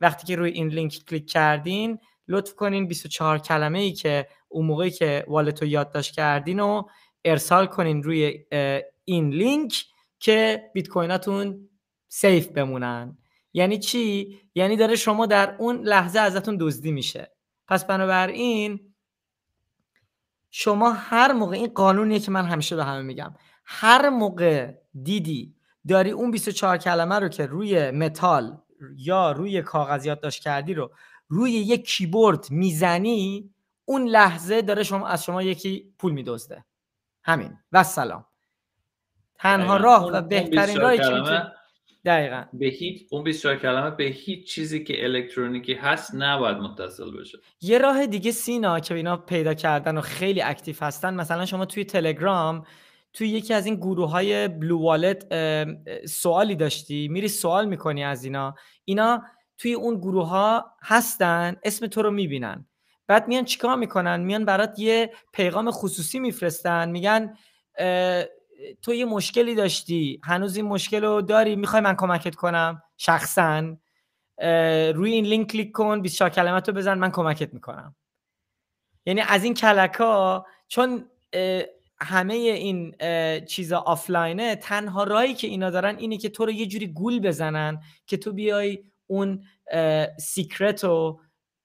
وقتی 0.00 0.26
که 0.26 0.36
روی 0.36 0.50
این 0.50 0.68
لینک 0.68 1.04
کلیک 1.08 1.30
کردین 1.30 1.98
لطف 2.28 2.54
کنین 2.54 2.88
24 2.88 3.38
کلمه 3.38 3.78
ای 3.78 3.92
که 3.92 4.28
اون 4.48 4.66
موقعی 4.66 4.90
که 4.90 5.24
wallet 5.28 5.62
رو 5.62 5.68
یادداشت 5.68 6.14
کردین 6.14 6.60
و 6.60 6.82
ارسال 7.24 7.66
کنین 7.66 8.02
روی 8.02 8.44
این 9.04 9.30
لینک 9.30 9.84
که 10.18 10.70
بیت 10.74 10.88
کویناتون 10.88 11.68
safe 12.08 12.48
بمونن. 12.48 13.17
یعنی 13.52 13.78
چی؟ 13.78 14.38
یعنی 14.54 14.76
داره 14.76 14.96
شما 14.96 15.26
در 15.26 15.56
اون 15.58 15.82
لحظه 15.82 16.18
ازتون 16.18 16.56
دزدی 16.60 16.92
میشه. 16.92 17.32
پس 17.68 17.84
بنابراین 17.84 18.94
شما 20.50 20.92
هر 20.92 21.32
موقع 21.32 21.56
این 21.56 21.66
قانونیه 21.66 22.18
که 22.18 22.30
من 22.30 22.44
همیشه 22.44 22.76
به 22.76 22.84
همه 22.84 23.02
میگم 23.02 23.34
هر 23.64 24.08
موقع 24.08 24.74
دیدی 25.02 25.54
داری 25.88 26.10
اون 26.10 26.30
24 26.30 26.76
کلمه 26.76 27.14
رو 27.18 27.28
که 27.28 27.46
روی 27.46 27.90
متال 27.90 28.58
یا 28.96 29.32
روی 29.32 29.62
کاغذ 29.62 30.06
یادداشت 30.06 30.42
کردی 30.42 30.74
رو 30.74 30.92
روی 31.28 31.50
یک 31.50 31.86
کیبورد 31.86 32.50
می‌زنی 32.50 33.54
اون 33.84 34.08
لحظه 34.08 34.62
داره 34.62 34.82
شما 34.82 35.08
از 35.08 35.24
شما 35.24 35.42
یکی 35.42 35.94
پول 35.98 36.12
میدزده. 36.12 36.64
همین. 37.24 37.58
والسلام. 37.72 38.24
تنها 39.34 39.76
راه 39.76 40.12
و 40.12 40.22
بهترین 40.22 40.80
راهی 40.80 40.98
که 40.98 41.52
دقیقا. 42.08 42.44
به 42.52 42.66
هیچ 42.66 43.06
اون 43.10 43.24
24 43.24 43.56
کلمه 43.56 43.90
به 43.90 44.04
هیچ 44.04 44.46
چیزی 44.54 44.84
که 44.84 45.04
الکترونیکی 45.04 45.74
هست 45.74 46.14
نباید 46.14 46.56
متصل 46.56 47.20
بشه. 47.20 47.38
یه 47.60 47.78
راه 47.78 48.06
دیگه 48.06 48.30
سینا 48.30 48.80
که 48.80 48.94
اینا 48.94 49.16
پیدا 49.16 49.54
کردن 49.54 49.98
و 49.98 50.00
خیلی 50.00 50.42
active 50.42 50.74
هستن 50.80 51.14
مثلا 51.14 51.46
شما 51.46 51.64
توی 51.64 51.84
تلگرام 51.84 52.64
توی 53.12 53.28
یکی 53.28 53.54
از 53.54 53.66
این 53.66 53.74
گروه 53.74 54.10
های 54.10 54.48
بلو 54.48 54.78
والت 54.78 55.26
سوالی 56.06 56.56
داشتی 56.56 57.08
میری 57.08 57.28
سوال 57.28 57.66
می‌کنی 57.66 58.04
از 58.04 58.24
اینا. 58.24 58.54
اینا 58.84 59.22
توی 59.58 59.74
اون 59.74 59.96
گروه 59.96 60.28
ها 60.28 60.64
هستن 60.82 61.56
اسم 61.62 61.86
تو 61.86 62.02
رو 62.02 62.10
می‌بینن. 62.10 62.66
بعد 63.06 63.28
میان 63.28 63.44
چیکار 63.44 63.76
می‌کنن؟ 63.76 64.20
میان 64.20 64.44
برات 64.44 64.78
یه 64.78 65.10
پیغام 65.32 65.70
خصوصی 65.70 66.18
میفرستن 66.18 66.90
میگن 66.90 67.34
تو 68.82 68.94
یه 68.94 69.04
مشکلی 69.04 69.54
داشتی؟ 69.54 70.20
هنوز 70.24 70.56
این 70.56 70.64
مشکل 70.64 71.04
رو 71.04 71.22
داری؟ 71.22 71.56
می‌خوای 71.56 71.82
من 71.82 71.96
کمکت 71.96 72.34
کنم؟ 72.34 72.82
شخصا. 72.96 73.76
روی 74.94 75.12
این 75.12 75.24
لینک 75.24 75.50
کلیک 75.50 75.72
کن 75.72 76.02
24 76.02 76.30
کلمت 76.30 76.68
رو 76.68 76.74
بزن 76.74 76.98
من 76.98 77.10
کمکت 77.10 77.54
می‌کنم. 77.54 77.96
یعنی 79.06 79.20
از 79.20 79.44
این 79.44 79.54
کلکا 79.54 80.46
چون 80.68 81.04
همه 82.00 82.34
این 82.34 82.94
چیزا 83.46 83.78
آفلاینه 83.78 84.56
تنها 84.56 85.04
راهی 85.04 85.34
که 85.34 85.46
اینا 85.46 85.70
دارن 85.70 85.96
اینه 85.96 86.16
که 86.16 86.28
تو 86.28 86.44
رو 86.44 86.52
یه 86.52 86.66
جوری 86.66 86.86
گول 86.86 87.20
بزنن 87.20 87.80
که 88.06 88.16
تو 88.16 88.32
بیای 88.32 88.84
اون 89.06 89.44
secret 90.18 90.84
رو 90.84 91.20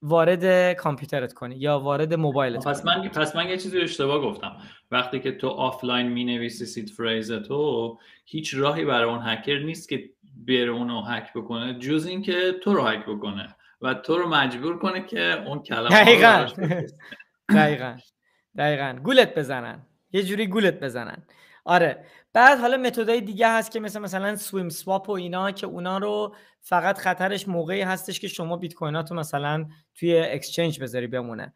وارد 0.06 0.74
کامپیوترت 0.74 1.34
کنی 1.34 1.56
یا 1.56 1.80
وارد 1.80 2.14
موبایلت 2.14 2.68
پس 2.68 2.86
من 2.86 3.08
پس 3.10 3.36
من 3.36 3.49
یه 3.49 3.58
چیزی 3.58 3.80
اشتباه 3.80 4.22
گفتم. 4.22 4.58
وقتی 4.91 5.20
که 5.20 5.32
تو 5.32 5.47
آفلاین 5.47 6.08
می 6.08 6.24
نویسی 6.24 6.66
seed 6.65 6.89
phrase 6.89 7.32
تو 7.32 7.97
هیچ 8.26 8.54
راهی 8.54 8.86
برای 8.86 9.10
اون 9.10 9.20
هکر 9.24 9.60
نیست 9.60 9.89
که 9.89 10.10
بره 10.47 10.72
اونو 10.72 11.01
هک 11.01 11.34
بکنه 11.34 11.80
جز 11.80 12.06
اینکه 12.06 12.56
تو 12.64 12.74
رو 12.74 12.82
هک 12.84 13.06
بکنه 13.06 13.56
و 13.82 13.93
تو 13.93 14.18
رو 14.18 14.30
مجبور 14.30 14.80
کنه 14.80 15.06
که 15.06 15.43
اون 15.47 15.60
کلمه 15.60 15.89
دقیقا. 15.89 16.47
دقیقا. 17.56 17.97
دقیقا. 18.58 18.99
گولت 19.04 19.36
بزنن. 19.36 19.82
یه 20.12 20.24
جوری 20.24 20.47
گولت 20.47 20.80
بزنن. 20.80 21.24
آره. 21.66 22.06
بعد 22.34 22.59
حالا 22.59 22.77
متدای 22.77 23.21
دیگه 23.21 23.49
هست 23.49 23.71
که 23.71 23.79
مثل 23.79 23.99
مثلا 23.99 24.36
سویم 24.36 24.69
سواپ 24.69 25.09
و 25.09 25.11
اینا 25.11 25.51
که 25.51 25.67
اونا 25.67 25.97
رو 25.97 26.36
فقط 26.61 26.97
خطرش 26.97 27.47
موقعی 27.47 27.81
هستش 27.81 28.19
که 28.19 28.27
شما 28.27 28.57
بیت 28.57 28.73
کویناتو 28.73 29.15
مثلا 29.15 29.65
توی 29.95 30.19
اکسچنج 30.19 30.79
بذاری 30.79 31.07
بمونه. 31.07 31.53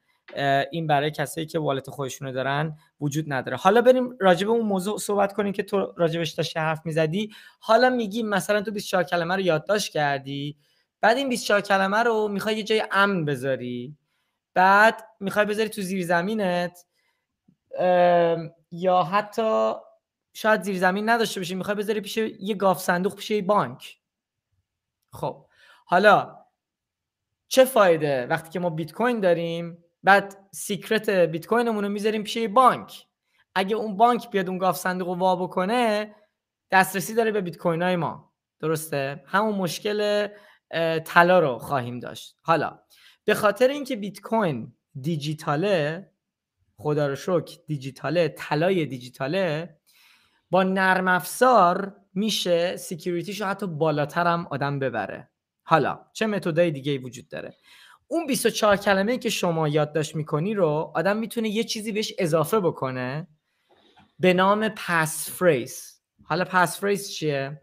این 0.71 0.87
برای 0.87 1.11
کسایی 1.11 1.47
که 1.47 1.59
والت 1.59 1.89
خودشونو 1.89 2.31
دارن 2.31 2.77
وجود 3.01 3.33
نداره. 3.33 3.57
حالا 3.57 3.81
بریم 3.81 4.17
راجع 4.19 4.45
به 4.47 4.51
اون 4.51 4.65
موضوع 4.65 4.97
صحبت 4.97 5.33
کنیم 5.33 5.53
که 5.53 5.63
تو 5.63 5.93
راجبش 5.97 6.29
داشتی 6.31 6.59
حرف 6.59 6.81
می‌زدی. 6.85 7.29
حالا 7.59 7.89
میگی 7.89 8.23
مثلا 8.23 8.61
تو 8.61 8.71
24 8.71 9.03
کلمه 9.03 9.35
رو 9.35 9.41
یادداشت 9.41 9.93
کردی. 9.93 10.57
بعد 11.01 11.17
این 11.17 11.29
24 11.29 11.61
کلمه 11.61 12.03
رو 12.03 12.27
می‌خوای 12.27 12.57
یه 12.57 12.63
جای 12.63 12.83
امن 12.91 13.25
بذاری. 13.25 13.97
بعد 14.53 15.03
می‌خوای 15.19 15.45
بذاری 15.45 15.69
تو 15.69 15.81
زیر 15.81 16.05
زمینت. 16.05 16.85
یا 18.71 19.03
حتی 19.03 19.73
شاید 20.37 20.61
زیر 20.61 20.77
زمین 20.77 21.09
نداشته 21.09 21.39
باشی 21.39 21.55
می‌خوای 21.55 21.77
بذاری 21.77 22.01
پیش 22.01 22.17
یه 22.17 22.55
گاوصندوق 22.55 23.15
پیش 23.15 23.31
یه 23.31 23.41
بانک. 23.41 23.97
خب 25.13 25.45
حالا 25.85 26.45
چه 27.47 27.65
فایده 27.65 28.25
وقتی 28.25 28.49
که 28.49 28.59
ما 28.59 28.69
بیت 28.69 28.91
کوین 28.91 29.19
داریم 29.19 29.83
بعد 30.03 30.49
secret 30.51 31.09
بیت 31.09 31.47
کوینمون 31.47 31.83
رو 31.83 31.89
می‌ذاریم 31.89 32.23
پیش 32.23 32.35
یه 32.35 32.47
بانک؟ 32.47 33.07
اگه 33.55 33.75
اون 33.75 33.97
بانک 33.97 34.29
بیاد 34.29 34.49
اون 34.49 34.57
گاوصندوق 34.57 35.07
رو 35.07 35.15
وا 35.15 35.35
بکنه 35.35 36.15
دسترسی 36.71 37.13
داره 37.13 37.31
به 37.31 37.41
بیت 37.41 37.57
کوین 37.57 37.81
های 37.81 37.95
ما. 37.95 38.33
درسته؟ 38.59 39.23
همون 39.25 39.55
مشکل 39.55 40.27
طلا 41.05 41.39
رو 41.39 41.57
خواهیم 41.57 41.99
داشت. 41.99 42.37
حالا 42.41 42.79
به 43.25 43.33
خاطر 43.33 43.67
اینکه 43.67 43.95
بیت 43.95 44.21
کوین 44.21 44.73
دیجیتاله 45.01 46.11
خدا 46.77 47.07
رو 47.07 47.15
شکر 47.15 47.59
دیجیتاله 47.67 48.27
طلای 48.27 48.85
دیجیتاله 48.85 49.77
با 50.49 50.63
نرم 50.63 51.07
افزار 51.07 51.95
میشه 52.13 52.77
security 52.77 53.27
شو 53.27 53.45
حتی 53.45 53.67
بالاتر 53.67 54.27
هم 54.27 54.47
آدم 54.51 54.79
ببره. 54.79 55.29
حالا 55.63 55.99
چه 56.13 56.27
متدای 56.27 56.71
دیگه 56.71 56.97
وجود 56.97 57.27
داره؟ 57.27 57.53
اون 58.07 58.27
24 58.27 58.77
کلمه 58.77 59.17
که 59.17 59.29
شما 59.29 59.67
یادداشت 59.67 60.15
می‌کنی 60.15 60.53
رو 60.53 60.91
آدم 60.95 61.17
می‌تونه 61.17 61.49
یه 61.49 61.63
چیزی 61.63 61.91
بهش 61.91 62.13
اضافه 62.17 62.59
بکنه 62.59 63.27
به 64.19 64.33
نام 64.33 64.69
پس 64.69 65.31
فریز 65.31 66.01
حالا 66.23 66.45
پس 66.45 66.79
فریز 66.79 67.11
چیه؟ 67.11 67.61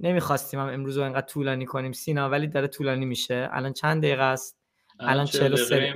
نمی‌خواستیم 0.00 0.60
هم 0.60 0.68
امروز 0.68 0.98
رو 0.98 1.04
انقدر 1.04 1.26
طولانی 1.26 1.66
کنیم 1.66 1.92
سینا 1.92 2.28
ولی 2.30 2.46
داره 2.46 2.68
طولانی 2.68 3.06
میشه. 3.06 3.48
الان 3.52 3.72
چند 3.72 4.02
دقیقه 4.02 4.22
است؟ 4.22 4.60
الان 5.00 5.26
43 5.26 5.94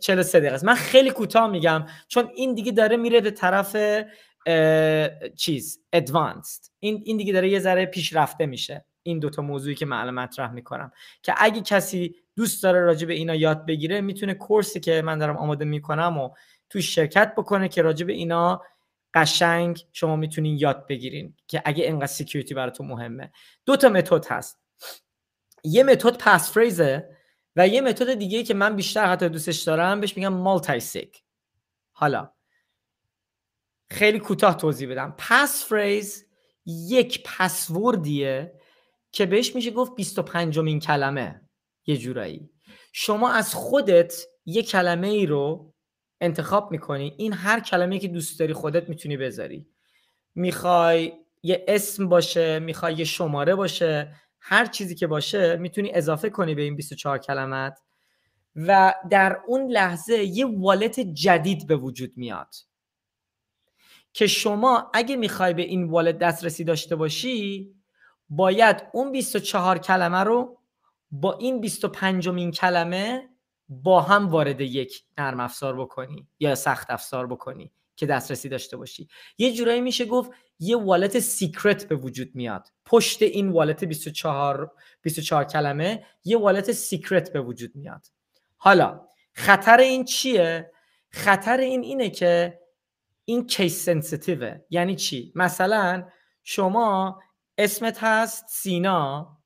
43 0.00 0.40
دقیقه 0.40 0.54
است. 0.54 0.64
من 0.64 0.74
خیلی 0.74 1.10
کوتاه 1.10 1.50
میگم 1.50 1.86
چون 2.08 2.30
این 2.34 2.54
دیگه 2.54 2.72
داره 2.72 2.96
میره 2.96 3.20
به 3.20 3.30
طرف 3.30 3.76
چیز 5.36 5.80
ادوانسد 5.92 6.64
این 6.78 7.02
این 7.04 7.16
دیگه 7.16 7.32
داره 7.32 7.48
یه 7.48 7.58
ذره 7.58 7.86
پیشرفته 7.86 8.46
میشه. 8.46 8.84
این 9.02 9.18
دوتا 9.18 9.42
موضوعی 9.42 9.74
که 9.74 9.86
من 9.86 10.10
مطرح 10.10 10.52
می‌کنم. 10.52 10.92
که 11.22 11.34
اگه 11.36 11.60
کسی 11.60 12.16
دوست 12.36 12.62
داره 12.62 12.80
راجع 12.80 13.06
به 13.06 13.14
اینا 13.14 13.34
یاد 13.34 13.66
بگیره 13.66 14.00
می‌تونه 14.00 14.34
کورسی 14.34 14.80
که 14.80 15.02
من 15.02 15.18
دارم 15.18 15.36
آماده 15.36 15.64
می‌کنم 15.64 16.18
و 16.18 16.30
توی 16.70 16.82
شرکت 16.82 17.34
بکنه 17.34 17.68
که 17.68 17.82
راجع 17.82 18.06
به 18.06 18.12
اینا 18.12 18.62
قشنگ 19.14 19.86
شما 19.92 20.16
می‌تونین 20.16 20.58
یاد 20.58 20.86
بگیرین 20.86 21.36
که 21.48 21.62
اگه 21.64 21.84
اینقدر 21.84 22.06
security 22.06 22.54
براتون 22.54 22.86
مهمه. 22.86 23.32
دو 23.66 23.76
تا 23.76 23.88
متد 23.88 24.26
هست. 24.26 24.62
یه 25.64 25.82
متد 25.82 26.16
passphrase 26.18 26.52
ه 26.52 27.16
و 27.56 27.68
یه 27.68 27.80
متد 27.80 28.14
دیگه 28.14 28.42
که 28.42 28.54
من 28.54 28.76
بیشتر 28.76 29.06
حتی 29.06 29.28
دوستش 29.28 29.62
دارم 29.62 30.00
بهش 30.00 30.16
میگم 30.16 30.32
multisig 30.32 31.22
حالا 31.92 32.32
خیلی 33.92 34.18
کوتاه 34.18 34.56
توضیح 34.56 34.90
بدم. 34.90 35.14
passphrase 35.18 36.24
یک 36.66 37.22
پسوردیه 37.24 38.60
که 39.12 39.26
بهش 39.26 39.54
میشه 39.54 39.70
گفت 39.70 39.94
25 39.94 40.58
مین 40.58 40.80
کلمه. 40.80 41.40
یه 41.86 41.96
جورایی. 41.96 42.50
شما 42.92 43.30
از 43.30 43.54
خودت 43.54 44.14
یه 44.44 44.62
کلمه 44.62 45.08
ای 45.08 45.26
رو 45.26 45.74
انتخاب 46.20 46.70
می‌کنی. 46.70 47.14
این 47.18 47.32
هر 47.32 47.60
کلمه 47.60 47.98
که 47.98 48.08
دوست 48.08 48.38
داری 48.38 48.52
خودت 48.52 48.88
می‌تونی 48.88 49.16
بذاری. 49.16 49.66
می‌خوای 50.34 51.12
یه 51.42 51.64
اسم 51.68 52.08
باشه 52.08 52.58
می‌خوای 52.58 52.94
یه 52.94 53.04
شماره 53.04 53.54
باشه 53.54 54.16
هر 54.40 54.66
چیزی 54.66 54.94
که 54.94 55.06
باشه 55.06 55.56
می‌تونی 55.56 55.92
اضافه 55.94 56.30
کنی 56.30 56.54
به 56.54 56.62
این 56.62 56.76
24 56.76 57.18
کلمت 57.18 57.78
و 58.56 58.94
در 59.10 59.40
اون 59.46 59.70
لحظه 59.70 60.14
یه 60.14 60.46
والت 60.46 61.00
جدید 61.00 61.66
به 61.66 61.76
وجود 61.76 62.12
میاد. 62.16 62.54
که 64.12 64.26
شما 64.26 64.90
اگه 64.94 65.16
می‌خوای 65.16 65.54
به 65.54 65.62
این 65.62 65.90
والت 65.90 66.18
دسترسی 66.18 66.64
داشته 66.64 66.96
باشی 66.96 67.74
باید 68.28 68.82
اون 68.92 69.12
24 69.12 69.78
کلمه 69.78 70.18
رو 70.18 70.58
با 71.10 71.38
این 71.38 71.60
25 71.60 72.28
مین 72.28 72.50
کلمه 72.50 73.28
با 73.68 74.00
هم 74.00 74.28
وارد 74.28 74.60
یک 74.60 75.04
نرم 75.18 75.40
افزار 75.40 75.80
بکنی 75.80 76.28
یا 76.40 76.54
سخت 76.54 76.90
افزار 76.90 77.26
بکنی 77.26 77.72
که 77.96 78.06
دسترسی 78.06 78.48
داشته 78.48 78.76
باشی. 78.76 79.08
یه 79.38 79.52
جورایی 79.52 79.80
میشه 79.80 80.04
گفت 80.04 80.30
یه 80.58 80.76
wallet 80.76 81.18
secret 81.18 81.88
به 81.88 81.94
وجود 81.96 82.34
میاد. 82.34 82.68
پشت 82.84 83.22
این 83.22 83.48
wallet 83.48 83.84
24 83.84 84.70
24 85.02 85.44
کلمه 85.44 86.06
یه 86.24 86.38
wallet 86.38 86.72
secret 86.72 87.32
به 87.32 87.40
وجود 87.40 87.70
میاد. 87.74 88.06
حالا 88.56 89.00
خطر 89.32 89.78
این 89.78 90.04
چیه؟ 90.04 90.72
خطر 91.10 91.56
این 91.56 91.82
اینه 91.82 92.10
که 92.10 92.61
این 93.24 93.46
case 93.46 93.84
sensitive 93.84 94.51
ه 94.51 94.58
یعنی 94.70 94.96
چی؟ 94.96 95.32
مثلا 95.34 96.08
شما 96.44 97.20
اسمت 97.58 97.98
هست 98.00 98.44
سینا. 98.48 99.36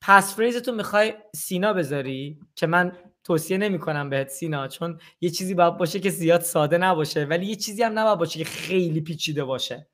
پس 0.00 0.36
فریزتو 0.36 0.72
می‌خوای 0.72 1.14
سینا 1.34 1.72
بذاری؟ 1.72 2.38
که 2.54 2.66
من 2.66 2.92
توصیه 3.24 3.58
نمی 3.58 3.78
کنم 3.78 4.10
بهت 4.10 4.28
سینا 4.28 4.68
چون 4.68 5.00
یه 5.20 5.30
چیزی 5.30 5.54
باید 5.54 5.76
باشه 5.76 6.00
که 6.00 6.10
زیاد 6.10 6.40
ساده 6.40 6.78
نباشه 6.78 7.24
ولی 7.24 7.46
یه 7.46 7.56
چیزی 7.56 7.82
هم 7.82 7.98
نباید 7.98 8.18
باشه 8.18 8.38
که 8.38 8.44
خیلی 8.44 9.00
پیچیده 9.00 9.44
باشه. 9.44 9.88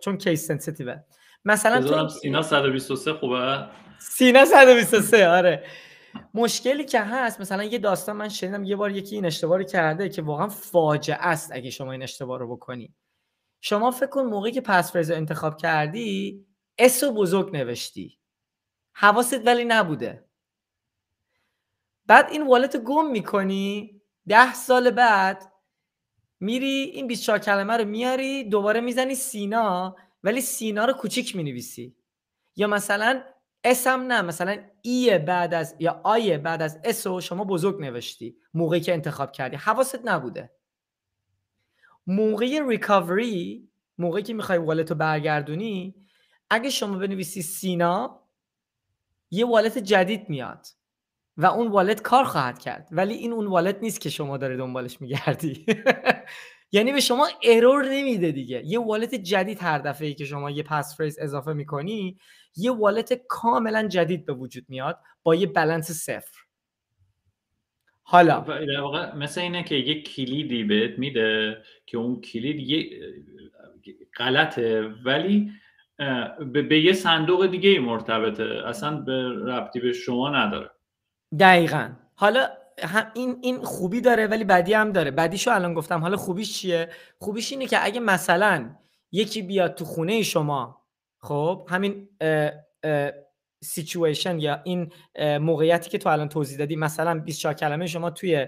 چون 0.00 0.18
کیس 0.18 0.46
سنسیتیوه 0.46 0.96
مثلا 1.44 1.80
تو 1.80 2.08
سینا 2.08 2.42
123 2.42 3.12
خوبه؟ 3.12 3.66
سینا 3.98 4.44
123 4.44 5.28
آره. 5.28 5.64
مشکلی 6.34 6.84
که 6.84 7.00
هست 7.00 7.40
مثلا 7.40 7.64
یه 7.64 7.78
داستان 7.78 8.16
من 8.16 8.28
شنیدم 8.28 8.64
یه 8.64 8.76
بار 8.76 8.90
یکی 8.90 9.14
این 9.14 9.26
اشتباه 9.26 9.64
کرده 9.64 10.08
که 10.08 10.22
واقعا 10.22 10.48
فاجعه 10.48 11.16
است 11.20 11.52
اگه 11.52 11.70
شما 11.70 11.92
این 11.92 12.02
اشتباه 12.02 12.38
رو 12.38 12.56
بکنی. 12.56 12.94
شما 13.60 13.90
فکر 13.90 14.06
کن 14.06 14.22
موقعی 14.22 14.52
که 14.52 14.60
پس 14.60 14.92
فریز 14.92 15.10
انتخاب 15.10 15.56
کردی 15.56 16.46
اسو 16.78 17.12
بزرگ 17.12 17.56
نوشتی. 17.56 18.18
حواست 18.92 19.46
ولی 19.46 19.64
نبوده. 19.64 20.24
بعد 22.06 22.30
این 22.30 22.46
والت 22.46 22.76
گم 22.76 23.10
می‌کنی 23.10 24.00
ده 24.28 24.54
سال 24.54 24.90
بعد 24.90 25.52
میری 26.40 26.66
این 26.66 27.06
24 27.06 27.38
کلمه 27.38 27.76
رو 27.76 27.84
میاری 27.84 28.44
دوباره 28.44 28.80
می‌زنی 28.80 29.14
سینا 29.14 29.96
ولی 30.22 30.40
سینا 30.40 30.84
رو 30.84 30.92
کوچیک 30.92 31.36
می‌نویسی. 31.36 31.96
یا 32.56 32.66
مثلا 32.66 33.22
اسم 33.66 34.00
نه 34.00 34.22
مثلا 34.22 34.56
ای 34.82 35.18
بعد 35.18 35.54
از 35.54 35.76
یا 35.78 36.00
آی 36.04 36.38
بعد 36.38 36.62
از 36.62 36.80
اسو 36.84 37.20
شما 37.20 37.44
بزرگ 37.44 37.80
نوشتی 37.80 38.36
موقعی 38.54 38.80
که 38.80 38.92
انتخاب 38.92 39.32
کردی. 39.32 39.56
حواست 39.56 40.00
نبوده. 40.04 40.50
موقع 42.06 42.60
recovery 42.68 43.68
موقعی 43.98 44.22
که 44.22 44.34
می‌خوای 44.34 44.58
wallet 44.58 44.90
رو 44.90 44.96
برگردونی 44.96 45.94
اگه 46.50 46.70
شما 46.70 46.98
بنویسی 46.98 47.42
سینا 47.42 48.22
یه 49.30 49.46
wallet 49.46 49.78
جدید 49.78 50.28
میاد 50.28 50.66
و 51.36 51.46
اون 51.46 51.68
wallet 51.68 52.02
کار 52.02 52.24
خواهد 52.24 52.58
کرد. 52.58 52.88
ولی 52.90 53.14
این 53.14 53.32
اون 53.32 53.46
wallet 53.46 53.82
نیست 53.82 54.00
که 54.00 54.10
شما 54.10 54.36
داره 54.36 54.56
دنبالش 54.56 55.00
میگردی. 55.00 55.66
یعنی 56.72 56.92
به 56.92 57.00
شما 57.00 57.28
error 57.42 57.88
نمیده 57.88 58.32
دیگه. 58.32 58.62
یه 58.64 58.80
wallet 58.80 59.14
جدید 59.14 59.62
هر 59.62 59.78
دفعه 59.78 60.08
ای 60.08 60.14
که 60.14 60.24
شما 60.24 60.50
یه 60.50 60.62
passphrase 60.62 61.18
اضافه 61.18 61.52
می‌کنی 61.52 62.18
یه 62.56 62.72
wallet 62.72 63.12
کاملا 63.28 63.88
جدید 63.88 64.26
به 64.26 64.32
وجود 64.32 64.64
میاد 64.68 64.98
با 65.22 65.34
یه 65.34 65.46
بلنس 65.46 65.90
صفر. 65.90 66.36
حالا 68.02 68.44
مثل 69.16 69.40
اینه 69.40 69.62
که 69.62 69.74
یه 69.74 70.02
کلیدی 70.02 70.64
بهت 70.64 70.98
میده 70.98 71.62
که 71.86 71.98
اون 71.98 72.20
کلید 72.20 72.60
یه 72.60 73.00
غلطه 74.16 74.82
ولی 75.04 75.52
به 76.52 76.80
یه 76.80 76.92
صندوق 76.92 77.46
دیگه 77.46 77.80
مرتبطه. 77.80 78.62
اصلا 78.66 78.96
به 78.96 79.28
ربطی 79.28 79.80
به 79.80 79.92
شما 79.92 80.30
نداره. 80.30 80.70
دقیقا. 81.40 81.92
حالا 82.14 82.48
این 83.14 83.38
این 83.42 83.62
خوبی 83.62 84.00
داره 84.00 84.26
ولی 84.26 84.44
بدی 84.44 84.74
هم 84.74 84.92
داره. 84.92 85.10
بدیشو 85.10 85.50
الان 85.50 85.74
گفتم. 85.74 86.00
حالا 86.00 86.16
خوبیش 86.16 86.58
چیه؟ 86.58 86.90
خوبیش 87.18 87.52
اینه 87.52 87.66
که 87.66 87.84
اگه 87.84 88.00
مثلا 88.00 88.76
یکی 89.12 89.42
بیاد 89.42 89.74
تو 89.74 89.84
خونه 89.84 90.22
شما 90.22 90.85
خب 91.18 91.68
همین 91.70 92.08
سیچویشن 93.62 94.38
یا 94.38 94.62
این 94.64 94.92
موقعیتی 95.38 95.90
که 95.90 95.98
تو 95.98 96.08
الان 96.08 96.28
توضیح 96.28 96.58
دادی 96.58 96.76
مثلا 96.76 97.20
24 97.20 97.54
کلمه 97.54 97.86
شما 97.86 98.10
توی 98.10 98.46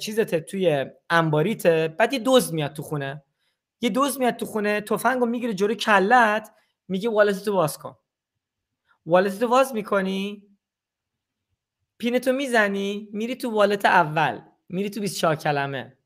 چیزت 0.00 0.34
توی 0.34 0.86
انباریت 1.10 1.66
بعد 1.66 2.12
یه 2.12 2.18
دزد 2.18 2.54
میاد 2.54 2.72
تو 2.72 2.82
خونه. 2.82 3.22
یه 3.80 3.90
دزد 3.90 4.18
میاد 4.18 4.36
تو 4.36 4.46
خونه 4.46 4.80
تفنگو 4.80 5.26
می‌گیره 5.26 5.54
جلوی 5.54 5.74
کلت 5.74 6.50
میگه 6.88 7.10
wallet 7.10 7.41
تو 7.41 7.52
باز 7.52 7.78
کن. 7.78 7.96
wallet 9.06 9.37
تو 9.37 9.48
باز 9.48 9.74
می‌کنی 9.74 10.48
PIN 11.98 12.18
تو 12.18 12.32
می‌زنی 12.32 13.08
میری 13.12 13.36
تو 13.36 13.50
wallet 13.50 13.84
اول 13.84 14.40
میری 14.68 14.90
تو 14.90 15.00
24 15.00 15.36
کلمه. 15.36 15.96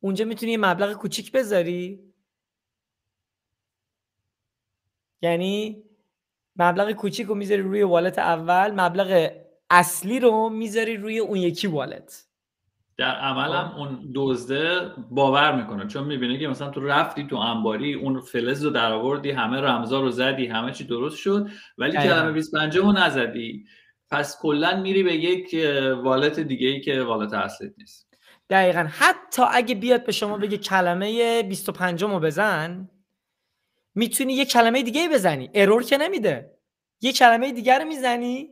اونجا 0.00 0.24
می‌تونی 0.24 0.52
یه 0.52 0.58
مبلغ 0.58 0.92
کوچیک 0.92 1.32
بذاری. 1.32 2.07
یعنی 5.22 5.82
مبلغ 6.56 6.92
کوچیک 6.92 7.26
رو 7.26 7.34
می‌ذاری 7.34 7.62
روی 7.62 7.82
والت 7.82 8.18
اول 8.18 8.80
مبلغ 8.80 9.30
اصلی 9.70 10.20
رو 10.20 10.48
می‌ذاری 10.48 10.96
روی 10.96 11.18
اون 11.18 11.36
یکی 11.36 11.66
والت. 11.66 12.24
در 12.96 13.14
عمل 13.14 13.52
هم 13.52 13.68
خب. 13.68 13.78
اون 13.78 14.10
دزده 14.14 14.92
باور 15.10 15.56
می‌کنه 15.56 15.86
چون 15.86 16.04
می‌بینه 16.04 16.38
که 16.38 16.48
مثلا 16.48 16.70
تو 16.70 16.80
رفتی 16.80 17.26
تو 17.26 17.36
انباری 17.36 17.94
اون 17.94 18.20
فلز 18.20 18.64
رو 18.64 18.70
در 18.70 18.92
آوردی 18.92 19.30
همه 19.30 19.60
رمزا 19.60 20.00
رو 20.00 20.10
زدی 20.10 20.46
همه 20.46 20.72
چی 20.72 20.84
درست 20.84 21.16
شد 21.16 21.48
ولی 21.78 21.92
کلمه 21.92 22.32
25 22.32 22.76
رو 22.76 22.92
نزدی. 22.92 23.64
پس 24.10 24.38
کلا 24.42 24.80
میری 24.80 25.02
به 25.02 25.14
یک 25.14 25.56
والت 26.04 26.40
دیگه 26.40 26.68
ای 26.68 26.80
که 26.80 27.02
والت 27.02 27.32
اصلیت 27.32 27.72
نیست. 27.78 28.08
دقیقا. 28.50 28.88
حتی 28.90 29.42
اگه 29.50 29.74
بیاد 29.74 30.04
به 30.04 30.12
شما 30.12 30.38
بگه 30.38 30.56
کلمه 30.56 31.42
25 31.42 32.02
رو 32.02 32.20
بزن 32.20 32.88
می‌تونی 33.94 34.32
یه 34.32 34.44
کلمه 34.44 34.82
دیگه 34.82 35.08
بزنی. 35.08 35.50
error 35.54 35.82
که 35.82 35.96
نمیده. 35.98 36.58
یه 37.00 37.12
کلمه 37.12 37.52
دیگر 37.52 37.78
رو 37.78 37.84
می‌زنی. 37.88 38.50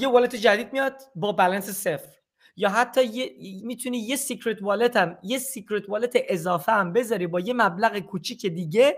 یه 0.00 0.08
wallet 0.08 0.36
جدید 0.36 0.72
میاد 0.72 1.02
با 1.14 1.32
بالانس 1.32 1.70
صفر. 1.70 2.08
یا 2.56 2.68
حتی 2.70 3.04
یه 3.04 3.32
می‌تونی 3.64 3.98
یه 3.98 4.16
secret 4.16 4.62
wallet 4.62 4.96
هم 4.96 5.18
یه 5.22 5.38
secret 5.38 5.88
wallet 5.88 6.18
اضافه 6.28 6.72
هم 6.72 6.92
بذاری 6.92 7.26
با 7.26 7.40
یه 7.40 7.54
مبلغ 7.54 7.98
کوچیک 7.98 8.46
دیگه 8.46 8.96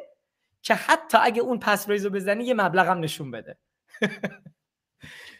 که 0.63 0.75
حتی 0.75 1.19
اگه 1.23 1.43
اون 1.43 1.59
pass 1.59 1.91
رو 1.91 2.11
بزنی 2.11 2.45
یه 2.45 2.55
مبلغ 2.55 2.89
هم 2.89 3.01
نشون 3.01 3.31
بده. 3.31 3.59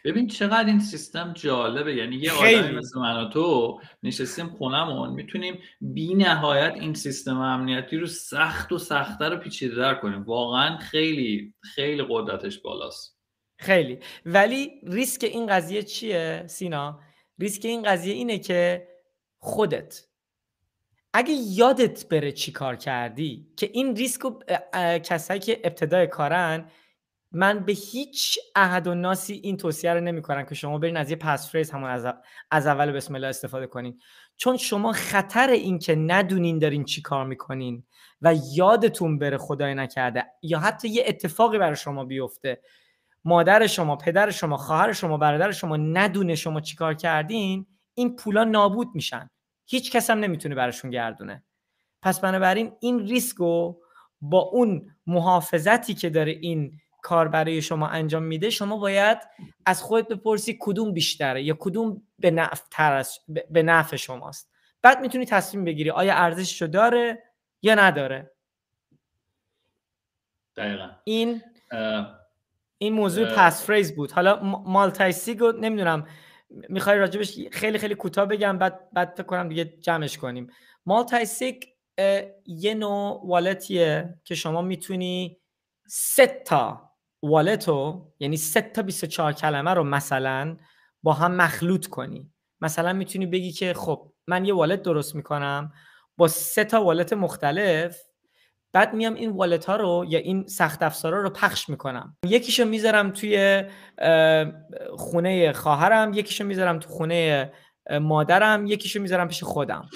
ببین 0.03 0.27
چقدر 0.27 0.65
این 0.65 0.79
سیستم 0.79 1.33
جالبه. 1.33 1.95
یعنی 1.95 2.15
یه 2.15 2.31
آدمی 2.31 2.77
مثل 2.77 2.99
من 2.99 3.23
و 3.23 3.29
تو 3.29 3.79
نشستیم 4.03 4.47
خونمون. 4.47 5.09
می‌تونیم 5.09 5.59
بی 5.81 6.13
نهایت 6.13 6.73
این 6.73 6.93
سیستم 6.93 7.37
امنیتی 7.37 7.97
رو 7.97 8.07
سخت 8.07 8.71
و 8.71 8.77
سختتر 8.77 9.33
و 9.33 9.37
پیچیده‌تر 9.37 9.95
کنیم. 9.95 10.23
واقعا 10.23 10.77
خیلی 10.77 11.53
خیلی 11.61 12.05
قدرتش 12.09 12.59
بالاست. 12.59 13.19
خیلی. 13.59 13.99
ولی 14.25 14.71
ریسک 14.83 15.23
این 15.23 15.47
قضیه 15.47 15.83
چیه 15.83 16.43
سینا؟ 16.47 16.99
ریسک 17.39 17.65
این 17.65 17.83
قضیه 17.83 18.13
اینه 18.13 18.39
که 18.39 18.87
خودت 19.37 20.07
اگه 21.13 21.33
یادت 21.33 22.09
بره 22.09 22.31
چی 22.31 22.51
کار 22.51 22.75
کردی 22.75 23.47
که 23.57 23.69
این 23.73 23.95
ریسک 23.95 24.19
کسایی 25.03 25.39
که 25.39 25.61
ابتدای 25.63 26.07
کارن 26.07 26.71
من 27.33 27.59
به 27.59 27.73
هیچ 27.73 28.39
احد 28.55 28.87
و 28.87 28.95
ناسی 28.95 29.33
این 29.33 29.57
توصیه 29.57 29.93
رو 29.93 30.01
نمی‌کنم 30.01 30.45
که 30.45 30.55
شما 30.55 30.77
برین 30.77 30.97
از 30.97 31.09
یه 31.09 31.15
پس 31.15 31.51
فریز 31.51 31.71
همون 31.71 31.89
از, 31.89 32.05
از 32.51 32.67
اول 32.67 32.91
بسم 32.91 33.15
الله 33.15 33.27
استفاده 33.27 33.67
کنین. 33.67 33.99
چون 34.37 34.57
شما 34.57 34.91
خطر 34.91 35.49
این 35.49 35.79
که 35.79 35.95
ندونین 35.95 36.59
دارین 36.59 36.83
چی 36.83 37.01
کار 37.01 37.25
می‌کنین 37.25 37.83
و 38.21 38.35
یادتون 38.53 39.19
بره 39.19 39.37
خدای 39.37 39.75
نکرده 39.75 40.25
یا 40.41 40.59
حتی 40.59 40.87
یه 40.87 41.03
اتفاقی 41.07 41.57
برای 41.57 41.75
شما 41.75 42.05
بیفته. 42.05 42.61
مادر 43.25 43.67
شما 43.67 43.95
پدر 43.95 44.31
شما 44.31 44.57
خواهر 44.57 44.93
شما 44.93 45.17
برادر 45.17 45.51
شما 45.51 45.77
ندونه 45.77 46.35
شما 46.35 46.61
چیکار 46.61 46.93
کردین 46.93 47.65
این 47.93 48.15
پولا 48.15 48.43
نابود 48.43 48.87
میشن. 48.93 49.29
هیچ 49.65 49.91
کس 49.91 50.09
هم 50.09 50.19
نمی‌تونه 50.19 50.55
براشون 50.55 50.91
گردونه. 50.91 51.43
پس 52.01 52.19
بنابراین 52.19 52.71
این 52.79 52.99
ریسک 52.99 53.37
رو 53.37 53.81
با 54.21 54.39
اون 54.39 54.95
محافظتی 55.07 55.93
که 55.93 56.09
داره 56.09 56.31
این 56.31 56.79
کار 57.03 57.27
برای 57.27 57.61
شما 57.61 57.87
انجام 57.87 58.23
میده 58.23 58.49
شما 58.49 58.77
باید 58.77 59.17
از 59.65 59.81
خودت 59.83 60.07
بپرسی 60.07 60.57
کدوم 60.59 60.93
بیشتره 60.93 61.43
یا 61.43 61.57
کدوم 61.59 62.01
به 62.19 62.31
نفع, 62.31 62.63
تر 62.71 63.05
به 63.49 63.63
نفع 63.63 63.95
شماست. 63.95 64.51
بعد 64.81 65.01
می‌تونی 65.01 65.25
تصمیم 65.25 65.65
بگیری 65.65 65.89
آیا 65.89 66.13
ارزششو 66.15 66.67
داره 66.67 67.23
یا 67.61 67.75
نداره. 67.75 68.31
دقیقا. 70.55 70.89
این 71.03 71.41
این 72.77 72.93
موضوع 72.93 73.35
passphrase 73.35 73.95
بود. 73.95 74.11
حالا 74.11 74.39
multisig 74.65 75.11
و 75.11 75.51
نمی‌دونم 75.51 76.07
می‌خوای 76.49 76.97
راجبش 76.97 77.39
خیلی 77.51 77.77
خیلی 77.77 77.95
کوتاه 77.95 78.25
بگم 78.25 78.57
بعد 78.57 78.89
بعد 78.93 79.13
فکر 79.13 79.23
کنم 79.23 79.49
دیگه 79.49 79.65
جمعش 79.65 80.17
کنیم. 80.17 80.47
multisig 80.85 81.63
یه 82.45 82.73
نوع 82.73 83.21
wallet 83.25 83.95
یه 83.95 84.19
که 84.23 84.35
شما 84.35 84.61
می‌تونی 84.61 85.37
سه 85.87 86.27
تا 86.27 86.92
wallet 87.23 87.95
و 87.95 88.07
یعنی 88.19 88.37
سه 88.37 88.61
تا 88.61 88.81
24 88.81 89.33
کلمه 89.33 89.73
رو 89.73 89.83
مثلا 89.83 90.57
با 91.03 91.13
هم 91.13 91.35
مخلوط 91.35 91.87
کنی. 91.87 92.31
مثلا 92.61 92.93
می‌تونی 92.93 93.25
بگی 93.25 93.51
که 93.51 93.73
خب 93.73 94.11
من 94.27 94.45
یه 94.45 94.53
wallet 94.53 94.81
درست 94.81 95.15
می‌کنم 95.15 95.71
با 96.17 96.27
سه 96.27 96.63
تا 96.63 96.83
والت 96.83 97.13
مختلف 97.13 97.97
بعد 98.73 98.93
میام 98.93 99.13
این 99.13 99.29
والت 99.29 99.65
ها 99.65 99.75
رو 99.75 100.05
یا 100.07 100.19
این 100.19 100.47
سخت 100.47 100.83
افزارا 100.83 101.21
رو 101.21 101.29
پخش 101.29 101.69
می‌کنم. 101.69 102.17
یکیشو 102.25 102.65
می‌ذارم 102.65 103.11
توی 103.11 103.63
خونه 104.97 105.53
خواهرم 105.53 106.13
یکیشو 106.13 106.43
می‌ذارم 106.43 106.79
تو 106.79 106.89
خونه 106.89 107.51
مادرم 108.01 108.65
یکیشو 108.65 109.01
می‌ذارم 109.01 109.27
پیش 109.27 109.43
خودم. 109.43 109.89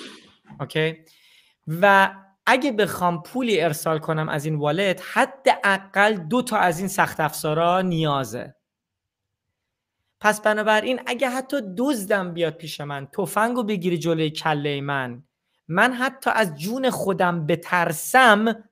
اوکی؟ 0.59 0.97
و 1.67 2.11
اگه 2.49 2.71
بخوام 2.71 3.23
پولی 3.23 3.61
ارسال 3.61 3.99
کنم 3.99 4.29
از 4.29 4.45
این 4.45 4.55
والت 4.55 5.01
حداقل 5.13 6.13
دو 6.13 6.41
تا 6.41 6.57
از 6.57 6.79
این 6.79 6.87
سخت 6.87 7.19
افزارا 7.19 7.81
نیازه. 7.81 8.55
پس 10.19 10.41
بنابراین 10.41 10.99
اگه 11.05 11.29
حتی 11.29 11.61
دزدم 11.77 12.33
بیاد 12.33 12.53
پیش 12.53 12.81
من 12.81 13.07
تفنگو 13.07 13.63
بگیری 13.63 13.97
جلوی 13.97 14.29
کله 14.29 14.81
من 14.81 15.23
من 15.67 15.93
حتی 15.93 16.29
از 16.29 16.55
جون 16.55 16.89
خودم 16.89 17.45
بترسم 17.45 18.63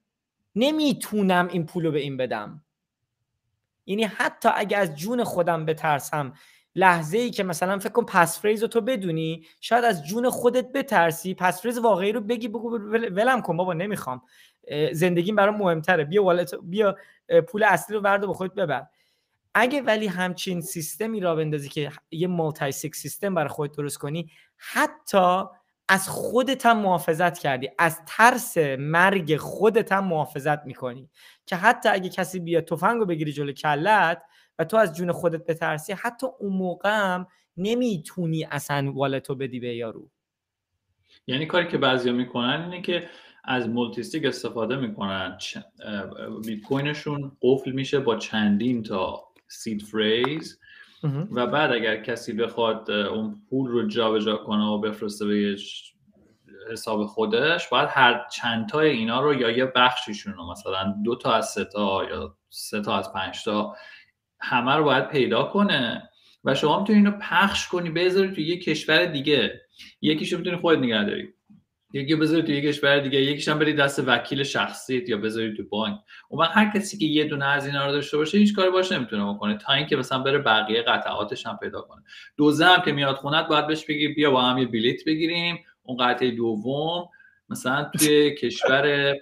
نمی‌تونم 0.55 1.47
این 1.47 1.65
پولو 1.65 1.91
به 1.91 1.99
این 1.99 2.17
بدم. 2.17 2.63
یعنی 3.85 4.03
حتی 4.03 4.49
اگه 4.55 4.77
از 4.77 4.95
جون 4.95 5.23
خودم 5.23 5.65
بترسم 5.65 6.33
لحظه 6.75 7.17
ای 7.17 7.29
که 7.29 7.43
مثلا 7.43 7.79
فکر 7.79 7.89
کن 7.89 8.05
پس 8.05 8.39
فریز 8.39 8.61
رو 8.61 8.67
تو 8.67 8.81
بدونی 8.81 9.45
شاید 9.61 9.83
از 9.83 10.05
جون 10.05 10.29
خودت 10.29 10.71
بترسی. 10.71 11.33
پس 11.33 11.61
فریز 11.61 11.77
واقعی 11.77 12.11
رو 12.11 12.21
بگی 12.21 12.47
بگو 12.47 12.77
ولم 12.91 13.41
کن 13.41 13.57
بابا 13.57 13.73
نمی‌خوام. 13.73 14.21
زندگیم 14.91 15.35
برام 15.35 15.57
مهمتره. 15.57 16.03
بیا 16.03 16.23
والت 16.23 16.55
بیا 16.55 16.97
پول 17.47 17.63
اصلی 17.63 17.95
رو 17.95 18.01
ورد 18.01 18.21
به 18.21 18.33
خودت 18.33 18.53
ببر. 18.53 18.85
اگه 19.53 19.81
ولی 19.81 20.07
همچین 20.07 20.61
سیستمی 20.61 21.19
را 21.19 21.35
بندازی 21.35 21.69
که 21.69 21.91
یه 22.11 22.27
مالتی 22.27 22.71
سیستم 22.71 23.35
برای 23.35 23.49
خودت 23.49 23.77
درست 23.77 23.97
کنی 23.97 24.31
حتی 24.57 25.43
از 25.89 26.09
خودت 26.09 26.65
هم 26.65 26.77
محافظت 26.77 27.37
کردی. 27.37 27.69
از 27.79 27.99
ترس 28.07 28.57
مرگ 28.79 29.37
خودت 29.37 29.91
هم 29.91 30.03
محافظت 30.07 30.65
می‌کنی. 30.65 31.09
که 31.45 31.55
حتی 31.55 31.89
اگه 31.89 32.09
کسی 32.09 32.39
بیاد 32.39 32.65
تفنگ 32.65 32.99
رو 32.99 33.05
بگیری 33.05 33.31
جلو 33.33 33.51
کلت 33.51 34.21
و 34.59 34.65
تو 34.65 34.77
از 34.77 34.95
جون 34.95 35.11
خودت 35.11 35.45
بترسی 35.45 35.93
حتی 35.93 36.27
اون 36.39 36.53
موقع 36.53 36.89
هم 36.89 37.27
نمی‌تونی 37.57 38.43
اصلا 38.43 38.91
wallet 38.91 39.29
و 39.29 39.35
بدی 39.35 39.59
به 39.59 39.75
یارو. 39.75 40.09
یعنی 41.27 41.45
کاری 41.45 41.67
که 41.67 41.77
بعضیا 41.77 42.13
می‌کنن 42.13 42.61
اینه 42.63 42.81
که 42.81 43.09
از 43.43 43.69
multisig 43.69 44.25
استفاده 44.25 44.75
می‌کنن. 44.75 45.37
بیت 46.45 46.61
کوینشون 46.61 47.31
قفل 47.41 47.71
میشه 47.71 47.99
با 47.99 48.15
چندین 48.15 48.83
تا 48.83 49.23
seed 49.47 49.81
phrase. 49.81 50.59
و 51.31 51.47
بعد 51.47 51.71
اگر 51.71 52.03
کسی 52.03 52.33
بخواد 52.33 52.91
اون 52.91 53.41
پول 53.49 53.71
رو 53.71 53.87
جابجا 53.87 54.37
کنه 54.37 54.65
و 54.65 54.77
بفرسته 54.79 55.25
به 55.25 55.57
حساب 56.71 57.05
خودش 57.05 57.69
باید 57.69 57.89
هر 57.91 58.27
چند 58.31 58.69
تا 58.69 58.79
اینا 58.79 59.21
رو 59.21 59.33
یا 59.33 59.51
یه 59.51 59.65
بخشیشون 59.65 60.33
رو 60.33 60.51
مثلا 60.51 60.95
دو 61.03 61.15
تا 61.15 61.33
از 61.33 61.49
سه 61.49 61.65
تا 61.65 62.03
یا 62.09 62.37
سه 62.49 62.81
تا 62.81 62.97
از 62.97 63.13
پنج 63.13 63.43
تا 63.43 63.75
همه 64.49 64.75
رو 64.75 64.83
باید 64.83 65.07
پیدا 65.07 65.43
کنه. 65.43 66.09
و 66.43 66.55
شما 66.55 66.79
می‌تونی 66.79 66.99
اینو 66.99 67.11
پخش 67.11 67.67
کنی 67.67 67.89
بذاری 67.89 68.31
تو 68.31 68.41
یه 68.41 68.59
کشور 68.59 69.05
دیگه. 69.05 69.61
یکیشو 70.01 70.37
می‌تونی 70.37 70.55
خودت 70.55 70.79
نگه 70.79 71.03
داری. 71.03 71.33
یکی 71.93 72.15
بذاری 72.15 72.43
تو 72.43 72.51
یه 72.51 72.61
کشور 72.61 72.99
دیگه 72.99 73.21
یکیش 73.21 73.47
هم 73.47 73.59
بری 73.59 73.73
دست 73.73 74.03
وکیل 74.07 74.43
شخصیت 74.43 75.09
یا 75.09 75.17
بذاری 75.17 75.57
تو 75.57 75.63
بانک. 75.69 75.99
اون 76.29 76.45
هر 76.45 76.71
کسی 76.75 76.97
که 76.97 77.05
یه 77.05 77.23
دونه 77.23 77.45
از 77.45 77.67
اینا 77.67 77.85
رو 77.85 77.91
داشته 77.91 78.17
باشه 78.17 78.37
هیچ 78.37 78.55
کاری 78.55 78.69
باش 78.69 78.91
نمی‌تونه 78.91 79.33
بکنه 79.33 79.57
تا 79.57 79.73
اینکه 79.73 79.95
مثلا 79.95 80.19
بره 80.19 80.37
بقیه 80.37 80.81
قطعاتش 80.81 81.45
هم 81.45 81.57
پیدا 81.61 81.81
کنه. 81.81 82.03
دوزه 82.37 82.65
هم 82.65 82.81
که 82.81 82.91
میاد 82.91 83.15
خونت 83.15 83.47
باید 83.47 83.67
بهش 83.67 83.85
بگی 83.85 84.07
بیا 84.07 84.31
با 84.31 84.41
هم 84.41 84.57
یه 84.57 84.65
بلیت 84.65 85.05
بگیریم. 85.05 85.59
اون 85.83 85.97
قطعه 85.97 86.31
دوم 86.31 87.09
مثلا 87.49 87.91
توی 87.99 88.35
کشور 88.35 89.15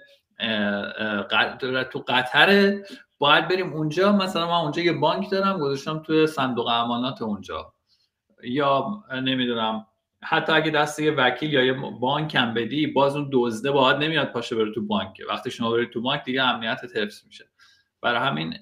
تو 1.92 2.04
قطر 2.08 2.78
باید 3.24 3.48
بریم 3.48 3.72
اونجا. 3.72 4.12
مثلا 4.12 4.46
من 4.46 4.52
اونجا 4.52 4.82
یه 4.82 4.92
بانک 4.92 5.30
دارم 5.30 5.58
گذاشتم 5.58 5.98
توی 5.98 6.26
صندوق 6.26 6.66
امانات 6.66 7.22
اونجا. 7.22 7.72
یا 8.42 9.04
نمی‌دونم 9.12 9.86
حتی 10.22 10.52
اگه 10.52 10.70
دست 10.70 11.00
یه 11.00 11.10
وکیل 11.10 11.52
یا 11.52 11.64
یه 11.64 11.72
بانک 12.00 12.34
هم 12.34 12.54
بدی 12.54 12.86
باز 12.86 13.16
اون 13.16 13.30
دزده 13.32 13.70
باید 13.70 13.96
نمیاد 13.96 14.32
پاشه 14.32 14.56
بره 14.56 14.72
تو 14.72 14.86
بانک. 14.86 15.22
وقتی 15.28 15.50
شما 15.50 15.70
برید 15.70 15.90
تو 15.90 16.00
بانک 16.00 16.24
دیگه 16.24 16.42
امنیت 16.42 16.80
حفظ 16.96 17.26
میشه. 17.26 17.44
برای 18.00 18.20
همین 18.20 18.54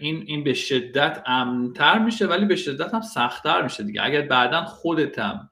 این 0.00 0.24
این 0.26 0.44
به 0.44 0.54
شدت 0.54 1.22
امنتر 1.26 1.98
میشه 1.98 2.26
ولی 2.26 2.44
به 2.44 2.56
شدت 2.56 2.94
هم 2.94 3.00
سختتر 3.00 3.62
میشه 3.62 3.82
دیگه. 3.82 4.04
اگر 4.04 4.22
بعدا 4.22 4.64
خودتم 4.64 5.50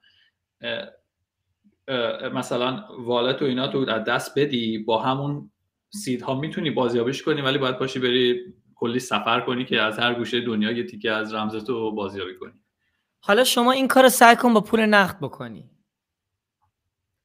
مثلا 2.33 2.83
والت 2.99 3.41
و 3.41 3.45
اینا 3.45 3.67
تو 3.67 3.85
دست 3.85 4.39
بدی 4.39 4.77
با 4.77 5.01
همون 5.01 5.51
ها 6.21 6.35
می‌تونی 6.39 6.71
بازیابیش 6.71 7.23
کنی 7.23 7.41
ولی 7.41 7.57
باید 7.57 7.77
پاشی 7.77 7.99
بری 7.99 8.41
کلی 8.75 8.99
سفر 8.99 9.41
کنی 9.41 9.65
که 9.65 9.81
از 9.81 9.99
هر 9.99 10.13
گوشه 10.13 10.41
دنیا 10.41 10.71
یه 10.71 10.83
تیکه 10.83 11.11
از 11.11 11.33
رمزتو 11.33 11.91
بازیابی 11.91 12.35
کنی. 12.35 12.53
حالا 13.19 13.43
شما 13.43 13.71
این 13.71 13.87
کار 13.87 14.09
سعی 14.09 14.35
کن 14.35 14.53
با 14.53 14.61
پول 14.61 14.79
نقد 14.85 15.17
بکنی. 15.21 15.69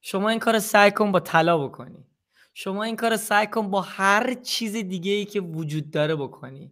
شما 0.01 0.29
این 0.29 0.39
کار 0.39 0.59
سعی 0.59 0.91
کن 0.91 1.11
با 1.11 1.19
طلا 1.19 1.57
بکنی. 1.57 2.07
شما 2.53 2.83
این 2.83 2.95
کار 2.95 3.17
سعی 3.17 3.47
کن 3.47 3.71
با 3.71 3.81
هر 3.81 4.33
چیز 4.33 4.75
دیگه 4.75 5.11
ای 5.11 5.25
که 5.25 5.41
وجود 5.41 5.91
داره 5.91 6.15
بکنی. 6.15 6.71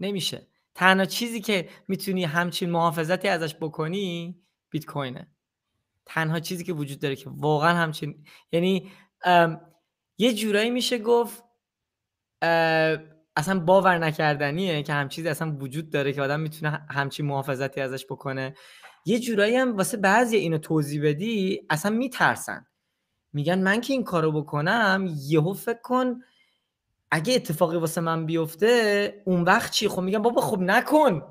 نمیشه. 0.00 0.46
تنها 0.74 1.04
چیزی 1.04 1.40
که 1.40 1.68
می‌تونی 1.88 2.24
همچین 2.24 2.70
محافظتی 2.70 3.28
ازش 3.28 3.54
بکنی 3.54 4.36
بیت 4.70 4.86
کوینه. 4.86 5.28
تنها 6.06 6.40
چیزی 6.40 6.64
که 6.64 6.72
وجود 6.72 6.98
داره 6.98 7.16
که 7.16 7.30
واقعا 7.30 7.74
همچین 7.74 8.24
یعنی 8.52 8.90
یه 10.18 10.34
جورایی 10.34 10.70
میشه 10.70 10.98
گفت 10.98 11.44
اصلا 13.36 13.60
باور 13.60 13.98
نکردنیه 13.98 14.82
که 14.82 14.92
هم 14.92 15.08
چیزی 15.08 15.28
اصلا 15.28 15.56
وجود 15.60 15.90
داره 15.90 16.12
که 16.12 16.22
آدم 16.22 16.40
می‌تونه 16.40 16.86
همچین 16.90 17.26
محافظتی 17.26 17.80
ازش 17.80 18.06
بکنه. 18.06 18.54
یه 19.04 19.18
جورایی 19.20 19.56
هم 19.56 19.76
واسه 19.76 19.96
بعضی 19.96 20.36
اینو 20.36 20.58
توضیح 20.58 21.02
بدی 21.04 21.60
اصلا 21.70 21.90
میترسن. 21.96 22.66
میگن 23.32 23.58
من 23.58 23.80
که 23.80 23.92
این 23.92 24.04
کارو 24.04 24.32
بکنم 24.32 25.14
یهو 25.28 25.52
فکر 25.52 25.80
کن 25.82 26.20
اگه 27.10 27.34
اتفاقی 27.34 27.76
واسه 27.76 28.00
من 28.00 28.26
بیفته 28.26 29.22
اون 29.26 29.42
وقت 29.42 29.72
چی؟ 29.72 29.88
خب 29.88 30.02
میگن 30.02 30.22
بابا 30.22 30.40
خب 30.40 30.60
نکن. 30.60 31.22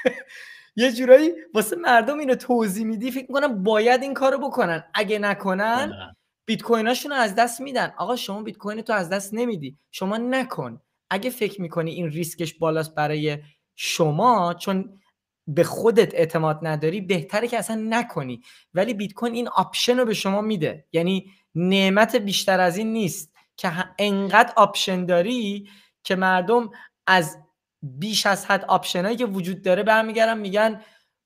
یه 0.76 0.92
جورایی 0.92 1.30
واسه 1.54 1.76
مردم 1.76 2.18
اینو 2.18 2.34
توضیح 2.34 2.84
میدی 2.84 3.10
فکر 3.10 3.26
می‌کنم 3.28 3.62
باید 3.62 4.02
این 4.02 4.14
کارو 4.14 4.38
بکنن. 4.38 4.84
اگه 4.94 5.18
نکنن 5.18 6.15
بیت 6.46 6.62
کویناشون 6.62 7.12
رو 7.12 7.18
از 7.18 7.34
دست 7.34 7.60
میدن. 7.60 7.92
آقا 7.96 8.16
شما 8.16 8.42
بیت 8.42 8.56
کوین 8.56 8.82
تو 8.82 8.92
از 8.92 9.08
دست 9.08 9.34
نمیدی. 9.34 9.76
شما 9.90 10.16
نکن. 10.16 10.80
اگه 11.10 11.30
فکر 11.30 11.62
می‌کنی 11.62 11.90
این 11.90 12.10
ریسکش 12.10 12.54
بالاست 12.54 12.94
برای 12.94 13.38
شما 13.74 14.54
چون 14.54 15.00
به 15.46 15.64
خودت 15.64 16.14
اعتماد 16.14 16.58
نداری 16.62 17.00
بهتره 17.00 17.48
که 17.48 17.58
اصلا 17.58 17.86
نکنی. 17.88 18.40
ولی 18.74 18.94
بیت 18.94 19.12
کوین 19.12 19.34
این 19.34 19.48
option 19.48 19.98
رو 19.98 20.04
به 20.04 20.14
شما 20.14 20.40
میده. 20.40 20.86
یعنی 20.92 21.30
نعمت 21.54 22.16
بیشتر 22.16 22.60
از 22.60 22.76
این 22.76 22.92
نیست 22.92 23.34
که 23.56 23.72
انقدر 23.98 24.52
option 24.56 25.06
داری 25.06 25.68
که 26.02 26.16
مردم 26.16 26.70
از 27.06 27.38
بیش 27.82 28.26
از 28.26 28.46
حد 28.46 28.64
option 28.64 29.03
ایی 29.03 29.16
که 29.16 29.26
وجود 29.26 29.62
داره 29.62 29.82
برمیگردن 29.82 30.38
میگن 30.38 30.80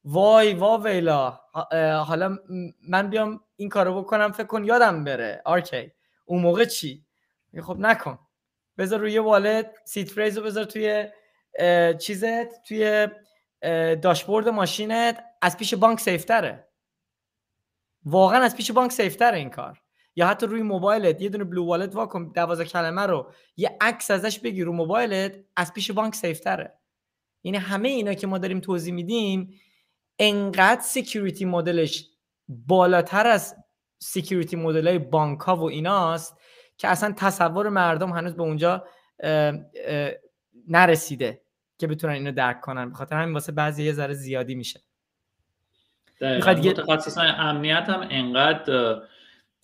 وای 0.04 0.54
وا 0.54 0.78
ویلا 0.78 1.40
حالا 2.06 2.38
من 2.88 3.10
بیام 3.10 3.40
این 3.61 3.68
کارو 3.68 4.02
بکنم 4.02 4.32
فکر 4.32 4.46
کن 4.46 4.64
یادم 4.64 5.04
بره. 5.04 5.42
آرکی 5.44 5.92
اون 6.24 6.42
موقع 6.42 6.64
چی؟ 6.64 7.04
خب 7.62 7.76
نکن. 7.78 8.18
بذار 8.78 9.00
روی 9.00 9.18
wallet 9.18 9.70
seed 9.84 10.09
phrase 10.09 10.38
رو 10.38 10.44
بذار 10.44 10.64
توی 10.64 11.08
چیزت 11.98 12.62
توی 12.62 13.08
داشبورد 14.02 14.48
ماشینت. 14.48 15.24
از 15.42 15.56
پیش 15.56 15.74
بانک 15.74 16.00
safe 16.01 16.34
تره. 16.34 16.68
واقعا 18.04 18.42
از 18.42 18.56
پیش 18.56 18.70
بانک 18.70 18.92
safe 18.92 19.19
تره 19.19 19.38
این 19.38 19.50
کار. 19.50 19.82
یا 20.16 20.26
حتی 20.26 20.46
روی 20.46 20.62
موبایلت. 20.62 21.22
یه 21.22 21.28
دونه 21.28 21.44
Blue 21.44 21.66
Wallet 21.66 21.94
واکن 21.94 22.32
دوازه 22.34 22.64
کلمه 22.64 23.02
رو. 23.02 23.32
یه 23.56 23.76
عکس 23.80 24.11
ازش 24.11 24.38
بگیر 24.38 24.64
رو 24.64 24.72
موبایلت. 24.72 25.38
از 25.56 25.72
پیش 25.72 25.90
بانک 25.90 26.14
safe 26.14 26.46
تره. 26.46 26.78
یعنی 27.42 27.58
همه 27.58 27.88
اینا 27.88 28.14
که 28.14 28.26
ما 28.26 28.38
داریم 28.38 28.61
توضیح 28.61 28.94
میدیم 28.94 29.61
انقدر 30.18 30.80
security 30.80 31.44
مدلش 31.44 32.11
بالاتر 32.66 33.26
از 33.26 33.57
security 33.98 34.57
مدل 34.57 34.88
های 34.88 34.98
بانک 34.98 35.40
ها 35.40 35.57
و 35.57 35.62
ایناست 35.62 36.40
که 36.78 36.88
اصلا 36.88 37.14
تصور 37.16 37.68
مردم 37.68 38.11
هنوز 38.11 38.34
به 38.34 38.42
اونجا 38.42 38.84
نرسیده 40.68 41.40
که 41.78 41.86
بتونن 41.86 42.12
اینو 42.12 42.32
درک 42.32 42.61
کنن. 42.61 42.90
بخاطر 42.90 43.16
همین 43.16 43.34
واسه 43.34 43.53
بعضی 43.53 43.84
یه 43.84 43.92
ذره 43.92 44.14
زیادی 44.14 44.55
میشه. 44.55 44.80
متخصصان 46.80 47.26
امنیت 47.26 47.84
هم 47.88 48.07
انقدر 48.11 49.03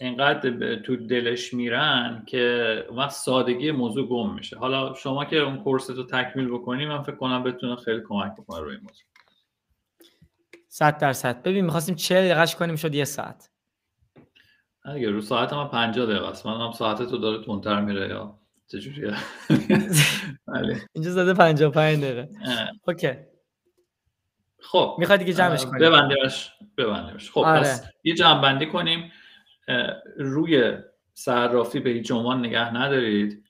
انقدر 0.01 0.77
تو 0.77 0.97
دلش 0.97 1.55
میرن 1.55 2.23
که 2.27 2.85
وقت 2.91 3.11
سادگی 3.11 3.71
موضوع 3.71 4.09
گم 4.09 4.35
میشه. 4.35 4.59
حالا 4.59 4.95
شما 4.95 5.25
که 5.25 5.37
اون 5.37 5.57
کورس 5.63 5.91
رو 5.91 6.03
تکمیل 6.03 6.49
بکنی 6.49 6.87
من 6.87 7.03
فکر 7.03 7.17
کنم 7.17 7.43
بتونه 7.43 7.77
خیلی 7.77 8.01
کمک 8.09 8.33
بکنه 8.33 8.61
روی 8.61 8.77
موضوع. 8.77 9.07
صد 10.77 10.99
درصد. 10.99 11.43
ببین 11.43 11.65
می‌خواستیم 11.65 11.95
چه 11.95 12.15
دقیقش 12.15 12.57
کنیم 12.57 12.77
شد 12.77 12.95
یه 12.95 13.05
ساعت. 13.05 13.51
اگه 14.85 15.11
رو 15.11 15.21
ساعت 15.21 15.53
من 15.53 15.69
50 15.69 16.07
دقیقه 16.07 16.27
است. 16.27 16.47
من 16.47 16.61
هم 16.67 16.73
ساعت 16.73 17.03
تو 17.03 17.19
داره 17.19 17.45
تونتر 17.45 17.81
میره 17.81 18.09
یا 18.09 18.39
چجوریه 18.67 19.15
بله. 20.49 20.81
اینجا 20.93 21.11
زده 21.11 21.35
55 21.35 22.05
دقیقه. 22.05 22.29
اوکی. 22.89 23.13
خب. 24.61 24.97
می‌خواد 24.99 25.19
دیگه 25.19 25.33
جمعش 25.33 25.67
کنیم 25.67 25.79
ببندیمش 25.79 26.51
ببندیمش. 26.79 27.31
خب 27.31 27.41
آره. 27.41 27.61
پس 27.61 27.85
یه 28.05 28.15
جمع 28.15 28.43
بندی 28.43 28.67
کنیم 28.67 29.13
روی 30.17 30.79
صرافی 31.15 31.81
به 31.81 31.91
هیچ 31.91 32.13
عنوان 32.13 32.47
نگه 32.47 32.75
ندارید. 32.75 33.46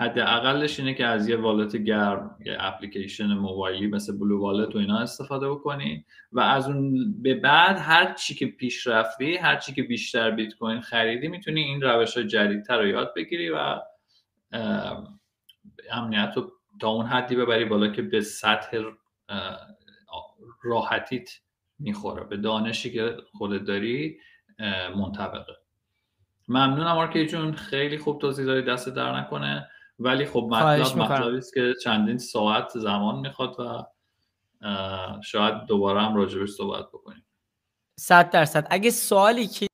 حداقلش 0.00 0.80
اینه 0.80 0.94
که 0.94 1.06
از 1.06 1.28
یه 1.28 1.36
والت 1.36 1.76
گرم 1.76 2.36
یه 2.46 2.56
اپلیکیشن 2.60 3.26
موبایلی 3.26 3.86
مثل 3.86 4.18
بلو 4.18 4.40
والت 4.40 4.74
و 4.74 4.78
اینا 4.78 4.98
استفاده 4.98 5.50
بکنی 5.50 6.04
و 6.32 6.40
از 6.40 6.68
اون 6.68 7.14
به 7.22 7.34
بعد 7.34 7.78
هر 7.78 8.14
چی 8.14 8.34
که 8.34 8.46
پیش 8.46 8.86
رفتی 8.86 9.36
هر 9.36 9.56
چی 9.56 9.74
که 9.74 9.82
بیشتر 9.82 10.30
بیت 10.30 10.54
کوین 10.54 10.80
خریدی 10.80 11.28
می‌تونی 11.28 11.60
این 11.60 11.80
روش 11.82 12.16
های 12.16 12.26
جدیدتر 12.26 12.78
رو 12.78 12.86
یاد 12.86 13.12
بگیری 13.16 13.50
و 13.50 13.80
امنیت 15.90 16.32
رو 16.36 16.52
تا 16.80 16.88
اون 16.88 17.06
حدی 17.06 17.36
ببری 17.36 17.64
بالا 17.64 17.88
که 17.88 18.02
به 18.02 18.20
سطح 18.20 18.82
راحتیت 20.62 21.30
می‌خوره 21.78 22.24
به 22.24 22.36
دانشی 22.36 22.92
که 22.92 23.16
خودت 23.32 23.64
داری 23.64 24.18
منطبقه. 24.96 25.56
ممنونم 26.48 26.96
آرکی 26.98 27.26
جون 27.26 27.52
خیلی 27.52 27.98
خوب 27.98 28.20
توضیح 28.20 28.46
داری 28.46 28.62
دست 28.62 28.88
در 28.88 29.20
نکنه. 29.20 29.68
ولی 30.00 30.26
خب 30.26 30.48
مطلب 30.50 30.98
مطلبی 30.98 31.38
است 31.38 31.54
که 31.54 31.74
چندین 31.84 32.18
ساعت 32.18 32.68
زمان 32.78 33.20
می‌خواد 33.20 33.56
و 33.60 33.84
شاید 35.22 35.66
دوباره 35.66 36.00
هم 36.00 36.16
راجبش 36.16 36.50
صحبت 36.50 36.88
بکنیم. 36.88 37.26
صد 38.00 38.30
درصد. 38.30 38.66
اگه 38.70 38.90
سوالی 38.90 39.46
که 39.46 39.66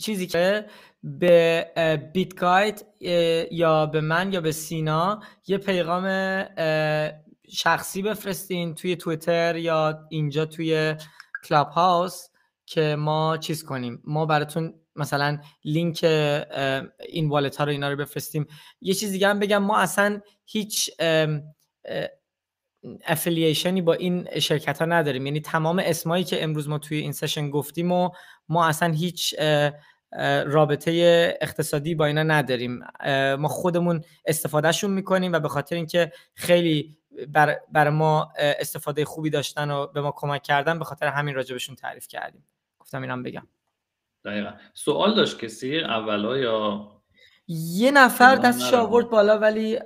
چیزی 0.00 0.26
که 0.26 0.66
به 1.02 2.00
Bit 2.14 2.34
Guide 2.34 2.86
یا 3.50 3.86
به 3.86 4.00
من 4.00 4.32
یا 4.32 4.40
به 4.40 4.52
سینا 4.52 5.20
یه 5.46 5.58
پیغام 5.58 6.06
شخصی 7.50 8.02
بفرستین 8.02 8.74
توی 8.74 8.96
تویتر 8.96 9.56
یا 9.56 10.06
اینجا 10.10 10.46
توی 10.46 10.94
کلاب 11.48 11.68
هاوس 11.68 12.28
که 12.66 12.96
ما 12.98 13.36
چیز 13.36 13.64
کنیم. 13.64 14.02
ما 14.04 14.26
براتون 14.26 14.74
مثلا 14.96 15.38
لینک 15.64 16.04
این 17.08 17.28
wallet 17.28 17.56
ها 17.56 17.64
رو 17.64 17.70
اینا 17.70 17.90
رو 17.90 17.96
بفرستیم. 17.96 18.46
یه 18.80 18.94
چیز 18.94 19.10
دیگه 19.10 19.28
هم 19.28 19.38
بگم 19.38 19.62
ما 19.62 19.78
اصلا 19.78 20.20
هیچ 20.46 20.90
affiliation 23.04 23.76
ی 23.76 23.82
با 23.82 23.94
این 23.94 24.40
شرکت 24.40 24.78
ها 24.78 24.84
نداریم. 24.84 25.26
یعنی 25.26 25.40
تمام 25.40 25.78
اسمایی 25.78 26.24
که 26.24 26.44
امروز 26.44 26.68
ما 26.68 26.78
توی 26.78 26.98
این 26.98 27.12
session 27.12 27.50
گفتیم 27.50 27.92
و 27.92 28.10
ما 28.48 28.66
اصلا 28.66 28.92
هیچ 28.92 29.34
رابطه 30.46 30.92
اقتصادی 31.40 31.94
با 31.94 32.06
اینا 32.06 32.22
نداریم. 32.22 32.80
ما 33.38 33.48
خودمون 33.48 34.04
استفادهشون 34.26 34.90
می‌کنیم 34.90 35.32
و 35.32 35.40
به 35.40 35.48
خاطر 35.48 35.76
اینکه 35.76 36.12
خیلی 36.34 36.98
بر, 37.28 37.60
بر 37.72 37.90
ما 37.90 38.32
استفاده 38.36 39.04
خوبی 39.04 39.30
داشتن 39.30 39.70
و 39.70 39.86
به 39.86 40.00
ما 40.00 40.12
کمک 40.16 40.42
کردن 40.42 40.78
به 40.78 40.84
خاطر 40.84 41.06
همین 41.06 41.34
راجبشون 41.34 41.76
تعریف 41.76 42.08
کردیم. 42.08 42.46
گفتم 42.78 43.02
اینم 43.02 43.22
بگم. 43.22 43.46
دقیقا. 44.24 44.50
سوال 44.74 45.14
داشت 45.14 45.38
کسی 45.38 45.78
اولا 45.80 46.38
یا 46.38 46.90
یه 47.48 47.90
نفر 47.90 48.36
دستش 48.36 48.74
آورد 48.74 49.10
بالا 49.10 49.38
ولی 49.38 49.78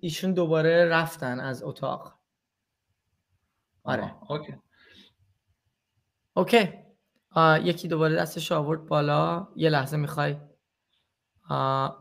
ایشون 0.00 0.32
دوباره 0.32 0.84
رفتن 0.84 1.40
از 1.40 1.62
اتاق. 1.62 2.18
آره. 3.84 4.14
اوکی. 4.28 4.54
اوکی. 6.34 6.72
یکی 7.62 7.88
دوباره 7.88 8.16
دستش 8.16 8.52
آورد 8.52 8.86
بالا. 8.86 9.48
یه 9.56 9.70
لحظه 9.70 9.96
می‌خوای. 9.96 10.36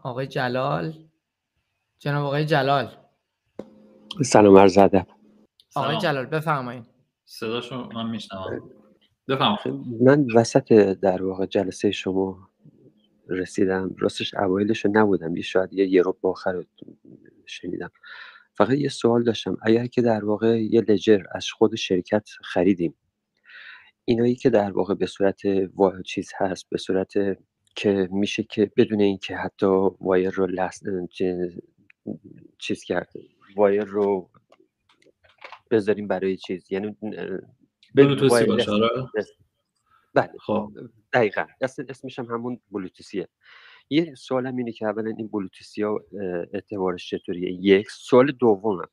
آقای 0.04 0.28
جلال. 0.28 0.94
جناب 2.00 2.26
آقای 2.26 2.46
جلال. 2.46 2.96
سلام 4.26 4.58
عرض 4.58 4.78
ادب. 4.78 5.08
آقای 5.76 5.98
جلال 5.98 6.26
بفرمایید 6.26 6.86
صداشو 7.26 7.90
من 7.94 8.10
میشنوم. 8.10 8.81
من 10.02 10.26
وسط 10.36 10.74
در 10.74 11.24
واقع 11.24 11.46
جلسه 11.46 11.92
شما 11.92 12.50
رسیدم. 13.30 13.96
راستش 14.00 14.34
اوایلش 14.34 14.86
نبودم. 14.86 15.36
یه 15.36 15.42
شاید 15.42 15.74
یه 15.74 15.88
یه 15.88 16.04
با 16.22 16.30
آخر 16.30 16.64
شنیدم. 17.46 17.92
فقط 18.54 18.78
یه 18.78 18.90
سوال 18.90 19.24
داشتم. 19.24 19.58
اگر 19.62 19.86
که 19.88 20.02
در 20.02 20.26
واقع 20.26 20.64
یه 20.64 20.82
لجر 20.82 21.24
از 21.32 21.48
خود 21.48 21.76
شرکت 21.76 22.30
خریدیم 22.44 22.94
اینایی 24.06 24.36
که 24.36 24.50
در 24.50 24.72
واقع 24.72 24.94
به 24.94 25.06
صورت 25.06 25.42
چیز 26.06 26.32
هست 26.38 26.70
به 26.70 26.78
صورت 26.78 27.14
که 27.76 28.10
میشه 28.12 28.44
که 28.44 28.72
بدون 28.78 29.02
اینکه 29.02 29.36
حتی 29.36 29.90
وایر 30.02 30.30
رو 30.30 30.48
لست 30.48 30.84
چیز 32.58 32.84
کرد 32.84 33.10
وایر 33.56 33.84
رو 33.84 34.30
بذاریم 35.72 36.08
برای 36.08 36.38
چیز 36.38 36.72
یعنی 36.72 36.98
بلوتوسی 37.96 38.46
باشه 38.46 38.72
آره. 38.72 38.90
بله. 40.14 40.32
خب. 40.40 40.72
دقیقا. 41.14 41.46
اسمش 41.62 42.20
هم 42.20 42.26
همون 42.26 42.60
بلوتوسیه. 42.72 43.28
یه 43.90 44.16
سوالم 44.16 44.58
اینه 44.58 44.72
که 44.72 44.86
اولا 44.86 45.14
این 45.18 45.28
بلوتوسی 45.28 45.84
ها 45.84 46.00
اعتبارش 46.54 47.10
چطوریه؟ 47.10 47.52
یک. 47.52 47.92
سوال 47.92 48.32
دومم. 48.32 48.88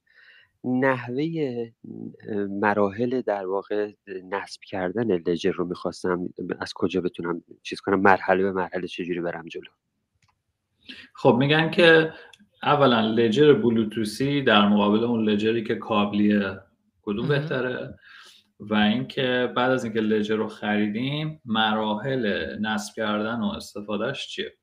نحوه 0.65 1.25
مراحل 2.51 3.21
در 3.21 3.47
واقع 3.47 3.93
نصب 4.31 4.61
کردن 4.63 5.17
لجر 5.17 5.51
رو 5.51 5.65
می‌خواستم 5.65 6.29
از 6.61 6.73
کجا 6.75 7.01
بتونم 7.01 7.43
چیز 7.63 7.81
کنم؟ 7.81 8.01
مرحله 8.01 8.43
به 8.43 8.53
مرحله 8.53 8.87
چجوری 8.87 9.21
برم 9.21 9.47
جلو؟ 9.47 9.71
خب 11.15 11.37
میگن 11.39 11.71
که 11.71 12.13
اولا 12.63 13.01
لجر 13.01 13.53
بلوتوسی 13.53 14.43
در 14.43 14.69
مقابل 14.69 15.05
اون 15.05 15.29
لجری 15.29 15.65
که 15.65 15.75
کابلیه 15.75 16.61
کدوم 17.03 17.29
بهتره؟ 17.29 17.99
و 18.61 18.75
اینکه 18.75 19.53
بعد 19.57 19.71
از 19.71 19.85
اینکه 19.85 20.01
لجر 20.01 20.37
رو 20.37 20.49
خریدیم 20.49 21.41
مراحل 21.45 22.57
نصب 22.61 22.95
کردن 22.95 23.41
و 23.41 23.47
استفادهش 23.47 24.29
چیه؟ 24.29 24.55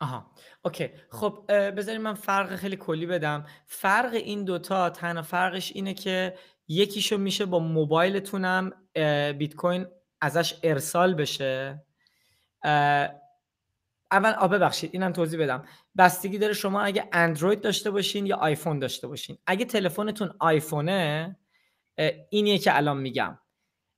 آها. 0.00 0.30
okay. 0.64 0.90
خب 1.10 1.44
بذارید 1.48 2.00
من 2.00 2.14
فرق 2.14 2.56
خیلی 2.56 2.76
کلی 2.76 3.06
بدم. 3.06 3.46
فرق 3.66 4.14
این 4.14 4.44
دوتا 4.44 4.90
تنها 4.90 5.22
فرقش 5.22 5.72
اینه 5.74 5.94
که 5.94 6.34
یکیشو 6.68 7.18
میشه 7.18 7.46
با 7.46 7.58
موبایلتونم 7.58 8.72
بیت 9.38 9.54
کوین 9.54 9.86
ازش 10.20 10.54
ارسال 10.62 11.14
بشه. 11.14 11.82
اول 14.12 14.30
آ 14.38 14.48
ببخشید 14.48 14.90
اینم 14.92 15.12
توضیح 15.12 15.40
بدم. 15.40 15.64
بستگی 15.98 16.38
داره 16.38 16.52
شما 16.52 16.80
اگه 16.82 17.08
اندروید 17.12 17.60
داشته 17.60 17.90
باشین 17.90 18.26
یا 18.26 18.36
آیفون 18.36 18.78
داشته 18.78 19.08
باشین. 19.08 19.38
اگه 19.46 19.64
تلفنتون 19.64 20.34
آیفونه 20.38 21.36
اینیه 22.30 22.58
که 22.58 22.76
الان 22.76 22.96
میگم. 22.98 23.38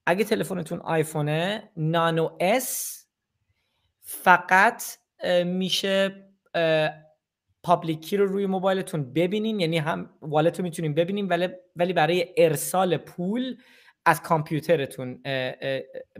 اگه 0.06 0.24
تلفنتون 0.24 0.80
آیفونه 0.80 1.70
Nano 1.76 2.36
S 2.40 2.98
فقط 4.00 4.82
میشه 5.44 6.26
public 7.62 7.98
key 7.98 8.16
رو 8.16 8.26
روی 8.26 8.46
موبایلتون 8.46 9.12
ببینین. 9.12 9.60
یعنی 9.60 9.78
هم 9.78 10.10
wallet 10.22 10.58
رو 10.58 10.64
می‌تونین 10.64 10.94
ببینین 10.94 11.28
ولی 11.28 11.48
ولی 11.76 11.92
برای 11.92 12.34
ارسال 12.36 12.96
پول 12.96 13.56
از 14.04 14.22
کامپیوترتون 14.22 15.22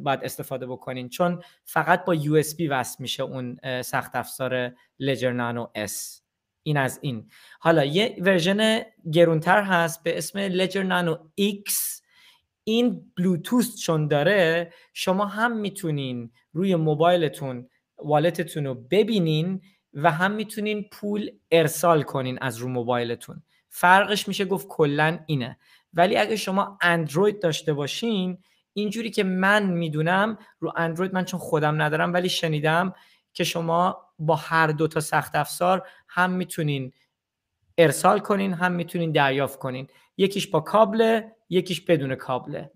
باید 0.01 0.21
استفاده 0.23 0.67
بکنین. 0.67 1.09
چون 1.09 1.43
فقط 1.65 2.05
با 2.05 2.15
USB 2.15 2.69
وصل 2.69 2.97
میشه 2.99 3.23
اون 3.23 3.59
سخت 3.83 4.17
افزار 4.17 4.73
Ledger 4.99 5.33
Nano 5.33 5.67
S 5.75 6.22
این 6.63 6.77
از 6.77 6.99
این. 7.03 7.31
حالا 7.61 7.85
یه 7.85 8.17
version 8.21 8.81
گرونتر 9.13 9.63
هست 9.63 10.03
به 10.03 10.19
اسم 10.19 10.39
Ledger 10.39 10.83
Nano 10.83 11.17
X 11.35 12.03
این 12.65 13.13
بلوتوث 13.17 13.81
چون 13.81 14.09
داره 14.09 14.73
شما 14.93 15.27
هم 15.27 15.57
می‌تونین 15.57 16.31
روی 16.53 16.77
موبایلتون 16.77 17.69
والتتون 17.99 18.67
رو 18.67 18.75
ببینین 18.75 19.61
و 19.95 20.11
هم 20.11 20.31
می‌تونین 20.31 20.89
پول 20.93 21.31
ارسال 21.51 22.03
کنین 22.03 22.39
از 22.41 22.57
رو 22.57 22.69
موبایلتون. 22.69 23.43
فرقش 23.69 24.29
میشه 24.29 24.45
گفت 24.45 24.69
کلا 24.69 25.19
اینه. 25.27 25.59
ولی 25.95 26.17
اگه 26.17 26.37
شما 26.37 26.79
اندروید 26.83 27.43
داشته 27.43 27.73
باشین 27.73 28.39
اینجوری 28.73 29.11
که 29.11 29.25
من 29.25 29.67
می‌دونم 29.67 30.39
رو 30.59 30.73
اندروید 30.77 31.15
من 31.15 31.25
چون 31.25 31.41
خودم 31.41 31.83
ندارم 31.83 32.13
ولی 32.13 32.29
شنیدم 32.29 32.95
که 33.33 33.45
شما 33.45 34.09
با 34.19 34.37
هر 34.37 34.67
دو 34.67 34.89
تا 34.89 35.01
سخت 35.01 35.35
افزار 35.35 35.89
هم 36.13 36.31
می‌تونین 36.31 36.93
ارسال 37.79 38.19
کنین 38.19 38.53
هم 38.53 38.73
می‌تونین 38.73 39.13
دریافت 39.13 39.59
کنین. 39.59 39.89
یکیش 40.17 40.47
با 40.47 40.61
کابل 40.61 41.21
یکیش 41.49 41.81
بدون 41.81 42.15
کابله. 42.15 42.71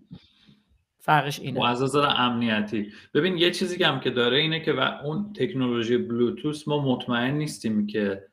فرقش 0.99 1.39
اینه. 1.39 1.69
از 1.69 1.95
امنیتی. 1.95 2.91
ببین 3.13 3.37
یه 3.37 3.51
چیزی 3.51 3.83
هم 3.83 3.99
که 3.99 4.09
داره 4.09 4.37
اینه 4.37 4.59
که 4.59 4.73
و 4.73 4.79
اون 4.79 5.33
تکنولوژی 5.33 5.97
بلوتوث 5.97 6.67
ما 6.67 6.95
مطمئن 6.95 7.33
نیستیم 7.33 7.87
که 7.87 8.27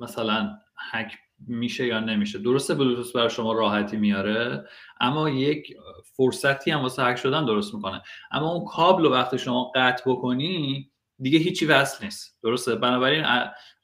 مثلا 0.00 0.58
هک 0.90 1.18
میشه 1.46 1.86
یا 1.86 2.00
نمیشه. 2.00 2.38
درسته 2.38 2.74
بلوتوث 2.74 3.16
برای 3.16 3.30
شما 3.30 3.52
راحتی 3.52 3.96
میاره 3.96 4.64
اما 5.00 5.30
یک 5.30 5.76
فرصتی 6.16 6.70
هم 6.70 6.80
واسه 6.80 7.04
هک 7.04 7.16
شدن 7.16 7.44
درست 7.44 7.74
می‌کنه. 7.74 8.02
اما 8.30 8.52
اون 8.52 8.64
کابل 8.64 9.02
رو 9.02 9.12
وقتی 9.12 9.38
شما 9.38 9.72
قطع 9.74 10.10
بکنی 10.10 10.90
دیگه 11.18 11.38
هیچی 11.38 11.66
وصل 11.66 12.04
نیست. 12.04 12.38
درسته؟ 12.42 12.74
بنابراین 12.74 13.24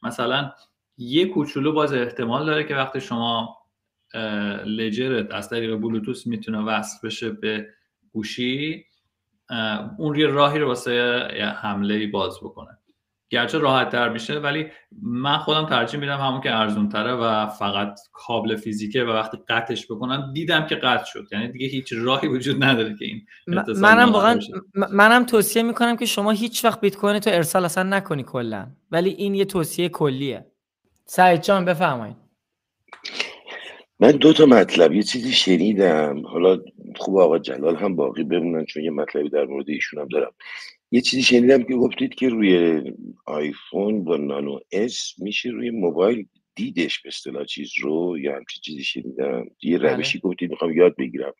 مثلا 0.06 0.52
یه 0.98 1.26
کوچولو 1.26 1.72
باز 1.72 1.92
احتمال 1.92 2.46
داره 2.46 2.64
که 2.64 2.74
وقتی 2.74 3.00
شما 3.00 3.56
لجرت 4.64 5.34
از 5.34 5.48
طریق 5.50 5.76
بلوتوس 5.76 6.26
می‌تونه 6.26 6.58
وصل 6.58 7.06
بشه 7.08 7.30
به 7.30 7.68
گوشی 8.12 8.84
اون 9.98 10.16
یه 10.16 10.26
راهی 10.26 10.58
رو 10.58 10.66
واسه 10.66 11.28
حمله 11.62 12.06
باز 12.06 12.38
بکنه. 12.42 12.78
گرچه 13.30 13.58
راحت 13.58 13.88
تر 13.88 14.08
میشه 14.08 14.38
ولی 14.38 14.66
من 15.02 15.38
خودم 15.38 15.66
ترجیح 15.66 16.00
میدم 16.00 16.18
همون 16.18 16.40
که 16.40 16.56
ارزون 16.56 16.88
تره 16.88 17.12
و 17.12 17.46
فقط 17.46 18.00
کابل 18.12 18.56
فیزیکه 18.56 19.04
و 19.04 19.08
وقتی 19.10 19.38
قطعش 19.48 19.86
بکنم 19.90 20.32
دیدم 20.34 20.66
که 20.66 20.74
قطع 20.74 21.04
شد. 21.04 21.26
یعنی 21.32 21.48
دیگه 21.48 21.66
هیچ 21.66 21.92
راهی 21.96 22.28
وجود 22.28 22.64
نداره 22.64 22.96
که 22.98 23.04
این 23.04 23.26
منم 23.80 24.12
واقعا 24.12 24.38
منم 24.74 25.24
توصیه 25.24 25.62
می‌کنم 25.62 25.96
که 25.96 26.06
شما 26.06 26.30
هیچ 26.30 26.64
وقت 26.64 26.80
بیت 26.80 26.96
کوین 26.96 27.18
تو 27.18 27.30
ارسال 27.30 27.64
اصلا 27.64 27.82
نکنی 27.82 28.22
کلا. 28.22 28.66
ولی 28.90 29.10
این 29.10 29.34
یه 29.34 29.44
توصیه 29.44 29.88
کلیه. 29.88 30.46
سعید 31.04 31.40
جان 31.40 31.64
بفرمایید. 31.64 32.16
من 34.00 34.10
دو 34.10 34.32
تا 34.32 34.46
مطلب. 34.46 34.92
یه 34.92 35.02
چیزی 35.02 35.32
شنیدم. 35.32 36.26
حالا 36.26 36.58
خوب 36.96 37.18
آقا 37.18 37.38
جلال 37.38 37.76
هم 37.76 37.96
باقی 37.96 38.24
بمونن 38.24 38.64
چون 38.64 38.82
یه 38.82 38.90
مطلبی 38.90 39.30
در 39.30 39.44
مورد 39.44 39.68
ایشون 39.68 40.00
هم 40.00 40.08
دارم. 40.08 40.32
یه 40.96 41.02
چیزی 41.02 41.22
شنیدم 41.22 41.62
که 41.62 41.74
گفتید 41.74 42.14
که 42.14 42.28
روی 42.28 42.82
آیفون 43.26 44.04
با 44.04 44.16
Nano 44.16 44.58
S 44.72 45.14
میشه 45.18 45.48
روی 45.48 45.70
موبایل 45.70 46.26
دیدش 46.54 47.02
به 47.02 47.08
اصطلاح 47.08 47.44
چیز 47.44 47.70
رو؟ 47.82 48.18
یا 48.18 48.36
همچی 48.36 48.60
چیزی 48.60 48.84
شنیدم؟ 48.84 49.44
یه 49.62 49.78
بله. 49.78 49.96
روشی 49.96 50.18
گفتید 50.18 50.50
می‌خوام 50.50 50.72
یاد 50.72 50.96
بگیرم. 50.98 51.32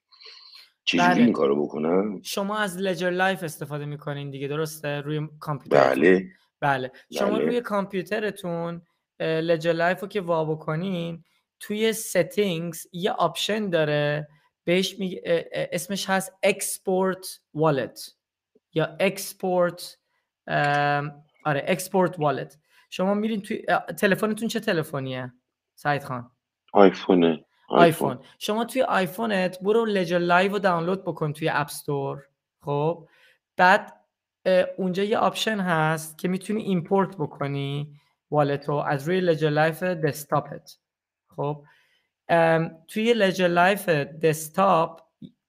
چجوری 0.84 1.08
بله. 1.08 1.22
این 1.22 1.32
کارو 1.32 1.62
بکنم؟ 1.64 2.22
شما 2.22 2.58
از 2.58 2.78
Ledger 2.78 3.10
Live 3.10 3.42
استفاده 3.42 3.84
می‌کنین 3.84 4.30
دیگه 4.30 4.48
درسته؟ 4.48 4.88
روی 4.88 5.28
کامپیوتر 5.40 5.94
بله. 5.94 6.26
بله. 6.60 6.92
شما 7.18 7.30
بله. 7.30 7.44
روی 7.44 7.60
کامپیوترتون 7.60 8.82
Ledger 9.20 9.72
Live 9.72 10.00
رو 10.00 10.08
که 10.08 10.20
وا 10.20 10.44
بکنین 10.44 11.24
توی 11.60 11.94
settings 11.94 12.76
یه 12.92 13.10
option 13.10 13.70
داره 13.70 14.28
بهش 14.64 14.98
می... 14.98 15.20
اسمش 15.52 16.10
هست 16.10 16.32
export 16.46 17.26
wallet. 17.56 18.16
یا 18.76 18.96
export 19.00 19.98
آره 21.44 21.64
export 21.66 22.18
wallet 22.18 22.58
شما 22.90 23.14
میرین 23.14 23.42
توی 23.42 23.66
تلفنتون 23.98 24.48
چه 24.48 24.60
تلفنیه؟ 24.60 25.32
سعید 25.74 26.04
خان. 26.04 26.30
آیفونه 26.72 27.44
آیفون. 27.68 28.18
شما 28.38 28.64
توی 28.64 28.82
آیفونت 28.82 29.60
برو 29.60 29.84
Ledger 29.84 30.18
Live 30.18 30.52
رو 30.52 30.58
دانلود 30.58 31.04
بکن 31.04 31.32
توی 31.32 31.48
App 31.48 31.68
Store 31.68 32.22
خب؟ 32.60 33.08
بعد 33.56 33.92
اونجا 34.78 35.02
یه 35.02 35.18
option 35.18 35.60
هست 35.60 36.18
که 36.18 36.28
می‌تونی 36.28 36.62
import 36.62 37.16
بکنی 37.16 37.94
wallet 38.30 38.68
رو 38.68 38.74
از 38.74 39.08
روی 39.08 39.20
Ledger 39.20 39.50
Live 39.50 39.82
desktop 39.82 40.57
ت. 40.57 40.78
خب؟ 41.36 41.64
توی 42.88 43.14
Ledger 43.14 43.48
Live 43.48 43.88
desktop 43.88 45.05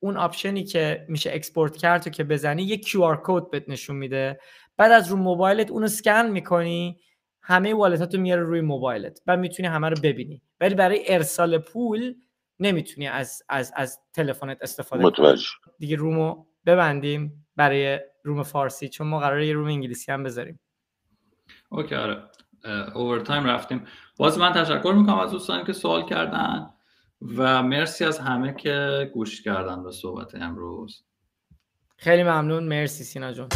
اون 0.07 0.17
option 0.17 0.57
ی 0.57 0.63
که 0.63 1.05
میشه 1.09 1.31
export 1.33 1.77
کرد 1.77 2.07
و 2.07 2.09
که 2.09 2.23
بزنی 2.23 2.63
یه 2.63 2.77
QR 2.77 3.17
code 3.23 3.49
بهت 3.49 3.69
نشون 3.69 3.95
میده. 3.95 4.39
بعد 4.77 4.91
از 4.91 5.11
رو 5.11 5.17
موبایلت 5.17 5.71
اونو 5.71 5.87
سکن 5.87 6.25
می‌کنی 6.25 6.99
همه 7.41 7.73
wallet 7.73 8.06
اتو 8.06 8.17
میاره 8.17 8.41
روی 8.41 8.61
موبایلت 8.61 9.21
بعد 9.25 9.39
می‌تونی 9.39 9.67
همه 9.67 9.89
رو 9.89 9.95
ببینی. 10.03 10.41
ولی 10.61 10.75
برای 10.75 11.13
ارسال 11.13 11.57
پول 11.57 12.13
نمی‌تونی 12.59 13.07
از 13.07 13.43
از 13.49 13.73
از 13.75 13.99
تلفنت 14.13 14.57
استفاده 14.61 15.03
کنی. 15.11 15.37
دیگه 15.79 15.95
رومو 15.95 16.45
ببندیم 16.65 17.47
برای 17.55 17.99
روم 18.23 18.43
فارسی 18.43 18.89
چون 18.89 19.07
ما 19.07 19.19
قراره 19.19 19.47
یه 19.47 19.53
روم 19.53 19.67
انگلیسی 19.67 20.11
هم 20.11 20.23
بذاریم. 20.23 20.59
اوکی 21.69 21.95
آره. 21.95 22.23
overtime 22.95 23.45
رفتیم. 23.45 23.85
باز 24.17 24.37
من 24.37 24.51
تشکر 24.53 24.93
می‌کنم 24.97 25.19
از 25.19 25.31
دوستانی 25.31 25.63
که 25.63 25.73
سوال 25.73 26.05
کردن. 26.05 26.69
و 27.21 27.63
مرسی 27.63 28.05
از 28.05 28.19
همه 28.19 28.53
که 28.53 29.09
گوش 29.13 29.41
کردن 29.41 29.83
به 29.83 29.91
صحبت 29.91 30.35
امروز. 30.35 31.03
خیلی 31.97 32.23
ممنون. 32.23 32.63
مرسی 32.63 33.03
سینا 33.03 33.31
جون. 33.33 33.47